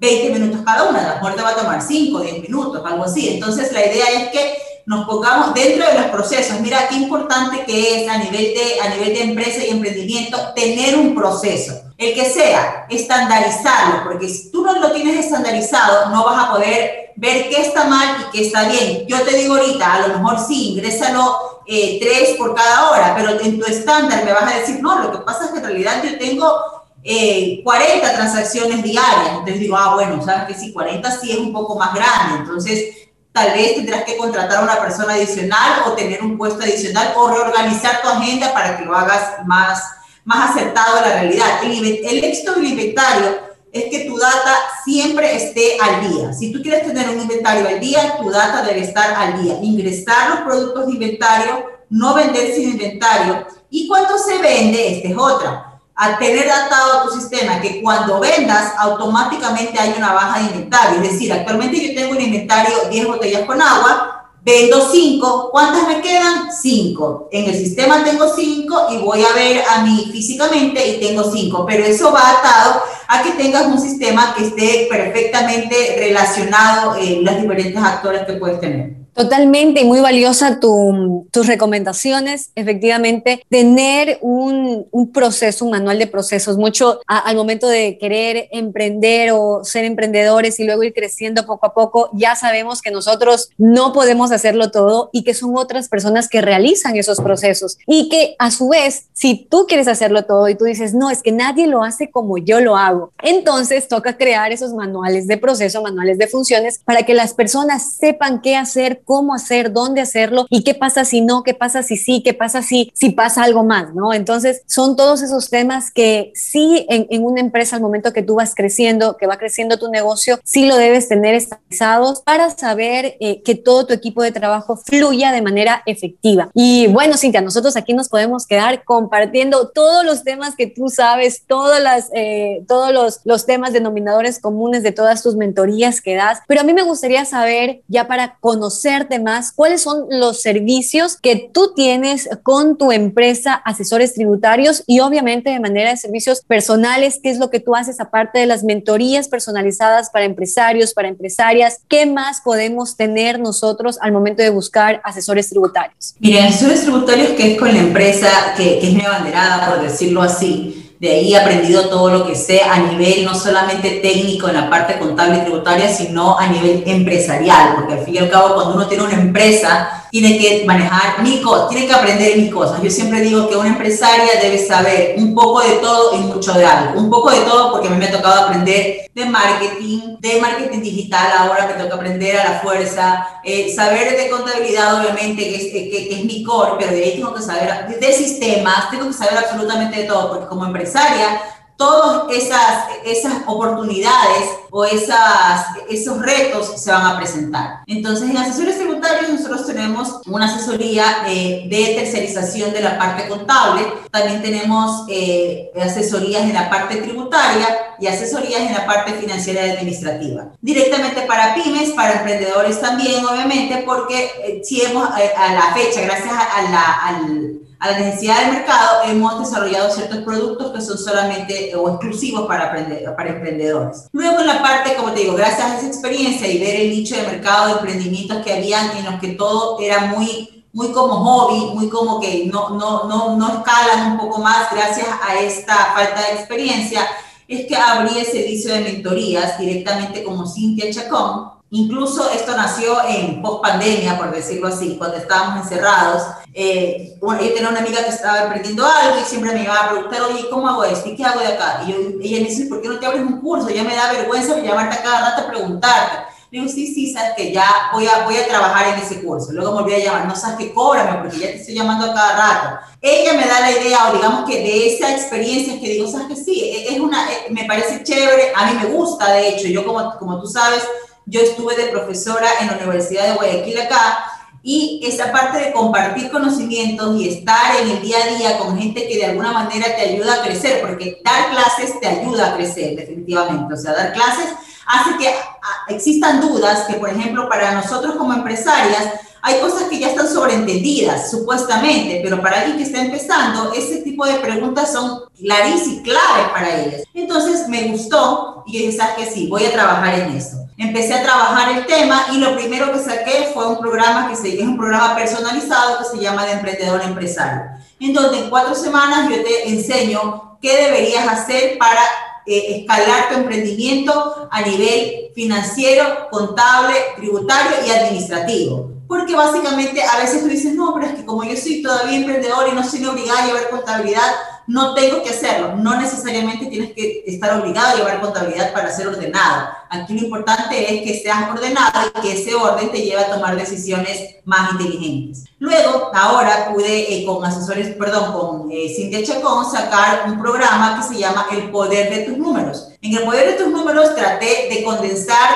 20 0.00 0.30
minutos 0.30 0.62
cada 0.64 0.90
una, 0.90 0.98
a 0.98 1.08
lo 1.08 1.14
mejor 1.14 1.34
te 1.36 1.42
va 1.42 1.50
a 1.50 1.56
tomar 1.56 1.80
5, 1.80 2.20
10 2.20 2.42
minutos, 2.42 2.82
algo 2.84 3.04
así. 3.04 3.28
Entonces, 3.28 3.72
la 3.72 3.86
idea 3.86 4.06
es 4.10 4.28
que 4.30 4.58
nos 4.86 5.06
pongamos 5.06 5.54
dentro 5.54 5.86
de 5.86 5.94
los 5.94 6.06
procesos. 6.06 6.58
Mira 6.60 6.88
qué 6.88 6.96
importante 6.96 7.64
que 7.64 8.02
es 8.02 8.10
a 8.10 8.18
nivel 8.18 8.52
de, 8.52 8.80
a 8.82 8.88
nivel 8.88 9.14
de 9.14 9.22
empresa 9.22 9.64
y 9.64 9.70
emprendimiento 9.70 10.52
tener 10.52 10.96
un 10.96 11.14
proceso. 11.14 11.72
El 11.96 12.14
que 12.14 12.24
sea, 12.24 12.86
estandarizarlo, 12.90 14.02
porque 14.02 14.28
si 14.28 14.50
tú 14.50 14.64
no 14.64 14.76
lo 14.80 14.90
tienes 14.90 15.24
estandarizado, 15.24 16.10
no 16.10 16.24
vas 16.24 16.48
a 16.48 16.50
poder 16.50 17.12
ver 17.14 17.48
qué 17.48 17.60
está 17.60 17.84
mal 17.84 18.16
y 18.20 18.36
qué 18.36 18.46
está 18.46 18.68
bien. 18.68 19.06
Yo 19.06 19.22
te 19.22 19.36
digo 19.36 19.54
ahorita, 19.54 19.94
a 19.94 20.08
lo 20.08 20.18
mejor 20.18 20.44
sí, 20.44 20.72
ingrésalo 20.72 21.53
eh, 21.66 21.98
tres 22.00 22.36
por 22.36 22.54
cada 22.54 22.90
hora, 22.90 23.14
pero 23.16 23.40
en 23.40 23.58
tu 23.58 23.66
estándar 23.66 24.24
me 24.24 24.32
vas 24.32 24.52
a 24.52 24.58
decir, 24.58 24.80
no, 24.82 25.02
lo 25.02 25.12
que 25.12 25.18
pasa 25.18 25.46
es 25.46 25.50
que 25.50 25.58
en 25.58 25.64
realidad 25.64 26.02
yo 26.02 26.18
tengo 26.18 26.84
eh, 27.02 27.60
40 27.62 28.14
transacciones 28.14 28.82
diarias. 28.82 29.30
Entonces 29.30 29.60
digo, 29.60 29.76
ah, 29.76 29.94
bueno, 29.94 30.22
sabes 30.22 30.44
que 30.46 30.54
si 30.54 30.72
40 30.72 31.10
sí 31.18 31.32
es 31.32 31.38
un 31.38 31.52
poco 31.52 31.78
más 31.78 31.94
grande, 31.94 32.40
entonces 32.40 33.08
tal 33.32 33.52
vez 33.52 33.74
tendrás 33.74 34.04
que 34.04 34.16
contratar 34.16 34.58
a 34.58 34.62
una 34.62 34.80
persona 34.80 35.14
adicional 35.14 35.82
o 35.86 35.92
tener 35.92 36.22
un 36.22 36.38
puesto 36.38 36.62
adicional 36.62 37.12
o 37.16 37.28
reorganizar 37.28 38.00
tu 38.00 38.08
agenda 38.08 38.52
para 38.52 38.76
que 38.76 38.84
lo 38.84 38.96
hagas 38.96 39.44
más, 39.44 39.82
más 40.24 40.50
acertado 40.50 40.98
a 40.98 41.00
la 41.00 41.20
realidad. 41.20 41.64
El, 41.64 41.84
el 42.04 42.24
éxito 42.24 42.54
del 42.54 42.66
inventario 42.66 43.53
es 43.74 43.90
que 43.90 44.04
tu 44.08 44.16
data 44.16 44.54
siempre 44.84 45.34
esté 45.34 45.76
al 45.80 46.08
día. 46.08 46.32
Si 46.32 46.52
tú 46.52 46.62
quieres 46.62 46.86
tener 46.86 47.10
un 47.10 47.20
inventario 47.20 47.66
al 47.66 47.80
día, 47.80 48.16
tu 48.16 48.30
data 48.30 48.62
debe 48.62 48.80
estar 48.80 49.12
al 49.14 49.42
día. 49.42 49.58
Ingresar 49.60 50.30
los 50.30 50.38
productos 50.40 50.86
de 50.86 50.92
inventario, 50.92 51.66
no 51.90 52.14
vender 52.14 52.54
sin 52.54 52.70
inventario. 52.70 53.44
¿Y 53.70 53.88
cuánto 53.88 54.16
se 54.16 54.38
vende? 54.38 54.96
Esta 54.96 55.08
es 55.08 55.16
otra. 55.18 55.80
Al 55.96 56.18
tener 56.18 56.46
datado 56.46 57.00
a 57.00 57.02
tu 57.04 57.18
sistema 57.18 57.60
que 57.60 57.82
cuando 57.82 58.20
vendas, 58.20 58.74
automáticamente 58.78 59.78
hay 59.78 59.92
una 59.98 60.12
baja 60.12 60.38
de 60.38 60.44
inventario. 60.46 61.02
Es 61.02 61.12
decir, 61.12 61.32
actualmente 61.32 61.84
yo 61.84 62.00
tengo 62.00 62.12
un 62.12 62.20
inventario 62.20 62.76
10 62.90 63.06
botellas 63.08 63.44
con 63.44 63.60
agua, 63.60 64.14
Vendo 64.44 64.86
cinco, 64.92 65.48
¿cuántas 65.50 65.88
me 65.88 66.02
quedan? 66.02 66.52
Cinco. 66.52 67.30
En 67.32 67.46
el 67.46 67.54
sistema 67.54 68.04
tengo 68.04 68.28
cinco 68.36 68.88
y 68.90 68.98
voy 68.98 69.24
a 69.24 69.32
ver 69.34 69.64
a 69.66 69.80
mí 69.80 70.10
físicamente 70.12 70.86
y 70.86 71.00
tengo 71.00 71.32
cinco, 71.32 71.64
pero 71.64 71.82
eso 71.82 72.12
va 72.12 72.40
atado 72.40 72.82
a 73.08 73.22
que 73.22 73.32
tengas 73.32 73.66
un 73.66 73.80
sistema 73.80 74.34
que 74.36 74.46
esté 74.46 74.86
perfectamente 74.90 75.96
relacionado 75.98 76.96
en 76.96 77.24
los 77.24 77.40
diferentes 77.40 77.82
actores 77.82 78.22
que 78.22 78.34
puedes 78.34 78.60
tener. 78.60 79.03
Totalmente 79.14 79.80
y 79.80 79.84
muy 79.84 80.00
valiosa 80.00 80.58
tus 80.58 81.46
recomendaciones. 81.46 82.50
Efectivamente, 82.56 83.44
tener 83.48 84.18
un, 84.20 84.88
proceso, 85.12 85.64
un 85.64 85.70
manual 85.70 85.98
de 86.00 86.08
procesos, 86.08 86.56
mucho 86.56 87.00
al 87.06 87.36
momento 87.36 87.68
de 87.68 87.96
querer 87.98 88.48
emprender 88.50 89.30
o 89.32 89.62
ser 89.62 89.84
emprendedores 89.84 90.58
y 90.58 90.64
luego 90.64 90.82
ir 90.82 90.92
creciendo 90.92 91.46
poco 91.46 91.66
a 91.66 91.74
poco, 91.74 92.10
ya 92.12 92.34
sabemos 92.34 92.82
que 92.82 92.90
nosotros 92.90 93.50
no 93.56 93.92
podemos 93.92 94.32
hacerlo 94.32 94.72
todo 94.72 95.10
y 95.12 95.22
que 95.22 95.34
son 95.34 95.56
otras 95.56 95.88
personas 95.88 96.28
que 96.28 96.40
realizan 96.40 96.96
esos 96.96 97.20
procesos 97.20 97.78
y 97.86 98.08
que 98.08 98.34
a 98.38 98.50
su 98.50 98.68
vez, 98.68 99.06
si 99.12 99.46
tú 99.48 99.66
quieres 99.68 99.86
hacerlo 99.86 100.24
todo 100.24 100.48
y 100.48 100.56
tú 100.56 100.64
dices, 100.64 100.92
no, 100.94 101.10
es 101.10 101.22
que 101.22 101.30
nadie 101.30 101.68
lo 101.68 101.84
hace 101.84 102.10
como 102.10 102.38
yo 102.38 102.60
lo 102.60 102.76
hago, 102.76 103.12
entonces 103.22 103.86
toca 103.86 104.16
crear 104.16 104.50
esos 104.50 104.74
manuales 104.74 105.28
de 105.28 105.36
proceso, 105.36 105.82
manuales 105.82 106.18
de 106.18 106.26
funciones 106.26 106.80
para 106.84 107.04
que 107.04 107.14
las 107.14 107.34
personas 107.34 107.94
sepan 107.94 108.40
qué 108.40 108.56
hacer 108.56 109.02
cómo 109.04 109.34
hacer, 109.34 109.72
dónde 109.72 110.00
hacerlo 110.00 110.46
y 110.50 110.64
qué 110.64 110.74
pasa 110.74 111.04
si 111.04 111.20
no, 111.20 111.42
qué 111.42 111.54
pasa 111.54 111.82
si 111.82 111.96
sí, 111.96 112.22
qué 112.22 112.34
pasa 112.34 112.62
si, 112.62 112.90
si 112.94 113.10
pasa 113.10 113.42
algo 113.42 113.64
más, 113.64 113.94
¿no? 113.94 114.12
Entonces, 114.12 114.62
son 114.66 114.96
todos 114.96 115.22
esos 115.22 115.50
temas 115.50 115.90
que 115.90 116.32
sí 116.34 116.86
en, 116.88 117.06
en 117.10 117.24
una 117.24 117.40
empresa 117.40 117.76
al 117.76 117.82
momento 117.82 118.12
que 118.12 118.22
tú 118.22 118.36
vas 118.36 118.54
creciendo, 118.54 119.16
que 119.16 119.26
va 119.26 119.36
creciendo 119.36 119.78
tu 119.78 119.90
negocio, 119.90 120.38
sí 120.44 120.66
lo 120.66 120.76
debes 120.76 121.08
tener 121.08 121.34
estabilizados 121.34 122.22
para 122.22 122.50
saber 122.50 123.16
eh, 123.20 123.42
que 123.42 123.54
todo 123.54 123.86
tu 123.86 123.94
equipo 123.94 124.22
de 124.22 124.32
trabajo 124.32 124.76
fluya 124.76 125.32
de 125.32 125.42
manera 125.42 125.82
efectiva. 125.86 126.50
Y 126.54 126.86
bueno, 126.88 127.16
Cintia, 127.16 127.40
nosotros 127.40 127.76
aquí 127.76 127.92
nos 127.92 128.08
podemos 128.08 128.46
quedar 128.46 128.84
compartiendo 128.84 129.68
todos 129.68 130.04
los 130.04 130.24
temas 130.24 130.54
que 130.56 130.66
tú 130.66 130.88
sabes, 130.88 131.44
todas 131.46 131.82
las, 131.82 132.10
eh, 132.14 132.64
todos 132.68 132.92
los, 132.92 133.20
los 133.24 133.46
temas 133.46 133.72
denominadores 133.72 134.38
comunes 134.38 134.82
de 134.82 134.92
todas 134.92 135.22
tus 135.22 135.36
mentorías 135.36 136.00
que 136.00 136.14
das, 136.14 136.40
pero 136.46 136.60
a 136.60 136.64
mí 136.64 136.72
me 136.72 136.82
gustaría 136.82 137.24
saber, 137.24 137.82
ya 137.88 138.06
para 138.06 138.36
conocer 138.40 138.93
más, 139.22 139.52
cuáles 139.52 139.82
son 139.82 140.06
los 140.08 140.40
servicios 140.40 141.16
que 141.16 141.50
tú 141.52 141.72
tienes 141.74 142.28
con 142.42 142.76
tu 142.76 142.92
empresa, 142.92 143.54
asesores 143.54 144.14
tributarios 144.14 144.82
y 144.86 145.00
obviamente 145.00 145.50
de 145.50 145.60
manera 145.60 145.90
de 145.90 145.96
servicios 145.96 146.42
personales, 146.42 147.18
qué 147.22 147.30
es 147.30 147.38
lo 147.38 147.50
que 147.50 147.60
tú 147.60 147.74
haces 147.74 148.00
aparte 148.00 148.38
de 148.38 148.46
las 148.46 148.64
mentorías 148.64 149.28
personalizadas 149.28 150.10
para 150.10 150.24
empresarios, 150.24 150.94
para 150.94 151.08
empresarias, 151.08 151.80
qué 151.88 152.06
más 152.06 152.40
podemos 152.42 152.96
tener 152.96 153.38
nosotros 153.38 153.98
al 154.00 154.12
momento 154.12 154.42
de 154.42 154.50
buscar 154.50 155.00
asesores 155.04 155.48
tributarios. 155.50 156.14
Mira, 156.18 156.46
asesores 156.46 156.82
tributarios 156.82 157.30
que 157.30 157.52
es 157.52 157.58
con 157.58 157.72
la 157.72 157.80
empresa 157.80 158.28
que, 158.56 158.78
que 158.78 158.88
es 158.88 158.94
mi 158.94 159.02
abanderada, 159.02 159.70
por 159.70 159.82
decirlo 159.82 160.22
así 160.22 160.83
de 161.00 161.10
ahí 161.10 161.34
he 161.34 161.38
aprendido 161.38 161.88
todo 161.88 162.08
lo 162.10 162.26
que 162.26 162.34
sé 162.34 162.62
a 162.62 162.78
nivel 162.78 163.24
no 163.24 163.34
solamente 163.34 164.00
técnico 164.02 164.48
en 164.48 164.54
la 164.54 164.70
parte 164.70 164.98
contable 164.98 165.38
y 165.38 165.40
tributaria, 165.40 165.88
sino 165.88 166.38
a 166.38 166.46
nivel 166.46 166.84
empresarial, 166.86 167.74
porque 167.74 167.94
al 167.94 168.04
fin 168.04 168.14
y 168.14 168.18
al 168.18 168.30
cabo 168.30 168.54
cuando 168.54 168.74
uno 168.74 168.86
tiene 168.86 169.04
una 169.04 169.14
empresa 169.14 170.03
tiene 170.14 170.38
que 170.38 170.64
manejar 170.64 171.20
mil 171.24 171.42
cosas, 171.42 171.70
tiene 171.70 171.88
que 171.88 171.92
aprender 171.92 172.36
mil 172.36 172.48
cosas. 172.54 172.80
Yo 172.80 172.88
siempre 172.88 173.20
digo 173.20 173.48
que 173.48 173.56
una 173.56 173.70
empresaria 173.70 174.40
debe 174.40 174.64
saber 174.64 175.16
un 175.18 175.34
poco 175.34 175.60
de 175.60 175.72
todo 175.78 176.14
y 176.14 176.18
mucho 176.18 176.52
de 176.52 176.64
algo. 176.64 177.00
Un 177.00 177.10
poco 177.10 177.32
de 177.32 177.40
todo 177.40 177.72
porque 177.72 177.88
a 177.88 177.90
mí 177.90 177.96
me 177.96 178.06
ha 178.06 178.12
tocado 178.12 178.44
aprender 178.44 179.10
de 179.12 179.24
marketing, 179.24 180.18
de 180.20 180.40
marketing 180.40 180.82
digital 180.82 181.32
ahora 181.36 181.66
que 181.66 181.74
tengo 181.74 181.88
que 181.88 181.94
aprender 181.96 182.36
a 182.36 182.44
la 182.44 182.60
fuerza, 182.60 183.26
eh, 183.42 183.74
saber 183.74 184.16
de 184.16 184.30
contabilidad 184.30 185.00
obviamente 185.00 185.42
que 185.48 185.56
es, 185.56 185.72
que, 185.72 186.08
es 186.16 186.24
mi 186.24 186.44
core, 186.44 186.74
pero 186.78 186.92
de 186.92 187.02
ahí 187.02 187.16
tengo 187.16 187.34
que 187.34 187.42
saber 187.42 187.88
de 187.88 188.12
sistemas, 188.12 188.92
tengo 188.92 189.08
que 189.08 189.14
saber 189.14 189.36
absolutamente 189.36 190.02
de 190.02 190.04
todo 190.04 190.28
porque 190.28 190.46
como 190.46 190.64
empresaria 190.64 191.40
todas 191.76 192.30
esas, 192.30 192.88
esas 193.04 193.34
oportunidades 193.46 194.48
o 194.70 194.84
esas, 194.84 195.66
esos 195.88 196.20
retos 196.20 196.80
se 196.80 196.90
van 196.90 197.06
a 197.06 197.16
presentar. 197.16 197.80
Entonces, 197.86 198.30
en 198.30 198.36
asesores 198.36 198.76
tributarios 198.76 199.30
nosotros 199.30 199.66
tenemos 199.66 200.20
una 200.26 200.46
asesoría 200.46 201.24
eh, 201.26 201.66
de 201.68 201.94
tercerización 201.94 202.72
de 202.72 202.80
la 202.80 202.98
parte 202.98 203.28
contable, 203.28 203.86
también 204.10 204.42
tenemos 204.42 205.04
eh, 205.08 205.70
asesorías 205.80 206.42
en 206.42 206.54
la 206.54 206.70
parte 206.70 206.96
tributaria 206.96 207.66
y 207.98 208.06
asesorías 208.06 208.62
en 208.62 208.72
la 208.72 208.86
parte 208.86 209.12
financiera 209.14 209.66
y 209.66 209.70
administrativa. 209.70 210.48
Directamente 210.60 211.22
para 211.22 211.54
pymes, 211.54 211.90
para 211.90 212.14
emprendedores 212.14 212.80
también, 212.80 213.24
obviamente, 213.24 213.82
porque 213.84 214.30
eh, 214.44 214.60
si 214.64 214.82
hemos 214.82 215.08
a 215.08 215.54
la 215.54 215.74
fecha, 215.74 216.00
gracias 216.00 216.32
a 216.32 216.62
la, 216.62 216.92
al 217.06 217.63
a 217.78 217.90
la 217.90 217.98
necesidad 217.98 218.40
del 218.40 218.52
mercado, 218.52 219.02
hemos 219.06 219.38
desarrollado 219.40 219.90
ciertos 219.90 220.18
productos 220.18 220.72
que 220.72 220.80
son 220.80 220.98
solamente 220.98 221.74
o 221.76 221.88
exclusivos 221.90 222.46
para, 222.46 222.70
para 223.16 223.30
emprendedores. 223.30 224.08
Luego 224.12 224.40
en 224.40 224.46
la 224.46 224.62
parte, 224.62 224.94
como 224.94 225.12
te 225.12 225.20
digo, 225.20 225.34
gracias 225.34 225.60
a 225.60 225.78
esa 225.78 225.86
experiencia 225.86 226.48
y 226.48 226.58
ver 226.58 226.76
el 226.76 226.90
nicho 226.90 227.16
de 227.16 227.22
mercado 227.22 227.66
de 227.66 227.72
emprendimientos 227.72 228.44
que 228.44 228.52
habían 228.52 228.96
en 228.96 229.04
los 229.04 229.20
que 229.20 229.28
todo 229.28 229.78
era 229.80 230.06
muy, 230.06 230.64
muy 230.72 230.92
como 230.92 231.16
hobby, 231.16 231.74
muy 231.74 231.88
como 231.88 232.20
que 232.20 232.46
no, 232.46 232.70
no, 232.70 233.04
no, 233.04 233.36
no 233.36 233.48
escalan 233.48 234.12
un 234.12 234.18
poco 234.18 234.38
más 234.38 234.70
gracias 234.72 235.06
a 235.22 235.38
esta 235.38 235.92
falta 235.94 236.20
de 236.20 236.34
experiencia, 236.34 237.06
es 237.46 237.66
que 237.66 237.76
abrí 237.76 238.18
el 238.18 238.26
servicio 238.26 238.72
de 238.72 238.80
mentorías 238.80 239.58
directamente 239.58 240.24
como 240.24 240.46
Cintia 240.46 240.90
Chacón, 240.90 241.50
Incluso 241.74 242.30
esto 242.30 242.56
nació 242.56 243.04
en 243.08 243.42
post 243.42 243.60
pandemia, 243.60 244.16
por 244.16 244.32
decirlo 244.32 244.68
así, 244.68 244.96
cuando 244.96 245.16
estábamos 245.16 245.64
encerrados. 245.64 246.22
Eh, 246.52 247.16
bueno, 247.20 247.42
yo 247.42 247.52
tenía 247.52 247.68
una 247.68 247.80
amiga 247.80 248.04
que 248.04 248.10
estaba 248.10 248.42
aprendiendo 248.42 248.86
algo 248.86 249.18
y 249.20 249.24
siempre 249.24 249.52
me 249.52 249.64
iba 249.64 249.74
a 249.74 249.90
preguntar, 249.90 250.22
oye, 250.22 250.48
¿cómo 250.48 250.68
hago 250.68 250.84
esto? 250.84 251.08
¿Y 251.08 251.16
qué 251.16 251.24
hago 251.24 251.40
de 251.40 251.48
acá? 251.48 251.82
Y 251.84 251.90
yo, 251.90 251.96
ella 252.22 252.38
me 252.38 252.48
dice, 252.48 252.66
¿por 252.66 252.80
qué 252.80 252.86
no 252.86 253.00
te 253.00 253.06
abres 253.06 253.22
un 253.22 253.40
curso? 253.40 253.70
Ya 253.70 253.82
me 253.82 253.96
da 253.96 254.12
vergüenza 254.12 254.56
llamarte 254.60 254.98
a 254.98 255.02
cada 255.02 255.30
rato 255.30 255.42
a 255.42 255.50
preguntarte. 255.50 256.16
Le 256.52 256.60
digo, 256.60 256.72
sí, 256.72 256.94
sí, 256.94 257.12
sabes 257.12 257.32
que 257.36 257.52
ya 257.52 257.66
voy 257.92 258.06
a, 258.06 258.22
voy 258.24 258.36
a 258.36 258.46
trabajar 258.46 258.94
en 258.94 259.02
ese 259.02 259.24
curso. 259.24 259.50
Luego 259.50 259.72
me 259.72 259.82
volví 259.82 259.94
a 259.94 259.98
llamar, 259.98 260.28
no 260.28 260.36
sabes 260.36 260.58
que 260.58 260.72
cóbrame 260.72 261.22
porque 261.22 261.40
ya 261.40 261.48
te 261.48 261.56
estoy 261.56 261.74
llamando 261.74 262.04
a 262.04 262.14
cada 262.14 262.36
rato. 262.36 262.86
Ella 263.00 263.32
me 263.32 263.48
da 263.48 263.58
la 263.58 263.72
idea, 263.72 264.10
o 264.10 264.14
digamos 264.14 264.48
que 264.48 264.62
de 264.62 264.94
esa 264.94 265.10
experiencia 265.10 265.80
que 265.80 265.88
digo, 265.88 266.06
sabes 266.06 266.28
que 266.28 266.36
sí, 266.36 266.60
e, 266.60 266.94
es 266.94 267.00
una, 267.00 267.28
e, 267.32 267.50
me 267.50 267.64
parece 267.64 268.04
chévere, 268.04 268.52
a 268.54 268.70
mí 268.70 268.78
me 268.80 268.94
gusta, 268.94 269.32
de 269.32 269.48
hecho, 269.48 269.66
yo 269.66 269.84
como, 269.84 270.16
como 270.20 270.40
tú 270.40 270.46
sabes, 270.46 270.84
yo 271.26 271.40
estuve 271.40 271.76
de 271.76 271.88
profesora 271.88 272.48
en 272.60 272.68
la 272.68 272.76
Universidad 272.76 273.28
de 273.28 273.34
Guayaquil 273.34 273.80
acá 273.80 274.24
y 274.62 275.02
esa 275.04 275.30
parte 275.30 275.58
de 275.58 275.72
compartir 275.72 276.30
conocimientos 276.30 277.20
y 277.20 277.28
estar 277.28 277.76
en 277.82 277.90
el 277.90 278.00
día 278.00 278.16
a 278.24 278.34
día 278.34 278.58
con 278.58 278.78
gente 278.78 279.06
que 279.06 279.18
de 279.18 279.26
alguna 279.26 279.52
manera 279.52 279.94
te 279.94 280.02
ayuda 280.02 280.36
a 280.36 280.42
crecer, 280.42 280.80
porque 280.80 281.20
dar 281.22 281.50
clases 281.50 282.00
te 282.00 282.06
ayuda 282.06 282.48
a 282.48 282.56
crecer 282.56 282.96
definitivamente, 282.96 283.74
o 283.74 283.76
sea, 283.76 283.92
dar 283.92 284.12
clases 284.14 284.48
hace 284.86 285.18
que 285.18 285.28
ah, 285.28 285.84
existan 285.88 286.40
dudas 286.40 286.86
que, 286.86 286.94
por 286.94 287.10
ejemplo, 287.10 287.48
para 287.48 287.72
nosotros 287.72 288.16
como 288.16 288.32
empresarias, 288.32 289.04
hay 289.42 289.60
cosas 289.60 289.84
que 289.90 289.98
ya 289.98 290.08
están 290.08 290.26
sobreentendidas, 290.26 291.30
supuestamente, 291.30 292.20
pero 292.24 292.40
para 292.40 292.60
alguien 292.60 292.78
que 292.78 292.84
está 292.84 293.02
empezando, 293.02 293.74
ese 293.74 293.98
tipo 293.98 294.24
de 294.24 294.36
preguntas 294.36 294.90
son 294.90 295.24
clarísimas 295.38 295.98
y 295.98 296.02
claves 296.02 296.48
para 296.50 296.80
ellas. 296.80 297.02
Entonces 297.12 297.68
me 297.68 297.88
gustó 297.88 298.64
y 298.66 298.78
dije, 298.78 298.92
¿sabes 298.96 299.16
que 299.16 299.34
Sí, 299.34 299.46
voy 299.48 299.66
a 299.66 299.72
trabajar 299.72 300.14
en 300.18 300.34
eso. 300.34 300.63
Empecé 300.76 301.14
a 301.14 301.22
trabajar 301.22 301.76
el 301.76 301.86
tema 301.86 302.26
y 302.32 302.38
lo 302.38 302.56
primero 302.56 302.92
que 302.92 302.98
saqué 302.98 303.50
fue 303.54 303.66
un 303.68 303.78
programa 303.78 304.28
que 304.28 304.34
se, 304.34 304.60
es 304.60 304.66
un 304.66 304.76
programa 304.76 305.14
personalizado 305.14 305.98
que 305.98 306.04
se 306.04 306.18
llama 306.18 306.44
de 306.46 306.52
emprendedor 306.52 307.00
empresario, 307.02 307.62
en 308.00 308.12
donde 308.12 308.40
en 308.40 308.50
cuatro 308.50 308.74
semanas 308.74 309.30
yo 309.30 309.42
te 309.42 309.68
enseño 309.68 310.58
qué 310.60 310.76
deberías 310.84 311.28
hacer 311.28 311.78
para 311.78 312.00
eh, 312.46 312.80
escalar 312.80 313.28
tu 313.28 313.36
emprendimiento 313.36 314.48
a 314.50 314.62
nivel 314.62 315.30
financiero, 315.34 316.28
contable, 316.30 316.94
tributario 317.16 317.86
y 317.86 317.90
administrativo. 317.90 318.90
Porque 319.06 319.36
básicamente 319.36 320.02
a 320.02 320.18
veces 320.18 320.42
tú 320.42 320.48
dices, 320.48 320.74
no, 320.74 320.92
pero 320.94 321.06
es 321.06 321.14
que 321.14 321.24
como 321.24 321.44
yo 321.44 321.56
soy 321.56 321.82
todavía 321.82 322.16
emprendedor 322.16 322.68
y 322.68 322.74
no 322.74 322.82
soy 322.82 323.04
obligada 323.04 323.44
a 323.44 323.46
llevar 323.46 323.70
contabilidad, 323.70 324.32
no 324.66 324.94
tengo 324.94 325.22
que 325.22 325.30
hacerlo. 325.30 325.76
No 325.76 326.00
necesariamente 326.00 326.66
tienes 326.66 326.92
que 326.92 327.24
estar 327.26 327.60
obligado 327.60 327.88
a 327.88 327.96
llevar 327.96 328.20
contabilidad 328.20 328.72
para 328.72 328.90
ser 328.90 329.08
ordenado. 329.08 329.68
Aquí 329.90 330.14
lo 330.14 330.26
importante 330.26 330.94
es 330.94 331.02
que 331.02 331.20
seas 331.20 331.50
ordenado 331.50 332.10
y 332.16 332.20
que 332.20 332.32
ese 332.32 332.54
orden 332.54 332.90
te 332.90 333.02
lleve 333.02 333.24
a 333.24 333.30
tomar 333.30 333.56
decisiones 333.56 334.36
más 334.44 334.72
inteligentes. 334.72 335.44
Luego, 335.58 336.10
ahora 336.14 336.70
pude 336.72 337.14
eh, 337.14 337.24
con 337.24 337.44
asesores, 337.44 337.94
perdón, 337.96 338.32
con 338.32 338.70
eh, 338.70 338.92
Cintia 338.94 339.22
Chacón 339.22 339.70
sacar 339.70 340.24
un 340.28 340.40
programa 340.40 340.96
que 340.96 341.14
se 341.14 341.20
llama 341.20 341.46
El 341.52 341.70
Poder 341.70 342.10
de 342.10 342.24
tus 342.24 342.36
Números. 342.36 342.88
En 343.00 343.16
el 343.16 343.24
Poder 343.24 343.46
de 343.46 343.64
tus 343.64 343.72
Números 343.72 344.14
traté 344.14 344.68
de 344.70 344.82
condensar 344.84 345.50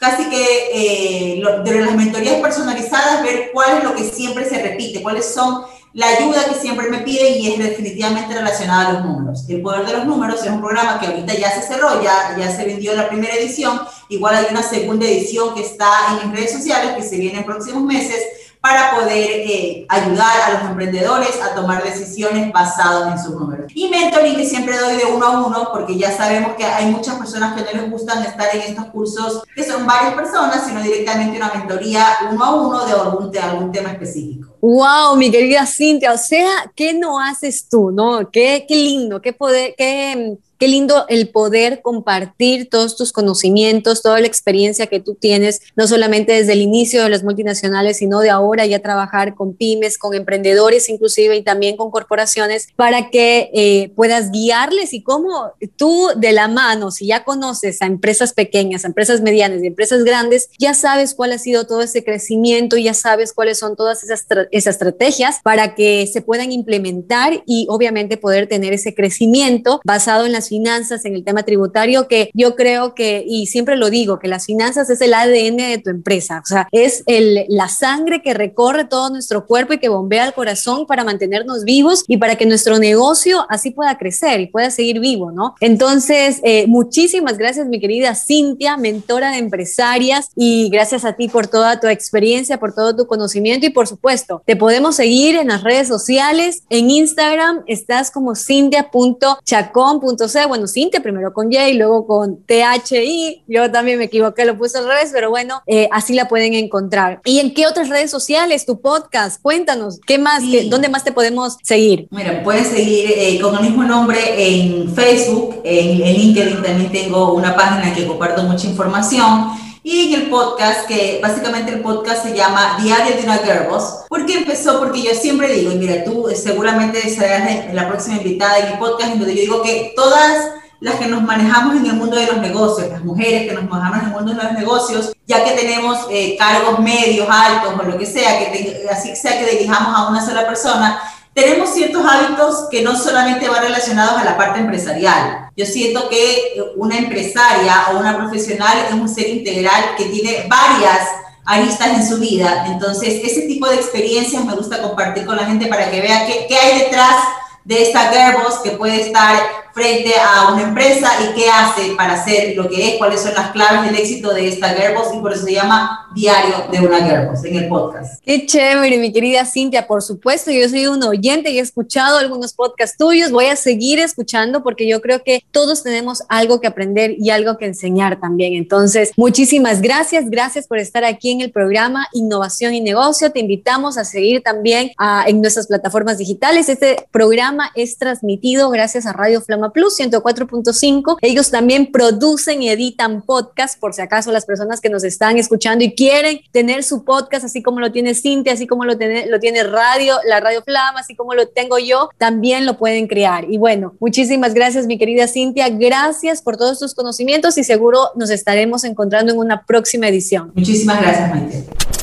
casi 0.00 0.30
que 0.30 0.46
eh, 0.72 1.42
de 1.62 1.80
las 1.80 1.94
mentorías 1.94 2.40
personalizadas, 2.40 3.22
ver 3.22 3.50
cuál 3.52 3.78
es 3.78 3.84
lo 3.84 3.94
que 3.94 4.04
siempre 4.04 4.48
se 4.48 4.62
repite, 4.62 5.02
cuáles 5.02 5.34
son 5.34 5.64
la 5.92 6.06
ayuda 6.06 6.44
que 6.44 6.54
siempre 6.54 6.88
me 6.88 6.98
piden 6.98 7.40
y 7.40 7.52
es 7.52 7.58
definitivamente 7.58 8.34
relacionada 8.34 8.88
a 8.88 8.92
los 8.92 9.04
números. 9.04 9.44
El 9.48 9.62
poder 9.62 9.86
de 9.86 9.92
los 9.94 10.06
números 10.06 10.40
es 10.44 10.50
un 10.50 10.60
programa 10.60 11.00
que 11.00 11.06
ahorita 11.06 11.34
ya 11.34 11.50
se 11.50 11.62
cerró, 11.62 12.02
ya, 12.02 12.36
ya 12.38 12.54
se 12.54 12.64
vendió 12.64 12.94
la 12.94 13.08
primera 13.08 13.34
edición, 13.34 13.80
igual 14.08 14.36
hay 14.36 14.46
una 14.50 14.62
segunda 14.62 15.06
edición 15.06 15.54
que 15.54 15.62
está 15.62 15.90
en 16.10 16.30
mis 16.30 16.38
redes 16.38 16.52
sociales 16.52 16.92
que 16.96 17.02
se 17.02 17.16
viene 17.16 17.38
en 17.38 17.44
próximos 17.44 17.82
meses 17.82 18.22
para 18.60 18.94
poder 18.94 19.30
eh, 19.30 19.86
ayudar 19.88 20.40
a 20.42 20.52
los 20.52 20.70
emprendedores 20.70 21.40
a 21.40 21.54
tomar 21.54 21.82
decisiones 21.82 22.52
basadas 22.52 23.12
en 23.12 23.24
sus 23.24 23.40
números. 23.40 23.72
Y 23.74 23.88
mentoring 23.88 24.36
que 24.36 24.44
siempre 24.44 24.76
doy 24.76 24.96
de 24.96 25.06
uno 25.06 25.26
a 25.26 25.46
uno, 25.46 25.68
porque 25.72 25.96
ya 25.96 26.14
sabemos 26.14 26.52
que 26.56 26.64
hay 26.64 26.90
muchas 26.90 27.14
personas 27.14 27.54
que 27.54 27.62
no 27.62 27.80
les 27.80 27.90
gustan 27.90 28.22
estar 28.22 28.54
en 28.54 28.60
estos 28.60 28.84
cursos, 28.86 29.44
que 29.54 29.64
son 29.64 29.86
varias 29.86 30.12
personas, 30.12 30.66
sino 30.66 30.82
directamente 30.82 31.38
una 31.38 31.52
mentoría 31.54 32.06
uno 32.30 32.44
a 32.44 32.54
uno 32.54 32.86
de 32.86 32.92
algún, 32.92 33.30
de 33.30 33.40
algún 33.40 33.72
tema 33.72 33.92
específico. 33.92 34.49
Wow, 34.60 35.16
mi 35.16 35.30
querida 35.30 35.64
Cintia, 35.66 36.12
o 36.12 36.18
sea, 36.18 36.70
¿qué 36.76 36.92
no 36.92 37.18
haces 37.18 37.66
tú, 37.68 37.90
no? 37.90 38.30
Qué, 38.30 38.66
qué 38.68 38.76
lindo, 38.76 39.22
qué 39.22 39.32
poder, 39.32 39.74
qué 39.76 40.38
Qué 40.60 40.68
lindo 40.68 41.06
el 41.08 41.30
poder 41.30 41.80
compartir 41.80 42.68
todos 42.68 42.94
tus 42.94 43.12
conocimientos, 43.12 44.02
toda 44.02 44.20
la 44.20 44.26
experiencia 44.26 44.88
que 44.88 45.00
tú 45.00 45.14
tienes, 45.14 45.62
no 45.74 45.86
solamente 45.86 46.34
desde 46.34 46.52
el 46.52 46.60
inicio 46.60 47.02
de 47.02 47.08
las 47.08 47.24
multinacionales, 47.24 47.96
sino 47.96 48.20
de 48.20 48.28
ahora 48.28 48.66
ya 48.66 48.80
trabajar 48.80 49.34
con 49.34 49.54
pymes, 49.54 49.96
con 49.96 50.12
emprendedores 50.12 50.90
inclusive 50.90 51.34
y 51.34 51.42
también 51.42 51.78
con 51.78 51.90
corporaciones 51.90 52.68
para 52.76 53.08
que 53.08 53.50
eh, 53.54 53.90
puedas 53.96 54.32
guiarles 54.32 54.92
y 54.92 55.02
cómo 55.02 55.50
tú 55.76 56.08
de 56.14 56.32
la 56.32 56.46
mano, 56.46 56.90
si 56.90 57.06
ya 57.06 57.24
conoces 57.24 57.80
a 57.80 57.86
empresas 57.86 58.34
pequeñas, 58.34 58.84
a 58.84 58.88
empresas 58.88 59.22
medianas 59.22 59.62
y 59.62 59.66
empresas 59.66 60.04
grandes, 60.04 60.50
ya 60.58 60.74
sabes 60.74 61.14
cuál 61.14 61.32
ha 61.32 61.38
sido 61.38 61.66
todo 61.66 61.80
ese 61.80 62.04
crecimiento, 62.04 62.76
ya 62.76 62.92
sabes 62.92 63.32
cuáles 63.32 63.58
son 63.58 63.76
todas 63.76 64.04
esas, 64.04 64.26
esas 64.50 64.76
estrategias 64.76 65.40
para 65.42 65.74
que 65.74 66.06
se 66.06 66.22
puedan 66.22 66.52
implementar 66.52 67.42
y 67.46 67.66
obviamente 67.68 68.16
poder 68.16 68.46
tener 68.46 68.72
ese 68.72 68.94
crecimiento 68.94 69.80
basado 69.84 70.26
en 70.26 70.32
las 70.32 70.48
finanzas, 70.48 71.04
en 71.04 71.14
el 71.14 71.24
tema 71.24 71.42
tributario, 71.42 72.08
que 72.08 72.30
yo 72.34 72.56
creo 72.56 72.94
que, 72.94 73.24
y 73.26 73.46
siempre 73.46 73.76
lo 73.76 73.90
digo, 73.90 74.18
que 74.18 74.28
las 74.28 74.46
finanzas 74.46 74.90
es 74.90 75.00
el 75.00 75.14
ADN 75.14 75.56
de 75.56 75.80
tu 75.82 75.90
empresa, 75.90 76.40
o 76.42 76.46
sea, 76.46 76.68
es 76.72 77.02
el, 77.06 77.44
la 77.48 77.68
sangre 77.68 78.22
que 78.22 78.34
recorre 78.34 78.84
todo 78.84 79.10
nuestro 79.10 79.46
cuerpo 79.46 79.74
y 79.74 79.78
que 79.78 79.88
bombea 79.88 80.26
el 80.26 80.32
corazón 80.32 80.86
para 80.86 81.04
mantenernos 81.04 81.64
vivos 81.64 82.04
y 82.06 82.16
para 82.16 82.36
que 82.36 82.46
nuestro 82.46 82.78
negocio 82.78 83.46
así 83.48 83.70
pueda 83.70 83.98
crecer 83.98 84.40
y 84.40 84.46
pueda 84.46 84.70
seguir 84.70 85.00
vivo, 85.00 85.32
¿no? 85.32 85.54
Entonces, 85.60 86.40
eh, 86.42 86.66
muchísimas 86.66 87.38
gracias, 87.38 87.66
mi 87.66 87.80
querida 87.80 88.14
Cintia, 88.14 88.76
mentora 88.76 89.32
de 89.32 89.38
empresarias, 89.38 90.30
y 90.36 90.68
gracias 90.70 91.04
a 91.04 91.14
ti 91.14 91.28
por 91.28 91.46
toda 91.46 91.80
tu 91.80 91.86
experiencia, 91.86 92.58
por 92.58 92.74
todo 92.74 92.94
tu 92.96 93.06
conocimiento 93.06 93.66
y 93.66 93.70
por 93.70 93.86
supuesto, 93.86 94.39
te 94.44 94.56
podemos 94.56 94.96
seguir 94.96 95.36
en 95.36 95.48
las 95.48 95.62
redes 95.62 95.88
sociales, 95.88 96.62
en 96.70 96.90
Instagram 96.90 97.62
estás 97.66 98.10
como 98.10 98.34
cintia.chacón.c 98.34 100.46
bueno, 100.48 100.66
Cintia 100.66 101.00
primero 101.00 101.32
con 101.32 101.52
J, 101.52 101.68
luego 101.74 102.06
con 102.06 102.42
THI, 102.44 103.44
yo 103.46 103.70
también 103.70 103.98
me 103.98 104.04
equivoqué, 104.04 104.44
lo 104.44 104.56
puse 104.56 104.78
al 104.78 104.86
revés, 104.86 105.10
pero 105.12 105.30
bueno, 105.30 105.62
eh, 105.66 105.88
así 105.92 106.14
la 106.14 106.28
pueden 106.28 106.54
encontrar. 106.54 107.20
¿Y 107.24 107.40
en 107.40 107.54
qué 107.54 107.66
otras 107.66 107.88
redes 107.88 108.10
sociales, 108.10 108.66
tu 108.66 108.80
podcast? 108.80 109.40
Cuéntanos, 109.40 110.00
¿qué 110.06 110.18
más, 110.18 110.42
dónde 110.68 110.88
más 110.88 111.04
te 111.04 111.12
podemos 111.12 111.56
seguir? 111.62 112.08
Mira, 112.10 112.42
pueden 112.42 112.64
seguir 112.64 113.12
eh, 113.16 113.40
con 113.40 113.54
el 113.56 113.62
mismo 113.62 113.84
nombre 113.84 114.18
en 114.36 114.92
Facebook, 114.94 115.60
en, 115.64 116.02
en 116.02 116.14
LinkedIn 116.14 116.62
también 116.62 116.92
tengo 116.92 117.34
una 117.34 117.54
página 117.54 117.94
que 117.94 118.06
comparto 118.06 118.42
mucha 118.42 118.66
información. 118.66 119.69
Y 119.82 120.12
en 120.12 120.20
el 120.20 120.30
podcast, 120.30 120.86
que 120.86 121.20
básicamente 121.22 121.72
el 121.72 121.80
podcast 121.80 122.22
se 122.22 122.36
llama 122.36 122.76
Diario 122.82 123.16
de 123.16 123.22
una 123.22 123.38
Girlboss. 123.38 124.04
¿Por 124.08 124.26
qué 124.26 124.34
empezó? 124.34 124.78
Porque 124.78 125.02
yo 125.02 125.14
siempre 125.14 125.50
digo, 125.52 125.72
y 125.72 125.76
mira, 125.76 126.04
tú 126.04 126.28
seguramente 126.34 127.00
serás 127.08 127.72
la 127.72 127.88
próxima 127.88 128.18
invitada 128.18 128.58
en 128.58 128.72
mi 128.72 128.76
podcast, 128.76 129.12
en 129.12 129.18
donde 129.20 129.34
yo 129.34 129.40
digo 129.40 129.62
que 129.62 129.94
todas 129.96 130.50
las 130.80 130.96
que 130.96 131.06
nos 131.06 131.22
manejamos 131.22 131.76
en 131.76 131.86
el 131.86 131.94
mundo 131.94 132.16
de 132.16 132.26
los 132.26 132.38
negocios, 132.38 132.90
las 132.90 133.04
mujeres 133.04 133.48
que 133.48 133.54
nos 133.54 133.70
manejamos 133.70 134.00
en 134.00 134.06
el 134.08 134.14
mundo 134.14 134.34
de 134.34 134.42
los 134.42 134.52
negocios, 134.52 135.12
ya 135.26 135.44
que 135.44 135.52
tenemos 135.52 136.06
eh, 136.10 136.36
cargos 136.38 136.78
medios, 136.80 137.26
altos 137.30 137.74
o 137.78 137.82
lo 137.82 137.96
que 137.96 138.06
sea, 138.06 138.38
que 138.38 138.86
así 138.90 139.16
sea 139.16 139.38
que 139.38 139.50
dirijamos 139.50 139.94
a 139.96 140.08
una 140.08 140.24
sola 140.24 140.46
persona, 140.46 141.00
tenemos 141.34 141.70
ciertos 141.70 142.04
hábitos 142.04 142.68
que 142.70 142.82
no 142.82 142.96
solamente 142.96 143.48
van 143.48 143.62
relacionados 143.62 144.18
a 144.18 144.24
la 144.24 144.36
parte 144.36 144.60
empresarial. 144.60 145.48
Yo 145.56 145.64
siento 145.64 146.08
que 146.08 146.54
una 146.76 146.98
empresaria 146.98 147.86
o 147.92 147.98
una 147.98 148.16
profesional 148.16 148.78
es 148.88 148.92
un 148.92 149.08
ser 149.08 149.28
integral 149.28 149.94
que 149.96 150.06
tiene 150.06 150.46
varias 150.48 151.08
aristas 151.44 151.88
en 151.88 152.08
su 152.08 152.18
vida. 152.18 152.64
Entonces, 152.66 153.20
ese 153.24 153.42
tipo 153.42 153.68
de 153.68 153.76
experiencias 153.76 154.44
me 154.44 154.54
gusta 154.54 154.82
compartir 154.82 155.24
con 155.24 155.36
la 155.36 155.46
gente 155.46 155.66
para 155.66 155.90
que 155.90 156.00
vea 156.00 156.26
qué, 156.26 156.46
qué 156.48 156.56
hay 156.56 156.78
detrás 156.80 157.16
de 157.64 157.82
esta 157.82 158.10
Gerbos 158.10 158.58
que 158.64 158.70
puede 158.70 159.00
estar 159.00 159.36
frente 159.74 160.14
a 160.18 160.52
una 160.52 160.62
empresa 160.62 161.10
y 161.22 161.34
qué 161.34 161.48
hace 161.48 161.94
para 161.96 162.14
hacer 162.14 162.56
lo 162.56 162.68
que 162.68 162.88
es, 162.88 162.98
cuáles 162.98 163.20
son 163.20 163.34
las 163.34 163.50
claves 163.52 163.90
del 163.90 164.00
éxito 164.00 164.32
de 164.32 164.48
esta 164.48 164.70
Gerbos 164.70 165.08
y 165.14 165.18
por 165.18 165.32
eso 165.32 165.44
se 165.44 165.54
llama 165.54 166.08
Diario 166.14 166.66
de 166.70 166.80
una 166.80 166.98
Gerbos 167.04 167.44
en 167.44 167.56
el 167.56 167.68
podcast. 167.68 168.22
Qué 168.24 168.46
chévere, 168.46 168.98
mi 168.98 169.12
querida 169.12 169.44
Cintia, 169.44 169.86
por 169.86 170.02
supuesto, 170.02 170.50
yo 170.50 170.68
soy 170.68 170.86
un 170.86 171.02
oyente 171.02 171.50
y 171.50 171.58
he 171.58 171.62
escuchado 171.62 172.18
algunos 172.18 172.52
podcasts 172.52 172.96
tuyos, 172.96 173.30
voy 173.30 173.46
a 173.46 173.56
seguir 173.56 173.98
escuchando 173.98 174.62
porque 174.62 174.88
yo 174.88 175.00
creo 175.00 175.22
que 175.22 175.44
todos 175.50 175.82
tenemos 175.82 176.22
algo 176.28 176.60
que 176.60 176.66
aprender 176.66 177.14
y 177.18 177.30
algo 177.30 177.56
que 177.56 177.66
enseñar 177.66 178.20
también. 178.20 178.54
Entonces, 178.54 179.12
muchísimas 179.16 179.80
gracias, 179.80 180.28
gracias 180.28 180.66
por 180.66 180.78
estar 180.78 181.04
aquí 181.04 181.30
en 181.30 181.40
el 181.40 181.50
programa 181.50 182.06
Innovación 182.12 182.74
y 182.74 182.80
Negocio. 182.80 183.30
Te 183.30 183.40
invitamos 183.40 183.98
a 183.98 184.04
seguir 184.04 184.42
también 184.42 184.90
ah, 184.98 185.24
en 185.26 185.40
nuestras 185.40 185.66
plataformas 185.66 186.18
digitales. 186.18 186.68
Este 186.68 187.06
programa 187.10 187.70
es 187.74 187.96
transmitido 187.98 188.70
gracias 188.70 189.06
a 189.06 189.12
Radio 189.12 189.40
Flama 189.60 189.72
Plus 189.72 189.98
104.5. 189.98 191.18
Ellos 191.20 191.50
también 191.50 191.92
producen 191.92 192.62
y 192.62 192.70
editan 192.70 193.22
podcast, 193.22 193.78
por 193.78 193.92
si 193.92 194.00
acaso 194.00 194.32
las 194.32 194.46
personas 194.46 194.80
que 194.80 194.88
nos 194.88 195.04
están 195.04 195.36
escuchando 195.36 195.84
y 195.84 195.94
quieren 195.94 196.40
tener 196.50 196.82
su 196.82 197.04
podcast, 197.04 197.44
así 197.44 197.62
como 197.62 197.80
lo 197.80 197.92
tiene 197.92 198.14
Cintia, 198.14 198.54
así 198.54 198.66
como 198.66 198.84
lo 198.84 198.96
tiene, 198.96 199.26
lo 199.26 199.38
tiene 199.38 199.62
Radio, 199.64 200.16
la 200.26 200.40
Radio 200.40 200.62
Flama, 200.62 201.00
así 201.00 201.14
como 201.14 201.34
lo 201.34 201.48
tengo 201.48 201.78
yo, 201.78 202.08
también 202.16 202.64
lo 202.64 202.78
pueden 202.78 203.06
crear. 203.06 203.50
Y 203.50 203.58
bueno, 203.58 203.94
muchísimas 204.00 204.54
gracias, 204.54 204.86
mi 204.86 204.98
querida 204.98 205.26
Cintia. 205.28 205.68
Gracias 205.68 206.40
por 206.40 206.56
todos 206.56 206.78
tus 206.78 206.94
conocimientos 206.94 207.58
y 207.58 207.64
seguro 207.64 208.10
nos 208.16 208.30
estaremos 208.30 208.84
encontrando 208.84 209.32
en 209.32 209.38
una 209.38 209.66
próxima 209.66 210.08
edición. 210.08 210.52
Muchísimas 210.54 211.00
gracias, 211.02 211.30
Maite. 211.30 211.99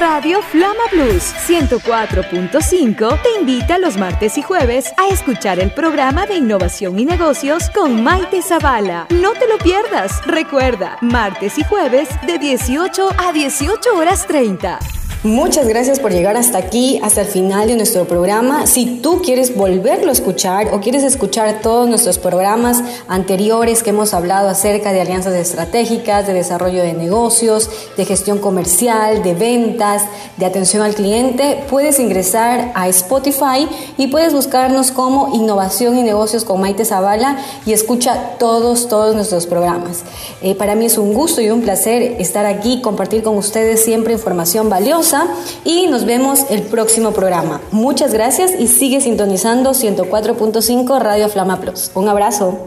Radio 0.00 0.40
Flama 0.40 0.80
Blues 0.90 1.34
104.5 1.46 3.22
te 3.22 3.28
invita 3.38 3.76
los 3.76 3.98
martes 3.98 4.38
y 4.38 4.42
jueves 4.42 4.94
a 4.96 5.08
escuchar 5.12 5.60
el 5.60 5.72
programa 5.72 6.24
de 6.24 6.36
innovación 6.36 6.98
y 6.98 7.04
negocios 7.04 7.68
con 7.68 8.02
Maite 8.02 8.40
Zavala. 8.40 9.06
No 9.10 9.34
te 9.34 9.46
lo 9.46 9.58
pierdas. 9.58 10.26
Recuerda, 10.26 10.96
martes 11.02 11.58
y 11.58 11.64
jueves 11.64 12.08
de 12.26 12.38
18 12.38 13.10
a 13.18 13.32
18 13.34 13.94
horas 13.94 14.26
30. 14.26 14.99
Muchas 15.22 15.68
gracias 15.68 16.00
por 16.00 16.12
llegar 16.12 16.38
hasta 16.38 16.56
aquí, 16.56 16.98
hasta 17.02 17.20
el 17.20 17.26
final 17.26 17.68
de 17.68 17.76
nuestro 17.76 18.06
programa. 18.06 18.66
Si 18.66 18.86
tú 19.02 19.20
quieres 19.20 19.54
volverlo 19.54 20.08
a 20.08 20.12
escuchar 20.12 20.72
o 20.72 20.80
quieres 20.80 21.02
escuchar 21.02 21.60
todos 21.60 21.90
nuestros 21.90 22.18
programas 22.18 22.82
anteriores 23.06 23.82
que 23.82 23.90
hemos 23.90 24.14
hablado 24.14 24.48
acerca 24.48 24.92
de 24.92 25.02
alianzas 25.02 25.34
estratégicas, 25.34 26.26
de 26.26 26.32
desarrollo 26.32 26.82
de 26.82 26.94
negocios, 26.94 27.68
de 27.98 28.06
gestión 28.06 28.38
comercial, 28.38 29.22
de 29.22 29.34
ventas, 29.34 30.04
de 30.38 30.46
atención 30.46 30.82
al 30.82 30.94
cliente, 30.94 31.64
puedes 31.68 32.00
ingresar 32.00 32.72
a 32.74 32.88
Spotify 32.88 33.68
y 33.98 34.06
puedes 34.06 34.32
buscarnos 34.32 34.90
como 34.90 35.34
Innovación 35.34 35.98
y 35.98 36.02
Negocios 36.02 36.46
con 36.46 36.62
Maite 36.62 36.86
Zavala 36.86 37.36
y 37.66 37.74
escucha 37.74 38.38
todos, 38.38 38.88
todos 38.88 39.14
nuestros 39.14 39.46
programas. 39.46 40.02
Eh, 40.40 40.54
para 40.54 40.74
mí 40.76 40.86
es 40.86 40.96
un 40.96 41.12
gusto 41.12 41.42
y 41.42 41.50
un 41.50 41.60
placer 41.60 42.16
estar 42.18 42.46
aquí, 42.46 42.80
compartir 42.80 43.22
con 43.22 43.36
ustedes 43.36 43.84
siempre 43.84 44.14
información 44.14 44.70
valiosa 44.70 45.09
y 45.64 45.86
nos 45.88 46.04
vemos 46.04 46.46
el 46.50 46.62
próximo 46.62 47.12
programa. 47.12 47.60
Muchas 47.72 48.12
gracias 48.12 48.52
y 48.58 48.68
sigue 48.68 49.00
sintonizando 49.00 49.70
104.5 49.70 51.00
Radio 51.00 51.28
Flama 51.28 51.60
Plus. 51.60 51.90
Un 51.94 52.08
abrazo. 52.08 52.66